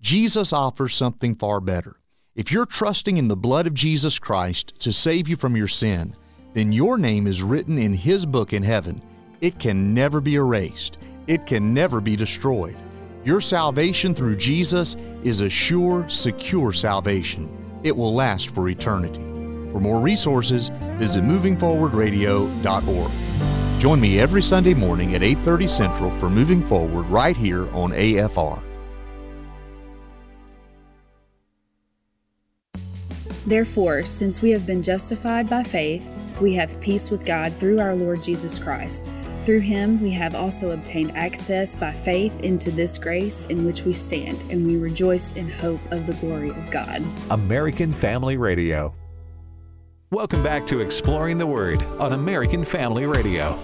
Jesus 0.02 0.52
offers 0.52 0.96
something 0.96 1.36
far 1.36 1.60
better. 1.62 1.98
If 2.36 2.52
you're 2.52 2.66
trusting 2.66 3.18
in 3.18 3.28
the 3.28 3.36
blood 3.36 3.68
of 3.68 3.76
Jesus 3.76 4.18
Christ 4.18 4.74
to 4.80 4.92
save 4.92 5.28
you 5.28 5.36
from 5.36 5.56
your 5.56 5.68
sin, 5.68 6.16
then 6.54 6.72
your 6.72 6.98
name 6.98 7.28
is 7.28 7.44
written 7.44 7.78
in 7.78 7.94
His 7.94 8.26
book 8.26 8.54
in 8.54 8.64
heaven. 8.64 9.00
It 9.40 9.60
can 9.60 9.94
never 9.94 10.20
be 10.20 10.34
erased, 10.34 10.98
it 11.28 11.46
can 11.46 11.76
never 11.76 12.02
be 12.02 12.16
destroyed. 12.16 12.76
Your 13.24 13.40
salvation 13.40 14.16
through 14.16 14.38
Jesus 14.38 14.96
is 15.24 15.42
a 15.42 15.50
sure, 15.50 16.10
secure 16.10 16.74
salvation. 16.74 17.48
It 17.84 17.96
will 17.96 18.16
last 18.16 18.50
for 18.50 18.68
eternity. 18.68 19.22
For 19.72 19.80
more 19.80 20.00
resources, 20.00 20.72
visit 20.98 21.24
movingforwardradio.org. 21.24 23.80
Join 23.80 24.02
me 24.02 24.20
every 24.20 24.42
Sunday 24.42 24.74
morning 24.74 25.14
at 25.14 25.22
8:30 25.22 25.68
Central 25.68 26.10
for 26.18 26.32
Moving 26.32 26.66
Forward 26.66 27.06
right 27.12 27.38
here 27.38 27.70
on 27.76 27.94
AFR. 27.94 28.64
Therefore, 33.46 34.06
since 34.06 34.42
we 34.42 34.52
have 34.52 34.66
been 34.66 34.82
justified 34.82 35.50
by 35.50 35.64
faith, 35.64 36.08
we 36.40 36.54
have 36.54 36.80
peace 36.80 37.10
with 37.10 37.26
God 37.26 37.54
through 37.54 37.80
our 37.80 37.96
Lord 37.96 38.24
Jesus 38.24 38.58
Christ. 38.58 39.10
Through 39.46 39.60
him, 39.60 40.02
we 40.02 40.12
have 40.12 40.36
also 40.36 40.72
obtained 40.72 41.12
access 41.18 41.76
by 41.76 41.92
faith 41.92 42.40
into 42.40 42.72
this 42.72 42.98
grace 42.98 43.44
in 43.46 43.66
which 43.66 43.84
we 43.84 43.92
stand, 43.92 44.42
and 44.50 44.66
we 44.66 44.78
rejoice 44.78 45.34
in 45.34 45.50
hope 45.50 45.82
of 45.92 46.08
the 46.08 46.14
glory 46.14 46.52
of 46.52 46.72
God. 46.72 47.04
American 47.30 47.92
Family 47.92 48.38
Radio. 48.38 48.96
Welcome 50.12 50.44
back 50.44 50.66
to 50.68 50.80
Exploring 50.80 51.38
the 51.40 51.48
Word 51.48 51.84
on 52.00 52.14
American 52.14 52.64
Family 52.64 53.06
Radio. 53.06 53.60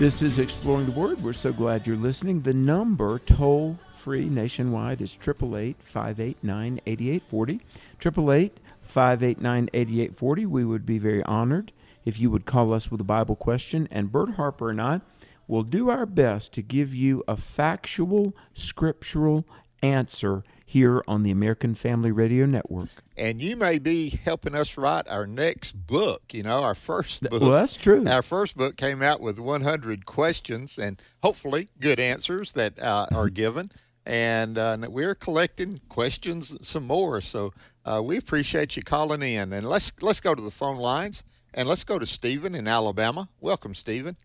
This 0.00 0.22
is 0.22 0.38
Exploring 0.38 0.86
the 0.86 0.92
Word. 0.92 1.22
We're 1.22 1.34
so 1.34 1.52
glad 1.52 1.86
you're 1.86 1.94
listening. 1.94 2.40
The 2.40 2.54
number 2.54 3.18
toll 3.18 3.78
free 3.92 4.30
nationwide 4.30 5.02
is 5.02 5.18
888 5.20 5.82
589 5.82 6.80
8840. 6.86 7.60
888 8.00 8.60
589 8.80 9.68
8840. 9.74 10.46
We 10.46 10.64
would 10.64 10.86
be 10.86 10.96
very 10.96 11.22
honored 11.24 11.72
if 12.06 12.18
you 12.18 12.30
would 12.30 12.46
call 12.46 12.72
us 12.72 12.90
with 12.90 13.02
a 13.02 13.04
Bible 13.04 13.36
question, 13.36 13.88
and 13.90 14.10
Bert 14.10 14.36
Harper 14.36 14.70
and 14.70 14.80
I 14.80 15.02
will 15.46 15.64
do 15.64 15.90
our 15.90 16.06
best 16.06 16.54
to 16.54 16.62
give 16.62 16.94
you 16.94 17.22
a 17.28 17.36
factual, 17.36 18.34
scriptural 18.54 19.46
answer 19.82 20.42
here 20.70 21.02
on 21.08 21.24
the 21.24 21.32
American 21.32 21.74
Family 21.74 22.12
Radio 22.12 22.46
Network. 22.46 22.90
And 23.16 23.42
you 23.42 23.56
may 23.56 23.80
be 23.80 24.08
helping 24.08 24.54
us 24.54 24.78
write 24.78 25.08
our 25.08 25.26
next 25.26 25.72
book. 25.72 26.22
You 26.32 26.44
know, 26.44 26.62
our 26.62 26.76
first 26.76 27.22
book. 27.22 27.42
Well, 27.42 27.50
that's 27.50 27.74
true. 27.74 28.06
Our 28.06 28.22
first 28.22 28.56
book 28.56 28.76
came 28.76 29.02
out 29.02 29.20
with 29.20 29.40
100 29.40 30.06
questions 30.06 30.78
and 30.78 31.02
hopefully 31.24 31.70
good 31.80 31.98
answers 31.98 32.52
that 32.52 32.78
uh, 32.78 33.06
are 33.12 33.28
given. 33.28 33.72
And 34.06 34.56
uh, 34.56 34.78
we're 34.88 35.16
collecting 35.16 35.80
questions 35.88 36.56
some 36.66 36.86
more. 36.86 37.20
So 37.20 37.52
uh, 37.84 38.00
we 38.04 38.16
appreciate 38.16 38.76
you 38.76 38.82
calling 38.82 39.22
in. 39.22 39.52
And 39.52 39.68
let's 39.68 39.92
let's 40.00 40.20
go 40.20 40.36
to 40.36 40.42
the 40.42 40.52
phone 40.52 40.76
lines 40.76 41.24
and 41.52 41.68
let's 41.68 41.82
go 41.82 41.98
to 41.98 42.06
Stephen 42.06 42.54
in 42.54 42.68
Alabama. 42.68 43.28
Welcome, 43.40 43.74
Stephen. 43.74 44.16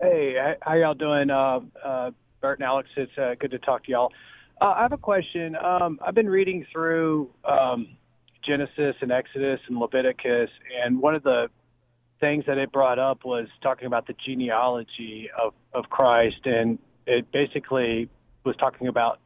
Hey, 0.00 0.54
how 0.60 0.74
y'all 0.74 0.94
doing? 0.94 1.30
Uh, 1.30 1.60
uh, 1.84 2.10
Bert 2.40 2.60
and 2.60 2.66
Alex, 2.66 2.88
it's 2.96 3.16
uh, 3.18 3.34
good 3.38 3.50
to 3.50 3.58
talk 3.58 3.84
to 3.84 3.90
y'all. 3.90 4.12
Uh, 4.62 4.74
I 4.76 4.82
have 4.82 4.92
a 4.92 4.96
question. 4.96 5.56
Um, 5.56 5.98
I've 6.06 6.14
been 6.14 6.28
reading 6.28 6.64
through 6.72 7.30
um, 7.44 7.96
Genesis 8.46 8.94
and 9.00 9.10
Exodus 9.10 9.58
and 9.66 9.76
Leviticus, 9.76 10.50
and 10.84 11.00
one 11.00 11.16
of 11.16 11.24
the 11.24 11.48
things 12.20 12.44
that 12.46 12.58
it 12.58 12.70
brought 12.70 13.00
up 13.00 13.24
was 13.24 13.48
talking 13.60 13.86
about 13.86 14.06
the 14.06 14.14
genealogy 14.24 15.28
of, 15.36 15.52
of 15.74 15.90
Christ, 15.90 16.36
and 16.44 16.78
it 17.08 17.26
basically 17.32 18.08
was 18.44 18.54
talking 18.60 18.86
about 18.86 19.18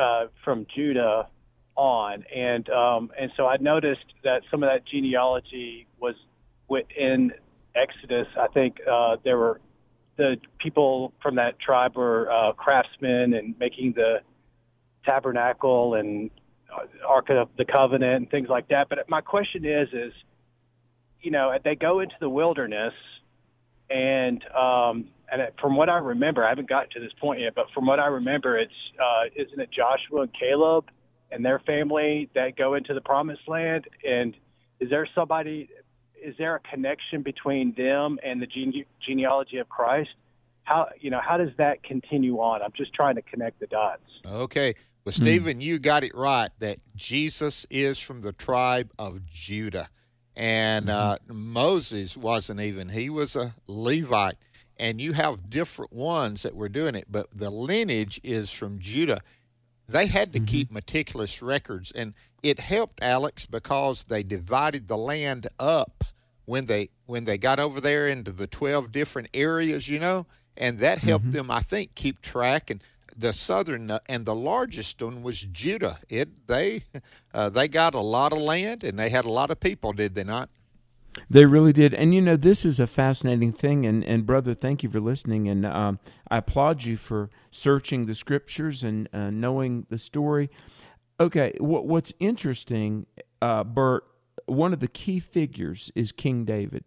uh, 0.00 0.26
from 0.44 0.64
Judah 0.72 1.26
on, 1.74 2.24
and 2.32 2.68
um, 2.70 3.10
and 3.20 3.32
so 3.36 3.48
I 3.48 3.56
noticed 3.56 4.14
that 4.22 4.42
some 4.48 4.62
of 4.62 4.68
that 4.68 4.86
genealogy 4.86 5.88
was 5.98 6.14
within 6.68 7.32
Exodus. 7.74 8.28
I 8.38 8.46
think 8.46 8.76
uh, 8.88 9.16
there 9.24 9.38
were 9.38 9.60
the 10.18 10.36
people 10.60 11.12
from 11.20 11.34
that 11.34 11.58
tribe 11.58 11.96
were 11.96 12.30
uh, 12.30 12.52
craftsmen 12.52 13.34
and 13.34 13.58
making 13.58 13.94
the 13.96 14.20
tabernacle 15.04 15.94
and 15.94 16.30
uh, 16.72 16.86
Ark 17.06 17.30
of 17.30 17.48
the 17.56 17.64
Covenant 17.64 18.14
and 18.14 18.30
things 18.30 18.48
like 18.48 18.68
that. 18.68 18.88
But 18.88 19.08
my 19.08 19.20
question 19.20 19.64
is, 19.64 19.88
is 19.92 20.12
you 21.22 21.30
know, 21.30 21.56
they 21.64 21.76
go 21.76 22.00
into 22.00 22.14
the 22.20 22.28
wilderness, 22.28 22.94
and 23.88 24.42
um, 24.54 25.08
and 25.30 25.42
from 25.60 25.76
what 25.76 25.88
I 25.88 25.98
remember, 25.98 26.44
I 26.44 26.48
haven't 26.48 26.68
gotten 26.68 26.90
to 26.90 27.00
this 27.00 27.12
point 27.20 27.40
yet, 27.40 27.54
but 27.54 27.66
from 27.72 27.86
what 27.86 28.00
I 28.00 28.06
remember, 28.06 28.58
it's 28.58 28.72
uh, 29.00 29.28
isn't 29.36 29.60
it 29.60 29.70
Joshua 29.70 30.22
and 30.22 30.30
Caleb 30.38 30.86
and 31.30 31.44
their 31.44 31.60
family 31.60 32.28
that 32.34 32.56
go 32.56 32.74
into 32.74 32.92
the 32.92 33.00
Promised 33.00 33.48
Land? 33.48 33.86
And 34.06 34.36
is 34.80 34.90
there 34.90 35.08
somebody? 35.14 35.70
Is 36.22 36.34
there 36.38 36.56
a 36.56 36.60
connection 36.60 37.22
between 37.22 37.74
them 37.76 38.18
and 38.24 38.40
the 38.42 38.46
gene- 38.46 38.84
genealogy 39.04 39.58
of 39.58 39.68
Christ? 39.68 40.10
How 40.64 40.88
you 41.00 41.10
know 41.10 41.20
how 41.26 41.36
does 41.36 41.50
that 41.58 41.82
continue 41.82 42.36
on? 42.38 42.62
I'm 42.62 42.72
just 42.76 42.92
trying 42.94 43.14
to 43.14 43.22
connect 43.22 43.60
the 43.60 43.66
dots. 43.68 44.02
Okay. 44.26 44.74
Well, 45.04 45.12
Hmm. 45.12 45.22
Stephen, 45.22 45.60
you 45.60 45.78
got 45.78 46.04
it 46.04 46.14
right 46.14 46.50
that 46.58 46.78
Jesus 46.94 47.66
is 47.70 47.98
from 47.98 48.22
the 48.22 48.32
tribe 48.32 48.90
of 48.98 49.24
Judah. 49.26 49.88
And 50.36 50.88
uh, 50.88 51.18
Moses 51.28 52.16
wasn't 52.16 52.60
even, 52.60 52.88
he 52.88 53.10
was 53.10 53.36
a 53.36 53.54
Levite. 53.66 54.36
and 54.78 55.00
you 55.00 55.12
have 55.12 55.50
different 55.50 55.92
ones 55.92 56.42
that 56.42 56.56
were 56.56 56.68
doing 56.68 56.94
it, 56.94 57.04
but 57.10 57.26
the 57.32 57.50
lineage 57.50 58.20
is 58.24 58.50
from 58.50 58.78
Judah. 58.78 59.20
They 59.88 60.06
had 60.06 60.32
to 60.32 60.38
mm-hmm. 60.38 60.46
keep 60.46 60.72
meticulous 60.72 61.42
records, 61.42 61.92
and 61.92 62.14
it 62.42 62.58
helped 62.60 62.98
Alex 63.02 63.46
because 63.46 64.04
they 64.04 64.22
divided 64.22 64.88
the 64.88 64.96
land 64.96 65.48
up 65.58 66.04
when 66.46 66.66
they 66.66 66.88
when 67.06 67.24
they 67.24 67.38
got 67.38 67.60
over 67.60 67.80
there 67.80 68.08
into 68.08 68.32
the 68.32 68.46
twelve 68.46 68.90
different 68.90 69.28
areas, 69.34 69.88
you 69.88 69.98
know, 69.98 70.26
and 70.56 70.78
that 70.78 70.98
helped 70.98 71.26
mm-hmm. 71.26 71.36
them, 71.36 71.50
I 71.50 71.60
think, 71.60 71.94
keep 71.94 72.20
track. 72.22 72.70
And 72.70 72.82
the 73.16 73.32
southern 73.32 73.90
uh, 73.90 73.98
and 74.06 74.26
the 74.26 74.34
largest 74.34 75.02
one 75.02 75.22
was 75.22 75.40
Judah. 75.40 75.98
It 76.08 76.46
they 76.46 76.84
uh, 77.34 77.48
they 77.50 77.68
got 77.68 77.94
a 77.94 78.00
lot 78.00 78.32
of 78.32 78.38
land 78.38 78.84
and 78.84 78.98
they 78.98 79.10
had 79.10 79.24
a 79.24 79.30
lot 79.30 79.50
of 79.50 79.60
people, 79.60 79.92
did 79.92 80.14
they 80.14 80.24
not? 80.24 80.48
They 81.28 81.44
really 81.44 81.72
did, 81.72 81.92
and 81.94 82.14
you 82.14 82.20
know 82.22 82.36
this 82.36 82.64
is 82.64 82.80
a 82.80 82.86
fascinating 82.86 83.52
thing. 83.52 83.84
And, 83.84 84.02
and 84.04 84.24
brother, 84.24 84.54
thank 84.54 84.82
you 84.82 84.88
for 84.88 85.00
listening, 85.00 85.48
and 85.48 85.66
um, 85.66 85.98
I 86.30 86.38
applaud 86.38 86.84
you 86.84 86.96
for 86.96 87.28
searching 87.50 88.06
the 88.06 88.14
scriptures 88.14 88.82
and 88.82 89.08
uh, 89.12 89.30
knowing 89.30 89.86
the 89.88 89.98
story. 89.98 90.50
Okay, 91.20 91.52
what, 91.58 91.86
what's 91.86 92.12
interesting, 92.18 93.06
uh, 93.40 93.64
Bert? 93.64 94.04
One 94.46 94.72
of 94.72 94.80
the 94.80 94.88
key 94.88 95.20
figures 95.20 95.92
is 95.94 96.12
King 96.12 96.44
David. 96.44 96.84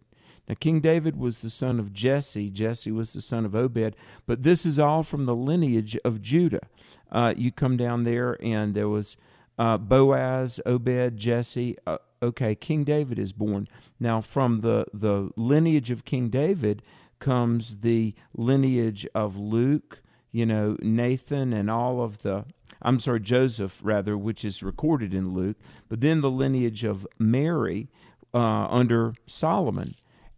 Now, 0.48 0.54
King 0.58 0.80
David 0.80 1.16
was 1.16 1.42
the 1.42 1.50
son 1.50 1.78
of 1.78 1.92
Jesse. 1.92 2.50
Jesse 2.50 2.92
was 2.92 3.12
the 3.12 3.20
son 3.20 3.44
of 3.44 3.54
Obed. 3.54 3.96
But 4.26 4.42
this 4.42 4.64
is 4.64 4.78
all 4.78 5.02
from 5.02 5.26
the 5.26 5.34
lineage 5.34 5.98
of 6.04 6.22
Judah. 6.22 6.68
Uh, 7.10 7.34
you 7.36 7.50
come 7.50 7.76
down 7.76 8.04
there, 8.04 8.36
and 8.42 8.74
there 8.74 8.88
was 8.88 9.16
uh, 9.58 9.78
Boaz, 9.78 10.60
Obed, 10.64 11.16
Jesse. 11.16 11.76
Uh, 11.86 11.98
okay, 12.22 12.54
King 12.54 12.84
David 12.84 13.18
is 13.18 13.32
born. 13.32 13.68
Now, 13.98 14.20
from 14.20 14.60
the, 14.60 14.86
the 14.92 15.30
lineage 15.36 15.90
of 15.90 16.04
King 16.04 16.28
David 16.28 16.82
comes 17.18 17.78
the 17.78 18.14
lineage 18.36 19.06
of 19.14 19.36
Luke, 19.36 20.02
you 20.30 20.46
know, 20.46 20.76
Nathan, 20.80 21.52
and 21.52 21.70
all 21.70 22.02
of 22.02 22.22
the 22.22 22.44
I'm 22.82 22.98
sorry, 22.98 23.20
Joseph, 23.20 23.80
rather, 23.82 24.16
which 24.16 24.44
is 24.44 24.62
recorded 24.62 25.14
in 25.14 25.34
Luke, 25.34 25.56
but 25.88 26.00
then 26.00 26.20
the 26.20 26.30
lineage 26.30 26.84
of 26.84 27.06
Mary 27.18 27.88
uh, 28.34 28.38
under 28.38 29.14
Solomon. 29.26 29.94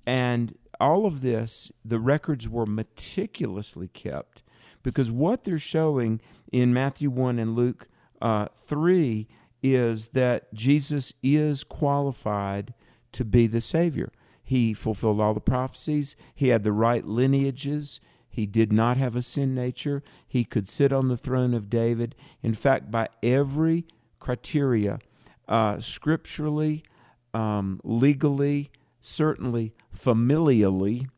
And 0.09 0.57
all 0.81 1.05
of 1.05 1.21
this, 1.21 1.71
the 1.85 1.99
records 1.99 2.49
were 2.49 2.65
meticulously 2.65 3.89
kept 3.89 4.43
because 4.83 5.13
what 5.13 5.45
they're 5.45 5.59
showing 5.59 6.23
in 6.51 6.73
Matthew 6.73 7.11
1 7.11 7.39
and 7.39 7.55
Luke 7.55 7.89
uh, 8.23 8.47
3 8.57 9.29
is 9.63 10.09
that 10.11 10.55
Jesus 10.55 11.13
is 11.23 11.63
qualified 11.63 12.73
to 13.13 13.23
be 13.23 13.47
the 13.47 13.61
Savior. 13.61 14.11
He 14.43 14.73
fulfilled 14.73 15.21
all 15.21 15.35
the 15.35 15.41
prophecies, 15.41 16.17
he 16.35 16.49
had 16.49 16.65
the 16.65 16.73
right 16.73 17.05
lineages. 17.05 18.01
He 18.31 18.47
did 18.47 18.73
not 18.73 18.97
have 18.97 19.15
a 19.15 19.21
sin 19.21 19.55
nature. 19.55 20.03
He 20.27 20.45
could 20.45 20.69
sit 20.69 20.91
on 20.91 21.09
the 21.09 21.17
throne 21.19 21.53
of 21.53 21.69
David. 21.69 22.15
In 22.41 22.55
fact, 22.55 22.91
by 22.91 23.09
every 23.23 23.85
criteria, 24.21 25.01
uh, 25.49 25.81
scripturally, 25.81 26.85
um, 27.35 27.81
legally, 27.83 28.71
certainly 29.01 29.75
familially 29.97 31.09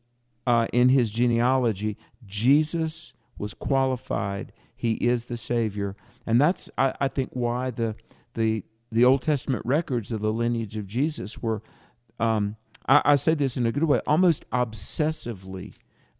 uh, 0.46 0.66
in 0.72 0.88
his 0.88 1.10
genealogy, 1.10 1.96
Jesus 2.26 3.12
was 3.38 3.54
qualified. 3.54 4.52
He 4.74 4.92
is 4.94 5.26
the 5.26 5.36
Savior, 5.36 5.96
and 6.26 6.40
that's 6.40 6.70
I, 6.78 6.94
I, 7.00 7.08
think 7.08 7.30
why 7.32 7.70
the 7.70 7.94
the 8.34 8.64
the 8.90 9.04
Old 9.04 9.22
Testament 9.22 9.62
records 9.64 10.12
of 10.12 10.20
the 10.20 10.32
lineage 10.32 10.76
of 10.76 10.86
Jesus 10.86 11.42
were. 11.42 11.62
Um, 12.18 12.56
I, 12.86 13.02
I 13.04 13.14
say 13.14 13.34
this 13.34 13.56
in 13.56 13.66
a 13.66 13.72
good 13.72 13.84
way, 13.84 14.00
almost 14.06 14.48
obsessively 14.50 15.74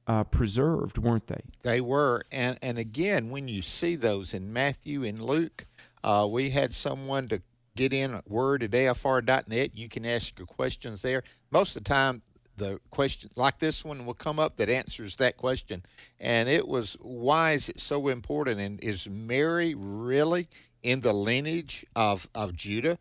uh, 0.06 0.24
preserved, 0.24 0.98
weren't 0.98 1.26
they? 1.26 1.42
They 1.62 1.80
were, 1.80 2.22
and 2.30 2.58
and 2.62 2.78
again, 2.78 3.30
when 3.30 3.48
you 3.48 3.62
see 3.62 3.96
those 3.96 4.34
in 4.34 4.52
Matthew 4.52 5.04
and 5.04 5.18
Luke, 5.18 5.66
uh, 6.02 6.26
we 6.30 6.50
had 6.50 6.74
someone 6.74 7.28
to 7.28 7.42
get 7.76 7.92
in 7.92 8.20
word 8.26 8.62
at 8.62 8.70
afr.net. 8.70 9.76
You 9.76 9.88
can 9.88 10.04
ask 10.04 10.38
your 10.38 10.46
questions 10.46 11.02
there. 11.02 11.22
Most 11.50 11.76
of 11.76 11.84
the 11.84 11.88
time, 11.88 12.22
the 12.56 12.78
question 12.90 13.30
like 13.36 13.58
this 13.58 13.84
one 13.84 14.04
will 14.04 14.14
come 14.14 14.38
up 14.38 14.56
that 14.56 14.68
answers 14.68 15.16
that 15.16 15.36
question. 15.36 15.82
And 16.20 16.48
it 16.48 16.68
was 16.68 16.96
why 17.00 17.52
is 17.52 17.68
it 17.70 17.80
so 17.80 18.08
important? 18.08 18.60
And 18.60 18.82
is 18.84 19.08
Mary 19.08 19.74
really 19.74 20.48
in 20.82 21.00
the 21.00 21.14
lineage 21.14 21.86
of, 21.96 22.28
of 22.34 22.54
Judah? 22.54 22.98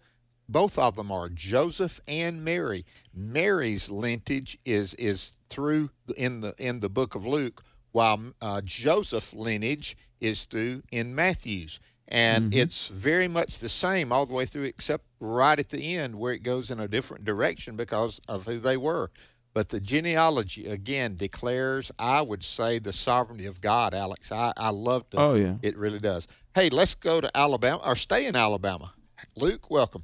Both 0.47 0.79
of 0.79 0.95
them 0.95 1.11
are 1.11 1.29
Joseph 1.29 1.99
and 2.07 2.43
Mary. 2.43 2.85
Mary's 3.13 3.89
lineage 3.89 4.57
is 4.65 4.93
is 4.95 5.33
through 5.49 5.91
in 6.17 6.41
the 6.41 6.55
in 6.57 6.79
the 6.79 6.89
book 6.89 7.13
of 7.13 7.25
Luke, 7.25 7.63
while 7.91 8.33
uh, 8.41 8.61
Joseph 8.63 9.33
lineage 9.33 9.95
is 10.19 10.45
through 10.45 10.81
in 10.91 11.13
Matthew's 11.13 11.79
and 12.09 12.51
mm-hmm. 12.51 12.59
it's 12.59 12.87
very 12.87 13.27
much 13.27 13.59
the 13.59 13.69
same 13.69 14.11
all 14.11 14.25
the 14.25 14.33
way 14.33 14.45
through 14.45 14.63
except 14.63 15.05
right 15.19 15.59
at 15.59 15.69
the 15.69 15.95
end 15.95 16.15
where 16.15 16.33
it 16.33 16.43
goes 16.43 16.71
in 16.71 16.79
a 16.79 16.87
different 16.87 17.23
direction 17.23 17.75
because 17.75 18.19
of 18.27 18.45
who 18.45 18.59
they 18.59 18.77
were. 18.77 19.11
But 19.53 19.69
the 19.69 19.79
genealogy 19.79 20.67
again 20.67 21.15
declares 21.15 21.91
i 21.97 22.21
would 22.21 22.43
say 22.43 22.79
the 22.79 22.93
sovereignty 22.93 23.45
of 23.45 23.61
god 23.61 23.93
alex. 23.93 24.31
I, 24.31 24.53
I 24.57 24.69
love 24.69 25.05
it 25.11 25.17
oh 25.17 25.35
yeah. 25.35 25.55
It 25.61 25.77
really 25.77 25.99
does. 25.99 26.27
Hey 26.55 26.69
let's 26.69 26.95
go 26.95 27.21
to 27.21 27.29
alabama 27.37 27.81
or 27.85 27.95
stay 27.95 28.25
in 28.25 28.35
alabama. 28.35 28.93
Luke 29.35 29.69
welcome. 29.69 30.03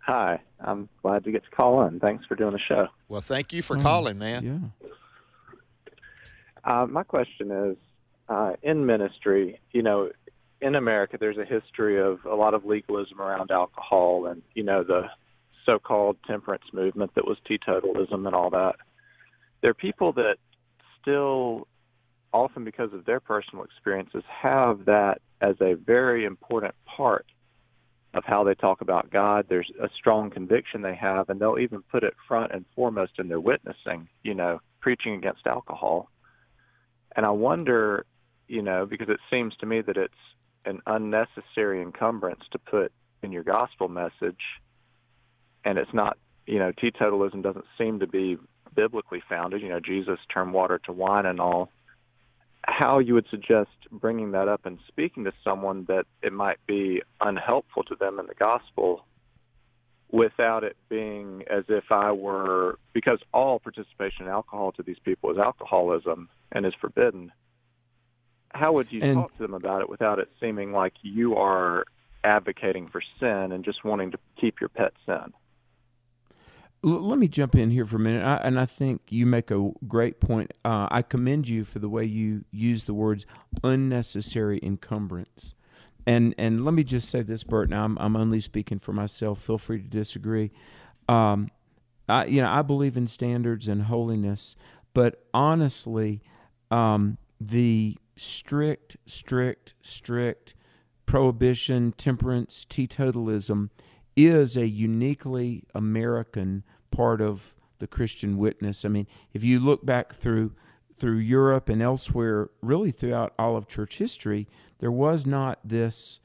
Hi. 0.00 0.40
I'm 0.60 0.88
glad 1.02 1.24
to 1.24 1.30
get 1.30 1.44
to 1.44 1.50
call 1.50 1.86
in. 1.86 2.00
Thanks 2.00 2.26
for 2.26 2.34
doing 2.34 2.52
the 2.52 2.58
show. 2.58 2.88
Well 3.08 3.22
thank 3.22 3.52
you 3.52 3.62
for 3.62 3.78
oh, 3.78 3.80
calling 3.80 4.18
man. 4.18 4.72
yeah. 4.82 4.88
Uh, 6.64 6.86
my 6.86 7.02
question 7.02 7.50
is 7.50 7.76
uh, 8.28 8.52
in 8.62 8.86
ministry, 8.86 9.60
you 9.72 9.82
know, 9.82 10.10
in 10.60 10.74
America, 10.74 11.16
there's 11.18 11.38
a 11.38 11.44
history 11.44 12.00
of 12.00 12.24
a 12.24 12.34
lot 12.34 12.54
of 12.54 12.64
legalism 12.64 13.20
around 13.20 13.50
alcohol 13.50 14.26
and, 14.26 14.42
you 14.54 14.62
know, 14.62 14.82
the 14.82 15.02
so 15.64 15.78
called 15.78 16.16
temperance 16.26 16.64
movement 16.72 17.14
that 17.14 17.26
was 17.26 17.38
teetotalism 17.48 18.26
and 18.26 18.34
all 18.34 18.50
that. 18.50 18.74
There 19.60 19.70
are 19.70 19.74
people 19.74 20.12
that 20.14 20.36
still, 21.00 21.68
often 22.32 22.64
because 22.64 22.92
of 22.92 23.04
their 23.04 23.20
personal 23.20 23.64
experiences, 23.64 24.24
have 24.42 24.86
that 24.86 25.20
as 25.40 25.56
a 25.60 25.74
very 25.74 26.24
important 26.24 26.74
part 26.84 27.26
of 28.14 28.24
how 28.24 28.42
they 28.42 28.54
talk 28.54 28.80
about 28.80 29.10
God. 29.10 29.46
There's 29.48 29.70
a 29.80 29.88
strong 29.96 30.30
conviction 30.30 30.82
they 30.82 30.96
have, 30.96 31.28
and 31.28 31.40
they'll 31.40 31.58
even 31.58 31.82
put 31.82 32.02
it 32.02 32.14
front 32.26 32.52
and 32.52 32.64
foremost 32.74 33.12
in 33.18 33.28
their 33.28 33.40
witnessing, 33.40 34.08
you 34.22 34.34
know, 34.34 34.60
preaching 34.80 35.14
against 35.14 35.46
alcohol. 35.46 36.10
And 37.14 37.26
I 37.26 37.30
wonder 37.30 38.06
you 38.48 38.62
know, 38.62 38.86
because 38.86 39.08
it 39.08 39.20
seems 39.30 39.54
to 39.60 39.66
me 39.66 39.82
that 39.82 39.96
it's 39.96 40.14
an 40.64 40.80
unnecessary 40.86 41.80
encumbrance 41.82 42.42
to 42.52 42.58
put 42.58 42.92
in 43.22 43.32
your 43.32 43.44
gospel 43.44 43.88
message, 43.88 44.40
and 45.64 45.78
it's 45.78 45.92
not, 45.92 46.18
you 46.46 46.58
know, 46.58 46.72
teetotalism 46.72 47.42
doesn't 47.42 47.64
seem 47.76 48.00
to 48.00 48.06
be 48.06 48.38
biblically 48.74 49.22
founded. 49.28 49.60
You 49.60 49.68
know, 49.68 49.80
Jesus 49.80 50.18
turned 50.32 50.52
water 50.52 50.80
to 50.86 50.92
wine 50.92 51.26
and 51.26 51.40
all. 51.40 51.70
How 52.62 52.98
you 52.98 53.14
would 53.14 53.26
suggest 53.30 53.70
bringing 53.90 54.32
that 54.32 54.48
up 54.48 54.66
and 54.66 54.78
speaking 54.88 55.24
to 55.24 55.32
someone 55.42 55.84
that 55.88 56.04
it 56.22 56.32
might 56.32 56.58
be 56.66 57.02
unhelpful 57.20 57.84
to 57.84 57.94
them 57.94 58.18
in 58.18 58.26
the 58.26 58.34
gospel 58.34 59.04
without 60.10 60.64
it 60.64 60.76
being 60.88 61.44
as 61.50 61.64
if 61.68 61.84
I 61.90 62.12
were, 62.12 62.78
because 62.94 63.18
all 63.32 63.58
participation 63.58 64.26
in 64.26 64.28
alcohol 64.28 64.72
to 64.72 64.82
these 64.82 64.98
people 65.04 65.30
is 65.30 65.38
alcoholism 65.38 66.28
and 66.52 66.64
is 66.64 66.72
forbidden 66.80 67.30
how 68.50 68.72
would 68.72 68.90
you 68.90 69.02
and, 69.02 69.14
talk 69.14 69.36
to 69.36 69.42
them 69.42 69.54
about 69.54 69.82
it 69.82 69.88
without 69.88 70.18
it 70.18 70.28
seeming 70.40 70.72
like 70.72 70.94
you 71.02 71.36
are 71.36 71.84
advocating 72.24 72.88
for 72.88 73.02
sin 73.20 73.52
and 73.52 73.64
just 73.64 73.84
wanting 73.84 74.10
to 74.10 74.18
keep 74.40 74.60
your 74.60 74.68
pet 74.68 74.92
sin? 75.06 75.32
let 76.82 77.18
me 77.18 77.26
jump 77.26 77.54
in 77.56 77.70
here 77.70 77.84
for 77.84 77.96
a 77.96 78.00
minute, 78.00 78.24
I, 78.24 78.36
and 78.36 78.58
I 78.58 78.66
think 78.66 79.02
you 79.08 79.26
make 79.26 79.50
a 79.50 79.70
great 79.86 80.20
point. 80.20 80.52
Uh, 80.64 80.86
I 80.90 81.02
commend 81.02 81.48
you 81.48 81.64
for 81.64 81.80
the 81.80 81.88
way 81.88 82.04
you 82.04 82.44
use 82.52 82.84
the 82.84 82.94
words 82.94 83.26
unnecessary 83.64 84.60
encumbrance. 84.62 85.54
And 86.06 86.34
and 86.38 86.64
let 86.64 86.74
me 86.74 86.84
just 86.84 87.10
say 87.10 87.22
this, 87.22 87.44
Bert. 87.44 87.68
Now 87.68 87.84
I'm 87.84 87.98
I'm 87.98 88.16
only 88.16 88.40
speaking 88.40 88.78
for 88.78 88.92
myself. 88.92 89.40
Feel 89.40 89.58
free 89.58 89.82
to 89.82 89.88
disagree. 89.88 90.52
Um, 91.08 91.50
I 92.08 92.26
you 92.26 92.40
know 92.40 92.50
I 92.50 92.62
believe 92.62 92.96
in 92.96 93.06
standards 93.08 93.68
and 93.68 93.82
holiness, 93.82 94.56
but 94.94 95.24
honestly, 95.34 96.22
um, 96.70 97.18
the 97.40 97.98
strict, 98.20 98.96
strict, 99.06 99.74
strict 99.82 100.54
prohibition, 101.06 101.92
temperance, 101.92 102.66
teetotalism 102.68 103.70
is 104.16 104.56
a 104.56 104.68
uniquely 104.68 105.64
American 105.74 106.64
part 106.90 107.20
of 107.20 107.54
the 107.78 107.86
Christian 107.86 108.36
witness. 108.36 108.84
I 108.84 108.88
mean, 108.88 109.06
if 109.32 109.44
you 109.44 109.60
look 109.60 109.84
back 109.86 110.12
through 110.12 110.54
through 110.96 111.18
Europe 111.18 111.68
and 111.68 111.80
elsewhere, 111.80 112.50
really 112.60 112.90
throughout 112.90 113.32
all 113.38 113.56
of 113.56 113.68
church 113.68 113.98
history, 113.98 114.48
there 114.80 114.90
was 114.90 115.24
not 115.24 115.60
this 115.64 116.18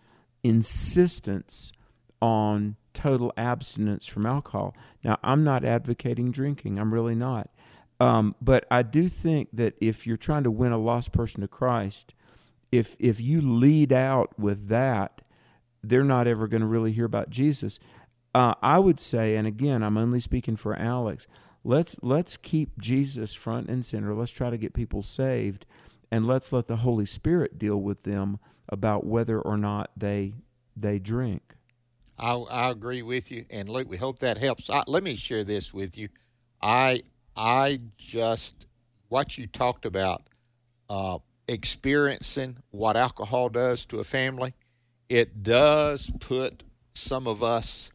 insistence 0.44 1.72
on 2.20 2.76
total 2.94 3.32
abstinence 3.38 4.08
from 4.08 4.26
alcohol. 4.26 4.76
Now, 5.04 5.20
I'm 5.24 5.44
not 5.44 5.64
advocating 5.64 6.32
drinking. 6.32 6.80
I'm 6.80 6.94
really 6.94 7.14
not. 7.16 7.50
Um, 8.00 8.36
but 8.42 8.66
I 8.70 8.82
do 8.82 9.08
think 9.08 9.50
that 9.54 9.76
if 9.80 10.06
you're 10.06 10.18
trying 10.18 10.44
to 10.44 10.52
win 10.52 10.72
a 10.72 10.78
lost 10.78 11.12
person 11.12 11.42
to 11.42 11.48
Christ, 11.48 12.14
if 12.72 12.96
if 13.00 13.22
you 13.22 13.42
lead 13.42 13.94
out 13.94 14.38
with 14.38 14.68
that, 14.68 15.22
they're 15.84 16.04
not 16.04 16.28
ever 16.28 16.48
going 16.48 16.62
to 16.62 16.68
really 16.68 16.92
hear 16.92 17.06
about 17.06 17.30
Jesus. 17.30 17.80
Uh, 18.34 18.56
I 18.64 18.80
would 18.80 19.00
say, 19.00 19.36
and 19.36 19.48
again, 19.48 19.84
I'm 19.84 19.98
only 19.98 20.20
speaking 20.20 20.56
for 20.56 20.76
Alex. 20.76 21.28
Let's 21.64 21.98
let's 22.02 22.36
keep 22.36 22.80
Jesus 22.80 23.34
front 23.34 23.70
and 23.70 23.86
center. 23.86 24.14
Let's 24.14 24.32
try 24.32 24.50
to 24.50 24.58
get 24.58 24.74
people 24.74 25.04
saved, 25.04 25.66
and 26.12 26.28
let's 26.28 26.52
let 26.52 26.68
the 26.68 26.78
Holy 26.78 27.06
Spirit 27.06 27.60
deal 27.60 27.78
with 27.78 28.04
them 28.04 28.40
about 28.68 29.06
whether 29.06 29.40
or 29.40 29.58
not 29.58 29.92
they 29.96 30.34
they 30.76 31.00
drink. 31.00 31.56
I, 32.18 32.34
I 32.34 32.70
agree 32.72 33.02
with 33.02 33.32
you, 33.32 33.46
and 33.50 33.70
Luke, 33.70 33.90
we 33.90 33.98
hope 33.98 34.20
that 34.20 34.38
helps. 34.38 34.70
I, 34.70 34.84
let 34.88 35.04
me 35.04 35.16
share 35.16 35.44
this 35.44 35.74
with 35.74 35.98
you. 35.98 36.10
I 36.62 37.02
I 37.36 37.80
just 37.98 38.68
what 39.10 39.38
you 39.38 39.48
talked 39.48 39.86
about, 39.86 40.24
uh, 40.90 41.20
experiencing 41.48 42.58
what 42.72 42.96
alcohol 42.98 43.50
does 43.50 43.86
to 43.86 44.00
a 44.00 44.04
family. 44.04 44.54
It 45.10 45.44
does 45.44 46.12
put 46.20 46.64
some 46.94 47.28
of 47.28 47.44
us 47.44 47.92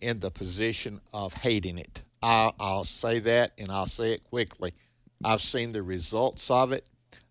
in 0.00 0.20
the 0.20 0.30
position 0.30 1.00
of 1.12 1.34
hating 1.34 1.78
it. 1.78 2.02
I'll, 2.22 2.54
I'll 2.58 2.84
say 2.84 3.18
that, 3.20 3.52
and 3.58 3.70
I'll 3.70 3.86
say 3.86 4.12
it 4.12 4.24
quickly. 4.24 4.72
I've 5.24 5.42
seen 5.42 5.72
the 5.72 5.82
results 5.82 6.50
of 6.50 6.72
it. 6.72 6.86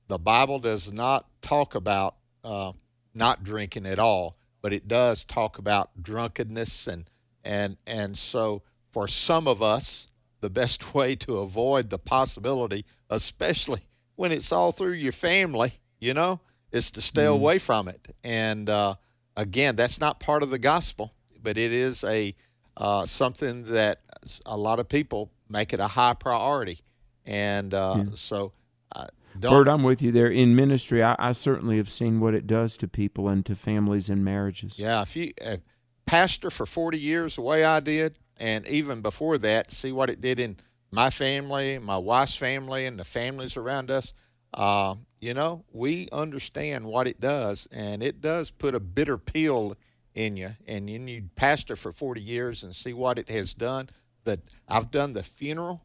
The 0.08 0.20
Bible 0.20 0.60
does 0.60 0.92
not 0.92 1.26
talk 1.42 1.76
about 1.76 2.16
uh, 2.44 2.74
not 3.14 3.44
drinking 3.44 3.86
at 3.86 4.00
all 4.00 4.36
but 4.62 4.74
it 4.74 4.88
does 4.88 5.26
talk 5.26 5.58
about 5.58 5.90
drunkenness 6.02 6.88
and 6.88 7.10
and 7.44 7.78
and 7.88 8.18
so 8.18 8.62
for 8.92 9.08
some 9.08 9.48
of 9.48 9.62
us 9.62 10.08
the 10.42 10.50
best 10.50 10.94
way 10.96 11.16
to 11.16 11.38
avoid 11.38 11.90
the 11.90 12.00
possibility 12.00 12.86
especially 13.10 13.82
when 14.16 14.32
it's 14.32 14.52
all 14.52 14.72
through 14.72 14.94
your 14.94 15.12
family 15.12 15.74
you 16.00 16.14
know 16.14 16.40
is 16.72 16.92
to 16.92 17.02
stay 17.02 17.24
mm. 17.24 17.34
away 17.34 17.58
from 17.58 17.88
it 17.88 18.14
and 18.24 18.70
uh, 18.70 18.94
again 19.38 19.76
that's 19.76 20.00
not 20.00 20.20
part 20.20 20.44
of 20.44 20.50
the 20.50 20.60
gospel 20.60 21.14
but 21.42 21.58
it 21.58 21.72
is 21.72 22.04
a 22.04 22.34
uh, 22.78 23.06
something 23.06 23.64
that 23.64 24.00
a 24.46 24.58
lot 24.58 24.80
of 24.80 24.88
people 24.88 25.32
make 25.50 25.74
it 25.74 25.80
a 25.80 25.88
high 25.88 26.14
priority 26.14 26.80
and 27.26 27.74
uh, 27.74 27.96
yeah. 27.98 28.04
so 28.14 28.52
uh, 28.96 29.06
don't. 29.40 29.52
Bert, 29.52 29.68
I'm 29.68 29.84
with 29.84 30.02
you 30.02 30.12
there. 30.12 30.28
In 30.28 30.56
ministry, 30.56 31.04
I, 31.04 31.16
I, 31.18 31.32
certainly 31.32 31.78
have 31.78 31.90
seen 31.90 32.20
what 32.20 32.34
it 32.34 32.48
does 32.48 32.76
to 32.78 32.88
people 32.88 33.30
and 33.30 33.46
to 33.46 33.56
families 33.56 34.10
and 34.10 34.26
marriages. 34.26 34.78
Yeah, 34.78 35.02
if 35.02 35.16
you 35.16 35.32
uh, 35.46 35.58
pastor 36.06 36.50
for 36.50 36.66
40 36.66 37.00
years 37.00 37.36
the 37.36 37.42
way 37.42 37.64
I 37.64 37.80
did, 37.80 38.18
and 38.42 38.68
even 38.68 39.02
before 39.02 39.38
that, 39.38 39.72
see 39.72 39.92
what 39.92 40.10
it 40.10 40.20
did 40.20 40.40
in 40.40 40.58
my 40.92 41.12
family, 41.12 41.78
my 41.78 41.98
wife's 41.98 42.36
family, 42.36 42.88
and 42.88 43.00
the 43.00 43.06
families 43.06 43.56
around 43.56 43.92
us. 43.92 44.14
Uh, 44.52 44.96
you 45.20 45.36
know, 45.36 45.64
we 45.72 46.10
understand 46.12 46.84
what 46.84 47.08
it 47.08 47.22
does, 47.22 47.68
and 47.72 48.02
it 48.02 48.20
does 48.20 48.50
put 48.50 48.74
a 48.74 48.80
bitter 48.80 49.20
pill 49.20 49.76
in 50.16 50.36
you. 50.36 50.50
And 50.68 50.90
then 50.90 51.08
you 51.08 51.30
pastor 51.36 51.76
for 51.76 51.92
40 51.92 52.20
years 52.20 52.64
and 52.64 52.76
see 52.76 52.94
what 52.94 53.20
it 53.20 53.30
has 53.30 53.54
done. 53.54 53.90
That 54.24 54.40
I've 54.68 54.90
done 54.90 55.14
the 55.14 55.24
funeral 55.24 55.84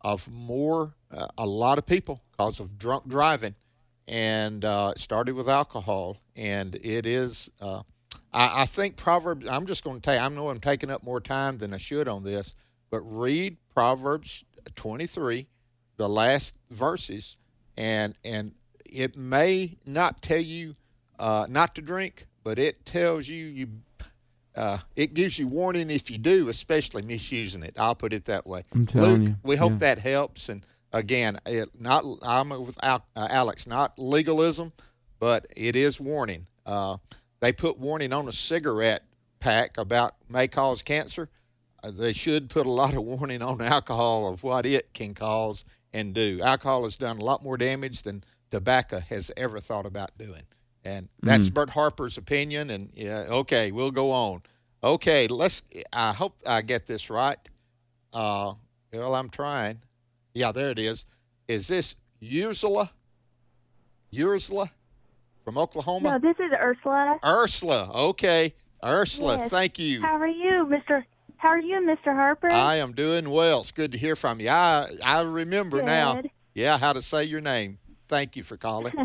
of 0.00 0.30
more, 0.32 0.94
uh, 1.10 1.28
a 1.36 1.46
lot 1.46 1.76
of 1.76 1.84
people 1.84 2.22
because 2.32 2.58
of 2.58 2.78
drunk 2.78 3.06
driving, 3.06 3.54
and 4.06 4.64
uh, 4.64 4.94
it 4.96 4.98
started 4.98 5.34
with 5.34 5.48
alcohol. 5.48 6.16
And 6.34 6.74
it 6.76 7.04
is, 7.04 7.50
uh, 7.60 7.82
I, 8.32 8.62
I, 8.62 8.66
think 8.66 8.96
Proverbs. 8.96 9.48
I'm 9.48 9.66
just 9.66 9.84
going 9.84 9.96
to 9.96 10.02
tell 10.02 10.14
you. 10.14 10.20
I 10.20 10.28
know 10.28 10.50
I'm 10.50 10.60
taking 10.60 10.90
up 10.90 11.02
more 11.02 11.20
time 11.20 11.58
than 11.58 11.72
I 11.72 11.78
should 11.78 12.08
on 12.08 12.24
this, 12.24 12.54
but 12.90 13.00
read 13.00 13.56
Proverbs 13.74 14.44
23, 14.74 15.46
the 15.96 16.08
last 16.08 16.56
verses, 16.70 17.36
and 17.76 18.14
and 18.24 18.52
it 18.90 19.16
may 19.16 19.76
not 19.86 20.22
tell 20.22 20.40
you 20.40 20.74
uh, 21.18 21.46
not 21.48 21.74
to 21.74 21.82
drink, 21.82 22.26
but 22.44 22.58
it 22.58 22.84
tells 22.84 23.28
you 23.28 23.46
you 23.46 23.68
uh, 24.56 24.78
it 24.96 25.14
gives 25.14 25.38
you 25.38 25.46
warning 25.46 25.88
if 25.88 26.10
you 26.10 26.18
do, 26.18 26.48
especially 26.48 27.02
misusing 27.02 27.62
it. 27.62 27.74
I'll 27.78 27.94
put 27.94 28.12
it 28.12 28.24
that 28.24 28.46
way. 28.46 28.64
I'm 28.72 28.86
telling 28.86 29.10
Luke, 29.10 29.28
you, 29.28 29.36
we 29.44 29.56
hope 29.56 29.72
yeah. 29.72 29.78
that 29.78 29.98
helps. 30.00 30.48
And 30.48 30.66
again, 30.92 31.38
it 31.46 31.70
not 31.80 32.04
I'm 32.22 32.48
with 32.50 32.76
uh, 32.82 32.98
Alex, 33.16 33.66
not 33.66 33.98
legalism, 33.98 34.72
but 35.20 35.46
it 35.56 35.76
is 35.76 36.00
warning. 36.00 36.46
Uh, 36.66 36.96
they 37.40 37.52
put 37.52 37.78
warning 37.78 38.12
on 38.12 38.28
a 38.28 38.32
cigarette 38.32 39.04
pack 39.40 39.78
about 39.78 40.14
may 40.28 40.48
cause 40.48 40.82
cancer. 40.82 41.28
Uh, 41.82 41.90
they 41.90 42.12
should 42.12 42.50
put 42.50 42.66
a 42.66 42.70
lot 42.70 42.94
of 42.94 43.04
warning 43.04 43.42
on 43.42 43.60
alcohol 43.60 44.32
of 44.32 44.42
what 44.42 44.66
it 44.66 44.92
can 44.94 45.14
cause 45.14 45.64
and 45.92 46.14
do. 46.14 46.40
Alcohol 46.42 46.84
has 46.84 46.96
done 46.96 47.18
a 47.18 47.24
lot 47.24 47.42
more 47.42 47.56
damage 47.56 48.02
than 48.02 48.24
tobacco 48.50 48.98
has 49.00 49.30
ever 49.36 49.60
thought 49.60 49.86
about 49.86 50.16
doing. 50.18 50.42
And 50.84 51.08
that's 51.22 51.48
mm. 51.48 51.54
Bert 51.54 51.70
Harper's 51.70 52.18
opinion. 52.18 52.70
And 52.70 52.90
yeah, 52.94 53.24
okay, 53.28 53.72
we'll 53.72 53.90
go 53.90 54.10
on. 54.10 54.42
Okay, 54.82 55.26
let's. 55.28 55.62
I 55.92 56.12
hope 56.12 56.36
I 56.46 56.62
get 56.62 56.86
this 56.86 57.10
right. 57.10 57.38
Uh, 58.12 58.54
well, 58.92 59.14
I'm 59.14 59.28
trying. 59.28 59.80
Yeah, 60.34 60.52
there 60.52 60.70
it 60.70 60.78
is. 60.78 61.04
Is 61.48 61.68
this 61.68 61.96
Ursula? 62.22 62.90
Ursula 64.16 64.70
from 65.48 65.56
Oklahoma? 65.56 66.10
No, 66.10 66.18
this 66.18 66.36
is 66.38 66.52
Ursula. 66.52 67.18
Ursula. 67.24 67.90
Okay, 68.10 68.52
Ursula. 68.84 69.38
Yes. 69.38 69.50
Thank 69.50 69.78
you. 69.78 70.02
How 70.02 70.18
are 70.18 70.26
you, 70.26 70.68
Mister? 70.68 71.02
How 71.38 71.48
are 71.48 71.58
you, 71.58 71.76
Mr. 71.76 72.14
Harper? 72.14 72.50
I 72.50 72.76
am 72.76 72.92
doing 72.92 73.30
well. 73.30 73.60
It's 73.60 73.70
good 73.70 73.92
to 73.92 73.98
hear 73.98 74.14
from 74.14 74.40
you. 74.40 74.50
I 74.50 74.90
I 75.02 75.22
remember 75.22 75.78
good. 75.78 75.86
now. 75.86 76.20
Yeah, 76.52 76.76
how 76.76 76.92
to 76.92 77.00
say 77.00 77.24
your 77.24 77.40
name. 77.40 77.78
Thank 78.08 78.36
you 78.36 78.42
for 78.42 78.58
calling. 78.58 78.92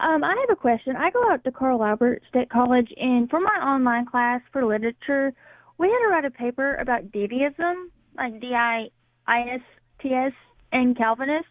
Um, 0.00 0.24
I 0.24 0.30
have 0.30 0.50
a 0.50 0.60
question. 0.60 0.96
I 0.96 1.10
go 1.10 1.22
out 1.30 1.44
to 1.44 1.52
Carl 1.52 1.84
Albert 1.84 2.22
State 2.28 2.50
College, 2.50 2.92
and 2.96 3.30
for 3.30 3.38
my 3.38 3.54
online 3.64 4.06
class 4.06 4.40
for 4.52 4.64
literature, 4.66 5.32
we 5.78 5.86
had 5.86 5.98
to 6.00 6.08
write 6.10 6.24
a 6.24 6.32
paper 6.32 6.74
about 6.74 7.12
deism, 7.12 7.92
like 8.16 8.40
D 8.40 8.54
I 8.54 8.88
I 9.28 9.40
S 9.54 9.60
T 10.02 10.08
S, 10.10 10.32
and 10.72 10.96
Calvinist. 10.98 11.46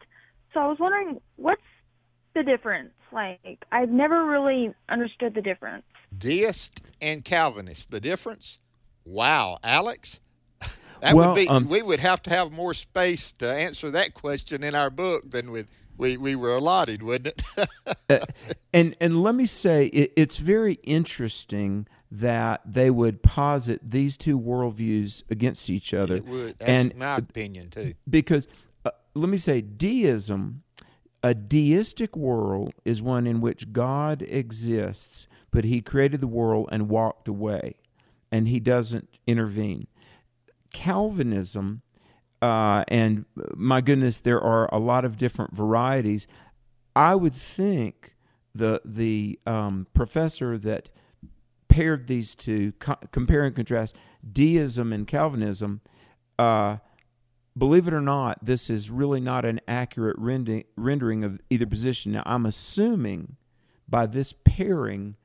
So 0.54 0.60
I 0.60 0.68
was 0.68 0.78
wondering, 0.78 1.22
what's 1.38 1.62
the 2.36 2.44
difference? 2.44 2.92
Like, 3.14 3.64
I've 3.72 3.90
never 3.90 4.26
really 4.26 4.74
understood 4.90 5.36
the 5.36 5.42
difference. 5.42 5.84
Deist 6.18 6.82
and 7.02 7.24
Calvinist, 7.24 7.92
the 7.92 8.02
difference? 8.02 8.60
Wow, 9.06 9.60
Alex. 9.64 10.20
That 11.02 11.16
well, 11.16 11.34
would 11.34 11.36
be. 11.36 11.50
Um, 11.50 11.68
we 11.68 11.82
would 11.82 12.00
have 12.00 12.24
to 12.24 12.30
have 12.30 12.54
more 12.54 12.74
space 12.74 13.34
to 13.34 13.54
answer 13.54 13.92
that 13.92 14.14
question 14.14 14.64
in 14.64 14.74
our 14.74 14.90
book 14.90 15.30
than 15.30 15.52
we 15.52 15.66
we, 15.98 16.16
we 16.16 16.36
were 16.36 16.56
allotted, 16.56 17.04
wouldn't 17.04 17.44
it? 17.58 17.68
uh, 18.10 18.20
and 18.74 18.96
and 19.02 19.22
let 19.22 19.36
me 19.36 19.46
say, 19.46 19.88
it, 19.88 20.14
it's 20.16 20.38
very 20.38 20.76
interesting 20.84 21.88
that 22.10 22.62
they 22.66 22.90
would 22.90 23.24
posit 23.24 23.82
these 23.84 24.16
two 24.16 24.40
worldviews 24.40 25.24
against 25.30 25.70
each 25.70 25.94
other. 25.94 26.18
It 26.18 26.26
would. 26.26 26.60
That's 26.60 26.70
and 26.70 26.96
my 26.96 27.18
opinion 27.18 27.70
too. 27.70 27.96
Because 28.10 28.48
uh, 28.86 28.92
let 29.14 29.30
me 29.30 29.38
say, 29.38 29.62
deism, 29.62 30.64
a 31.24 31.34
deistic 31.34 32.16
world 32.16 32.74
is 32.84 33.02
one 33.02 33.26
in 33.26 33.40
which 33.42 33.72
God 33.72 34.22
exists, 34.24 35.28
but 35.52 35.64
He 35.64 35.82
created 35.82 36.22
the 36.22 36.28
world 36.28 36.70
and 36.72 36.90
walked 36.90 37.28
away, 37.28 37.76
and 38.32 38.48
He 38.48 38.60
doesn't 38.60 39.10
intervene. 39.26 39.88
Calvinism 40.74 41.82
uh, 42.44 42.84
and 42.90 43.24
my 43.56 43.80
goodness, 43.80 44.20
there 44.20 44.42
are 44.42 44.68
a 44.76 44.78
lot 44.78 45.06
of 45.06 45.18
different 45.18 45.56
varieties. 45.56 46.28
I 46.94 47.16
would 47.16 47.34
think 47.34 48.18
the 48.54 48.82
the 48.84 49.40
um, 49.48 49.88
professor 49.94 50.58
that 50.58 50.90
paired 51.70 52.08
these 52.08 52.36
two, 52.36 52.74
co- 52.74 52.98
compare 53.14 53.46
and 53.46 53.56
contrast 53.56 53.96
deism 54.30 54.92
and 54.92 55.08
Calvinism. 55.08 55.80
Uh, 56.38 56.78
believe 57.58 57.88
it 57.88 57.94
or 57.94 58.02
not, 58.02 58.44
this 58.44 58.70
is 58.70 58.90
really 58.90 59.20
not 59.20 59.46
an 59.46 59.62
accurate 59.68 60.18
rendering, 60.18 61.24
of 61.24 61.40
either 61.50 61.66
position. 61.66 62.12
Now, 62.14 62.24
I'm 62.26 62.46
assuming 62.46 63.36
by 63.88 64.06
this 64.06 64.34
pairing, 64.44 65.16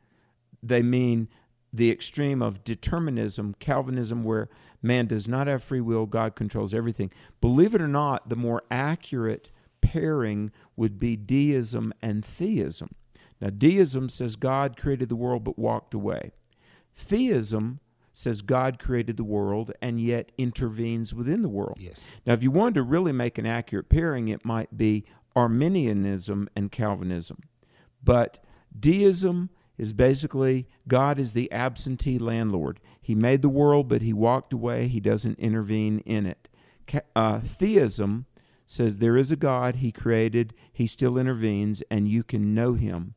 they 0.62 0.82
mean 0.82 1.28
the 1.72 1.90
extreme 1.90 2.42
of 2.42 2.64
determinism, 2.64 3.54
Calvinism, 3.58 4.24
where 4.24 4.48
man 4.82 5.06
does 5.06 5.28
not 5.28 5.46
have 5.46 5.62
free 5.62 5.80
will, 5.80 6.06
God 6.06 6.34
controls 6.34 6.72
everything. 6.72 7.12
Believe 7.40 7.74
it 7.74 7.82
or 7.82 7.88
not, 7.88 8.28
the 8.28 8.36
more 8.36 8.62
accurate 8.70 9.50
pairing 9.80 10.50
would 10.76 10.98
be 10.98 11.16
deism 11.16 11.92
and 12.02 12.24
theism. 12.24 12.90
Now, 13.40 13.50
deism 13.50 14.08
says 14.08 14.36
God 14.36 14.76
created 14.76 15.08
the 15.08 15.16
world 15.16 15.44
but 15.44 15.58
walked 15.58 15.94
away. 15.94 16.32
Theism 16.94 17.80
says 18.18 18.42
God 18.42 18.80
created 18.80 19.16
the 19.16 19.22
world 19.24 19.70
and 19.80 20.00
yet 20.00 20.32
intervenes 20.36 21.14
within 21.14 21.42
the 21.42 21.48
world. 21.48 21.76
Yes. 21.78 22.00
Now, 22.26 22.32
if 22.32 22.42
you 22.42 22.50
wanted 22.50 22.74
to 22.74 22.82
really 22.82 23.12
make 23.12 23.38
an 23.38 23.46
accurate 23.46 23.88
pairing, 23.88 24.26
it 24.26 24.44
might 24.44 24.76
be 24.76 25.04
Arminianism 25.36 26.48
and 26.56 26.72
Calvinism. 26.72 27.38
But 28.02 28.40
deism 28.76 29.50
is 29.76 29.92
basically 29.92 30.66
God 30.88 31.20
is 31.20 31.32
the 31.32 31.50
absentee 31.52 32.18
landlord. 32.18 32.80
He 33.00 33.14
made 33.14 33.40
the 33.40 33.48
world, 33.48 33.88
but 33.88 34.02
he 34.02 34.12
walked 34.12 34.52
away. 34.52 34.88
He 34.88 34.98
doesn't 34.98 35.38
intervene 35.38 36.00
in 36.00 36.26
it. 36.26 36.48
Uh, 37.14 37.38
theism 37.38 38.26
says 38.66 38.98
there 38.98 39.16
is 39.16 39.30
a 39.30 39.36
God, 39.36 39.76
He 39.76 39.92
created, 39.92 40.54
He 40.72 40.88
still 40.88 41.16
intervenes, 41.16 41.82
and 41.88 42.08
you 42.08 42.24
can 42.24 42.52
know 42.52 42.74
Him. 42.74 43.14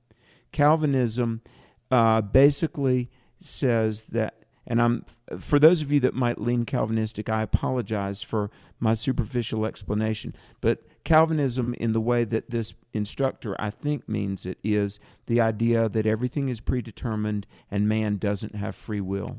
Calvinism 0.52 1.42
uh, 1.90 2.22
basically 2.22 3.10
says 3.40 4.06
that, 4.06 4.41
and 4.68 4.82
I'm 4.82 5.06
for 5.40 5.60
those 5.60 5.82
of 5.82 5.92
you 5.92 6.00
that 6.02 6.14
might 6.14 6.40
lean 6.40 6.66
Calvinistic, 6.66 7.30
I 7.30 7.42
apologize 7.42 8.22
for 8.22 8.52
my 8.80 8.94
superficial 8.94 9.66
explanation, 9.66 10.36
but 10.60 10.84
Calvinism, 11.04 11.74
in 11.76 11.94
the 11.94 12.02
way 12.02 12.24
that 12.24 12.52
this 12.52 12.74
instructor 12.94 13.56
I 13.60 13.70
think 13.70 14.08
means 14.08 14.46
it, 14.46 14.60
is 14.64 15.00
the 15.26 15.42
idea 15.42 15.90
that 15.90 16.06
everything 16.06 16.50
is 16.50 16.62
predetermined 16.62 17.48
and 17.70 17.90
man 17.90 18.18
doesn't 18.18 18.56
have 18.56 18.76
free 18.76 19.02
will. 19.02 19.38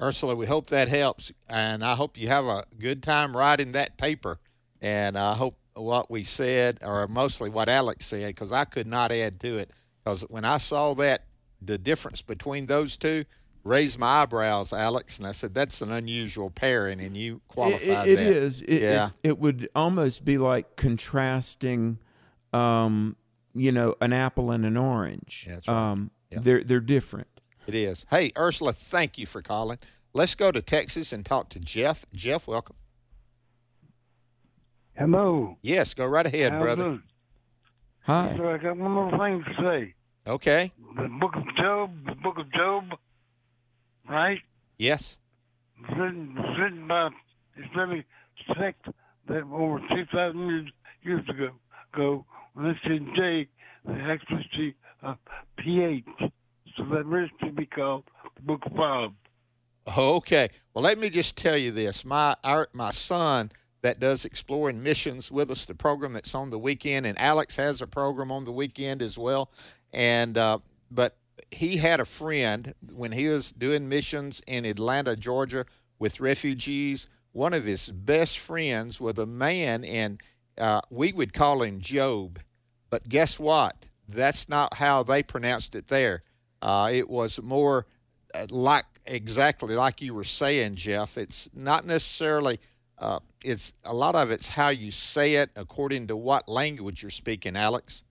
Ursula, 0.00 0.34
we 0.34 0.46
hope 0.46 0.66
that 0.68 0.88
helps, 0.88 1.32
and 1.48 1.84
I 1.84 1.94
hope 1.94 2.18
you 2.18 2.28
have 2.28 2.44
a 2.44 2.64
good 2.78 3.02
time 3.02 3.36
writing 3.36 3.72
that 3.72 3.96
paper. 3.96 4.38
And 4.80 5.16
I 5.16 5.34
hope 5.34 5.56
what 5.74 6.10
we 6.10 6.24
said, 6.24 6.78
or 6.82 7.06
mostly 7.08 7.48
what 7.48 7.68
Alex 7.68 8.06
said, 8.06 8.26
because 8.28 8.52
I 8.52 8.64
could 8.64 8.86
not 8.86 9.12
add 9.12 9.40
to 9.40 9.56
it. 9.56 9.70
Because 10.02 10.22
when 10.22 10.44
I 10.44 10.58
saw 10.58 10.94
that, 10.94 11.24
the 11.62 11.78
difference 11.78 12.20
between 12.20 12.66
those 12.66 12.96
two 12.96 13.24
raised 13.64 13.98
my 13.98 14.22
eyebrows, 14.22 14.72
Alex, 14.72 15.18
and 15.18 15.26
I 15.26 15.32
said, 15.32 15.54
"That's 15.54 15.80
an 15.80 15.90
unusual 15.90 16.50
pairing," 16.50 17.00
and 17.00 17.16
you 17.16 17.40
qualified 17.48 17.82
it, 17.82 18.12
it 18.12 18.16
that. 18.16 18.26
It 18.26 18.36
is. 18.36 18.62
It, 18.62 18.82
yeah. 18.82 19.10
It, 19.22 19.30
it, 19.30 19.38
would 19.38 19.68
almost 19.74 20.24
be 20.24 20.38
like 20.38 20.76
contrasting, 20.76 21.98
um, 22.52 23.16
you 23.54 23.72
know, 23.72 23.96
an 24.00 24.12
apple 24.12 24.50
and 24.50 24.64
an 24.64 24.76
orange. 24.76 25.46
That's 25.48 25.66
right. 25.66 25.76
Um, 25.76 26.10
Yeah. 26.30 26.38
They're 26.42 26.64
they're 26.64 26.80
different. 26.80 27.28
It 27.66 27.74
is. 27.74 28.04
Hey, 28.10 28.30
Ursula, 28.36 28.72
thank 28.74 29.16
you 29.18 29.26
for 29.26 29.40
calling. 29.40 29.78
Let's 30.12 30.34
go 30.34 30.52
to 30.52 30.60
Texas 30.62 31.12
and 31.12 31.24
talk 31.24 31.48
to 31.50 31.58
Jeff. 31.58 32.04
Jeff, 32.14 32.46
welcome. 32.46 32.76
Hello. 34.96 35.56
Yes, 35.62 35.94
go 35.94 36.06
right 36.06 36.26
ahead, 36.26 36.52
How's 36.52 36.62
brother. 36.62 36.92
it? 36.92 37.00
Hi. 38.02 38.34
So 38.36 38.48
I 38.48 38.58
got 38.58 38.76
one 38.76 38.92
more 38.92 39.10
thing 39.10 39.42
to 39.44 39.62
say. 39.62 39.94
Okay. 40.26 40.72
The 40.96 41.08
book 41.20 41.34
of 41.34 41.44
Job, 41.56 41.90
the 42.06 42.14
book 42.14 42.38
of 42.38 42.52
Job, 42.52 42.84
right? 44.14 44.38
Yes. 44.78 45.18
It's 45.80 45.98
written 45.98 46.88
by 46.88 47.10
Islamic 47.56 48.06
sect 48.58 48.86
that 49.28 49.42
over 49.52 49.80
2,000 49.94 50.38
years, 50.48 50.70
years 51.02 51.28
ago, 51.28 51.50
ago, 51.92 52.24
when 52.54 52.66
it's 52.66 52.80
in 52.84 53.12
J, 53.16 53.48
the 53.84 53.92
accuracy 53.92 54.74
of 55.02 55.16
PH. 55.58 56.04
So 56.76 56.84
that 56.92 57.04
really 57.04 57.30
should 57.40 57.56
be 57.56 57.66
called 57.66 58.04
the 58.36 58.42
book 58.42 58.62
of 58.66 58.74
Job. 58.74 59.14
Okay. 59.96 60.48
Well, 60.72 60.82
let 60.82 60.98
me 60.98 61.10
just 61.10 61.36
tell 61.36 61.56
you 61.56 61.70
this. 61.70 62.04
My 62.04 62.34
our, 62.42 62.68
my 62.72 62.90
son 62.90 63.52
that 63.82 64.00
does 64.00 64.24
exploring 64.24 64.82
missions 64.82 65.30
with 65.30 65.50
us, 65.50 65.66
the 65.66 65.74
program 65.74 66.14
that's 66.14 66.34
on 66.34 66.50
the 66.50 66.58
weekend, 66.58 67.04
and 67.06 67.18
Alex 67.18 67.54
has 67.56 67.82
a 67.82 67.86
program 67.86 68.32
on 68.32 68.44
the 68.44 68.52
weekend 68.52 69.02
as 69.02 69.18
well. 69.18 69.50
And 69.92 70.38
uh, 70.38 70.58
but 70.90 71.16
he 71.50 71.76
had 71.76 72.00
a 72.00 72.04
friend 72.04 72.74
when 72.92 73.12
he 73.12 73.28
was 73.28 73.52
doing 73.52 73.88
missions 73.88 74.42
in 74.46 74.64
Atlanta, 74.64 75.16
Georgia, 75.16 75.64
with 75.98 76.20
refugees. 76.20 77.08
One 77.32 77.54
of 77.54 77.64
his 77.64 77.88
best 77.88 78.38
friends 78.38 79.00
was 79.00 79.18
a 79.18 79.26
man, 79.26 79.84
and 79.84 80.20
uh, 80.58 80.80
we 80.90 81.12
would 81.12 81.32
call 81.32 81.62
him 81.62 81.80
Job. 81.80 82.38
But 82.90 83.08
guess 83.08 83.38
what? 83.38 83.86
That's 84.08 84.48
not 84.48 84.74
how 84.74 85.02
they 85.02 85.22
pronounced 85.22 85.74
it 85.74 85.88
there. 85.88 86.22
Uh, 86.62 86.90
it 86.92 87.08
was 87.08 87.40
more 87.42 87.86
uh, 88.34 88.46
like 88.50 88.84
exactly 89.06 89.74
like 89.74 90.00
you 90.00 90.14
were 90.14 90.24
saying, 90.24 90.76
Jeff. 90.76 91.18
It's 91.18 91.48
not 91.54 91.86
necessarily. 91.86 92.60
Uh, 92.98 93.18
it's 93.42 93.74
a 93.84 93.92
lot 93.92 94.14
of 94.14 94.30
it's 94.30 94.48
how 94.48 94.68
you 94.68 94.90
say 94.90 95.34
it 95.34 95.50
according 95.56 96.06
to 96.06 96.16
what 96.16 96.48
language 96.48 97.02
you're 97.02 97.10
speaking, 97.10 97.56
Alex. 97.56 98.04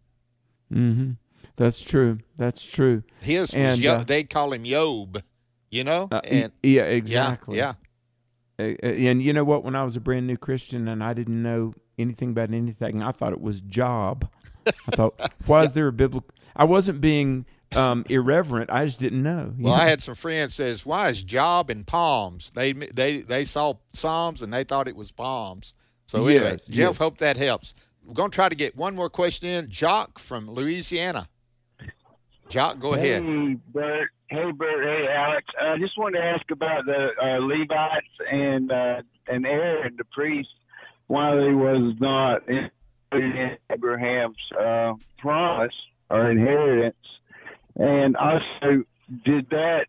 Mm-hmm. 0.71 1.11
That's 1.55 1.81
true. 1.81 2.19
That's 2.37 2.65
true. 2.65 3.03
His 3.21 3.41
was 3.41 3.53
and 3.55 3.79
Yo- 3.81 3.93
uh, 3.95 4.03
they'd 4.03 4.29
call 4.29 4.53
him 4.53 4.65
Yob, 4.65 5.21
you 5.69 5.83
know. 5.83 6.07
uh, 6.11 6.21
and 6.23 6.51
yeah, 6.63 6.83
exactly. 6.83 7.57
Yeah, 7.57 7.73
uh, 8.59 8.63
and 8.81 9.21
you 9.21 9.33
know 9.33 9.43
what? 9.43 9.63
When 9.63 9.75
I 9.75 9.83
was 9.83 9.95
a 9.95 10.01
brand 10.01 10.25
new 10.27 10.37
Christian 10.37 10.87
and 10.87 11.03
I 11.03 11.13
didn't 11.13 11.41
know 11.41 11.73
anything 11.97 12.31
about 12.31 12.51
anything, 12.51 13.03
I 13.03 13.11
thought 13.11 13.33
it 13.33 13.41
was 13.41 13.61
job. 13.61 14.27
I 14.65 14.71
thought, 14.95 15.19
why 15.45 15.63
is 15.63 15.73
there 15.73 15.87
a 15.87 15.91
biblical? 15.93 16.29
I 16.55 16.63
wasn't 16.63 17.01
being 17.01 17.45
um, 17.75 18.05
irreverent. 18.09 18.69
I 18.71 18.85
just 18.85 18.99
didn't 18.99 19.21
know. 19.23 19.53
Well, 19.59 19.73
I 19.73 19.87
had 19.87 20.01
some 20.01 20.15
friends 20.15 20.55
says, 20.55 20.85
"Why 20.85 21.09
is 21.09 21.21
Job 21.23 21.69
and 21.69 21.85
palms?" 21.85 22.51
They 22.55 22.73
they 22.73 23.21
they 23.21 23.43
saw 23.45 23.75
Psalms 23.93 24.41
and 24.41 24.51
they 24.53 24.63
thought 24.63 24.87
it 24.87 24.95
was 24.95 25.11
palms. 25.11 25.73
So 26.05 26.25
anyway, 26.27 26.51
Yes, 26.51 26.65
Jeff, 26.65 26.77
yes. 26.89 26.97
hope 26.97 27.17
that 27.19 27.37
helps. 27.37 27.73
We're 28.05 28.13
going 28.13 28.29
to 28.31 28.35
try 28.35 28.49
to 28.49 28.55
get 28.55 28.75
one 28.75 28.95
more 28.95 29.09
question 29.09 29.47
in. 29.47 29.69
Jock 29.69 30.19
from 30.19 30.49
Louisiana. 30.49 31.27
Jock, 32.53 32.79
go 32.79 32.93
ahead. 32.93 33.23
Hey, 33.23 33.57
Bert. 33.73 34.09
Hey, 34.29 34.51
Bert. 34.51 34.83
Hey, 34.83 35.07
Alex. 35.11 35.47
I 35.59 35.75
just 35.79 35.97
wanted 35.97 36.19
to 36.19 36.23
ask 36.23 36.51
about 36.51 36.85
the 36.85 37.07
uh, 37.19 37.39
Levites 37.39 38.05
and 38.31 38.71
uh, 38.71 39.01
and 39.27 39.43
Aaron, 39.43 39.95
the 39.97 40.03
priest, 40.03 40.49
why 41.07 41.35
they 41.35 41.51
was 41.51 41.95
not 41.99 42.47
in 42.47 43.57
Abraham's 43.71 44.37
uh, 44.59 44.93
promise 45.17 45.73
or 46.11 46.29
inheritance, 46.29 46.95
and 47.75 48.15
also 48.17 48.83
did 49.25 49.49
that 49.49 49.87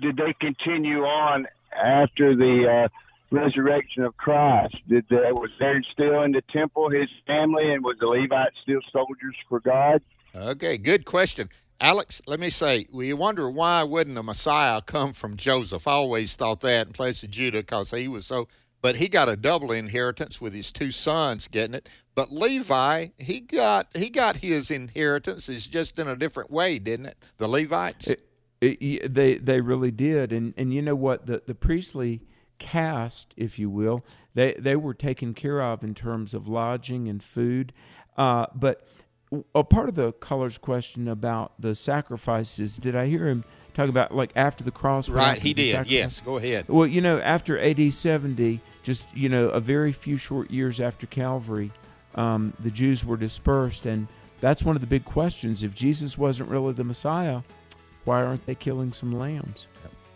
did 0.00 0.16
they 0.16 0.32
continue 0.40 1.02
on 1.02 1.48
after 1.76 2.36
the 2.36 2.84
uh, 2.84 2.88
resurrection 3.32 4.04
of 4.04 4.16
Christ? 4.16 4.76
Did 4.88 5.06
they, 5.10 5.32
was 5.32 5.50
Aaron 5.60 5.84
still 5.92 6.22
in 6.22 6.30
the 6.30 6.42
temple, 6.52 6.88
his 6.88 7.08
family, 7.26 7.72
and 7.72 7.82
was 7.82 7.96
the 7.98 8.06
Levites 8.06 8.54
still 8.62 8.80
soldiers 8.92 9.34
for 9.48 9.58
God? 9.58 10.02
Okay, 10.36 10.78
good 10.78 11.04
question. 11.04 11.48
Alex, 11.80 12.20
let 12.26 12.38
me 12.40 12.50
say, 12.50 12.86
we 12.92 13.12
wonder 13.14 13.50
why 13.50 13.82
wouldn't 13.82 14.14
the 14.16 14.22
Messiah 14.22 14.82
come 14.82 15.12
from 15.14 15.36
Joseph? 15.36 15.86
I 15.86 15.92
always 15.92 16.36
thought 16.36 16.60
that 16.60 16.86
in 16.88 16.92
place 16.92 17.22
of 17.22 17.30
Judah 17.30 17.60
because 17.60 17.90
he 17.90 18.06
was 18.06 18.26
so, 18.26 18.48
but 18.82 18.96
he 18.96 19.08
got 19.08 19.30
a 19.30 19.36
double 19.36 19.72
inheritance 19.72 20.40
with 20.40 20.52
his 20.52 20.72
two 20.72 20.90
sons 20.90 21.48
getting 21.48 21.74
it. 21.74 21.88
But 22.14 22.30
Levi, 22.30 23.08
he 23.18 23.40
got 23.40 23.88
he 23.94 24.10
got 24.10 24.38
his 24.38 24.70
inheritance. 24.70 25.48
It's 25.48 25.66
just 25.66 25.98
in 25.98 26.06
a 26.06 26.16
different 26.16 26.50
way, 26.50 26.78
didn't 26.78 27.06
it? 27.06 27.16
The 27.38 27.48
Levites. 27.48 28.08
It- 28.08 28.26
it- 28.60 29.14
they 29.14 29.36
they 29.38 29.62
really 29.62 29.90
did, 29.90 30.32
and 30.32 30.52
and 30.58 30.74
you 30.74 30.82
know 30.82 30.94
what 30.94 31.24
the 31.24 31.42
the 31.46 31.54
priestly 31.54 32.20
caste, 32.58 33.32
if 33.38 33.58
you 33.58 33.70
will, 33.70 34.04
they 34.34 34.52
they 34.58 34.76
were 34.76 34.92
taken 34.92 35.32
care 35.32 35.62
of 35.62 35.82
in 35.82 35.94
terms 35.94 36.34
of 36.34 36.46
lodging 36.46 37.08
and 37.08 37.22
food, 37.22 37.72
uh, 38.18 38.46
but 38.54 38.86
a 39.54 39.64
part 39.64 39.88
of 39.88 39.94
the 39.94 40.12
caller's 40.12 40.58
question 40.58 41.08
about 41.08 41.52
the 41.58 41.74
sacrifices, 41.74 42.76
did 42.76 42.96
I 42.96 43.06
hear 43.06 43.28
him 43.28 43.44
talk 43.74 43.88
about 43.88 44.14
like 44.14 44.32
after 44.34 44.64
the 44.64 44.70
cross? 44.70 45.08
Right, 45.08 45.40
he 45.40 45.54
did. 45.54 45.70
sacrifice? 45.70 45.92
Yes, 45.92 46.20
go 46.20 46.36
ahead. 46.36 46.66
Well, 46.68 46.86
you 46.86 47.00
know, 47.00 47.20
after 47.20 47.58
AD 47.58 47.92
70, 47.92 48.60
just, 48.82 49.14
you 49.16 49.28
know, 49.28 49.48
a 49.48 49.60
very 49.60 49.92
few 49.92 50.16
short 50.16 50.50
years 50.50 50.80
after 50.80 51.06
Calvary, 51.06 51.70
um, 52.16 52.52
the 52.60 52.70
Jews 52.70 53.04
were 53.04 53.16
dispersed. 53.16 53.86
And 53.86 54.08
that's 54.40 54.64
one 54.64 54.74
of 54.74 54.80
the 54.80 54.88
big 54.88 55.04
questions. 55.04 55.62
If 55.62 55.74
Jesus 55.74 56.18
wasn't 56.18 56.50
really 56.50 56.72
the 56.72 56.84
Messiah, 56.84 57.42
why 58.04 58.24
aren't 58.24 58.46
they 58.46 58.54
killing 58.54 58.92
some 58.92 59.16
lambs? 59.16 59.66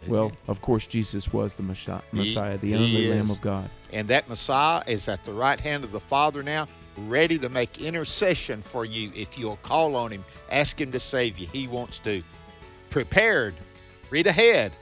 Well, 0.09 0.33
of 0.49 0.61
course, 0.61 0.87
Jesus 0.87 1.33
was 1.33 1.55
the 1.55 1.63
Messiah, 1.63 2.01
He- 2.13 2.57
the 2.59 2.75
only 2.75 3.09
Lamb 3.11 3.31
of 3.31 3.41
God. 3.41 3.71
And 3.93 4.09
that 4.09 4.29
Messiah 4.29 4.83
is 4.87 5.09
at 5.09 5.25
the 5.25 5.33
right 5.33 5.59
hand 5.59 5.85
of 5.85 5.93
the 5.93 6.01
Father 6.01 6.43
now, 6.43 6.67
ready 6.97 7.39
to 7.39 7.49
make 7.49 7.81
intercession 7.81 8.63
for 8.63 8.85
you 8.85 9.11
if 9.15 9.39
you'll 9.39 9.59
call 9.59 9.97
on 9.97 10.11
him, 10.11 10.25
ask 10.51 10.81
him 10.81 10.93
to 10.93 11.01
save 11.01 11.39
you. 11.39 11.47
He 11.47 11.67
wants 11.67 11.99
to. 12.01 12.23
Prepared. 12.91 13.55
Read 14.11 14.27
ahead. 14.27 14.73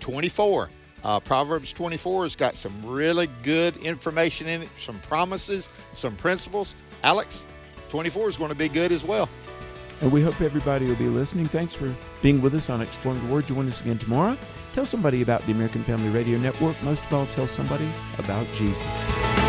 24. 0.00 0.68
Uh, 1.04 1.20
Proverbs 1.20 1.72
24 1.72 2.24
has 2.24 2.36
got 2.36 2.54
some 2.54 2.72
really 2.84 3.28
good 3.42 3.76
information 3.78 4.46
in 4.46 4.62
it, 4.62 4.68
some 4.78 4.98
promises, 5.00 5.68
some 5.92 6.14
principles. 6.16 6.74
Alex, 7.02 7.44
24 7.88 8.28
is 8.28 8.36
going 8.36 8.50
to 8.50 8.56
be 8.56 8.68
good 8.68 8.92
as 8.92 9.04
well. 9.04 9.28
And 10.00 10.10
we 10.10 10.22
hope 10.22 10.40
everybody 10.40 10.86
will 10.86 10.96
be 10.96 11.08
listening. 11.08 11.46
Thanks 11.46 11.74
for 11.74 11.94
being 12.22 12.40
with 12.42 12.54
us 12.54 12.70
on 12.70 12.82
Exploring 12.82 13.24
the 13.24 13.32
Word. 13.32 13.46
Join 13.46 13.68
us 13.68 13.80
again 13.80 13.98
tomorrow. 13.98 14.36
Tell 14.72 14.84
somebody 14.84 15.22
about 15.22 15.42
the 15.42 15.52
American 15.52 15.84
Family 15.84 16.08
Radio 16.08 16.38
Network. 16.38 16.80
Most 16.82 17.04
of 17.04 17.14
all, 17.14 17.26
tell 17.26 17.46
somebody 17.46 17.88
about 18.18 18.50
Jesus. 18.52 19.41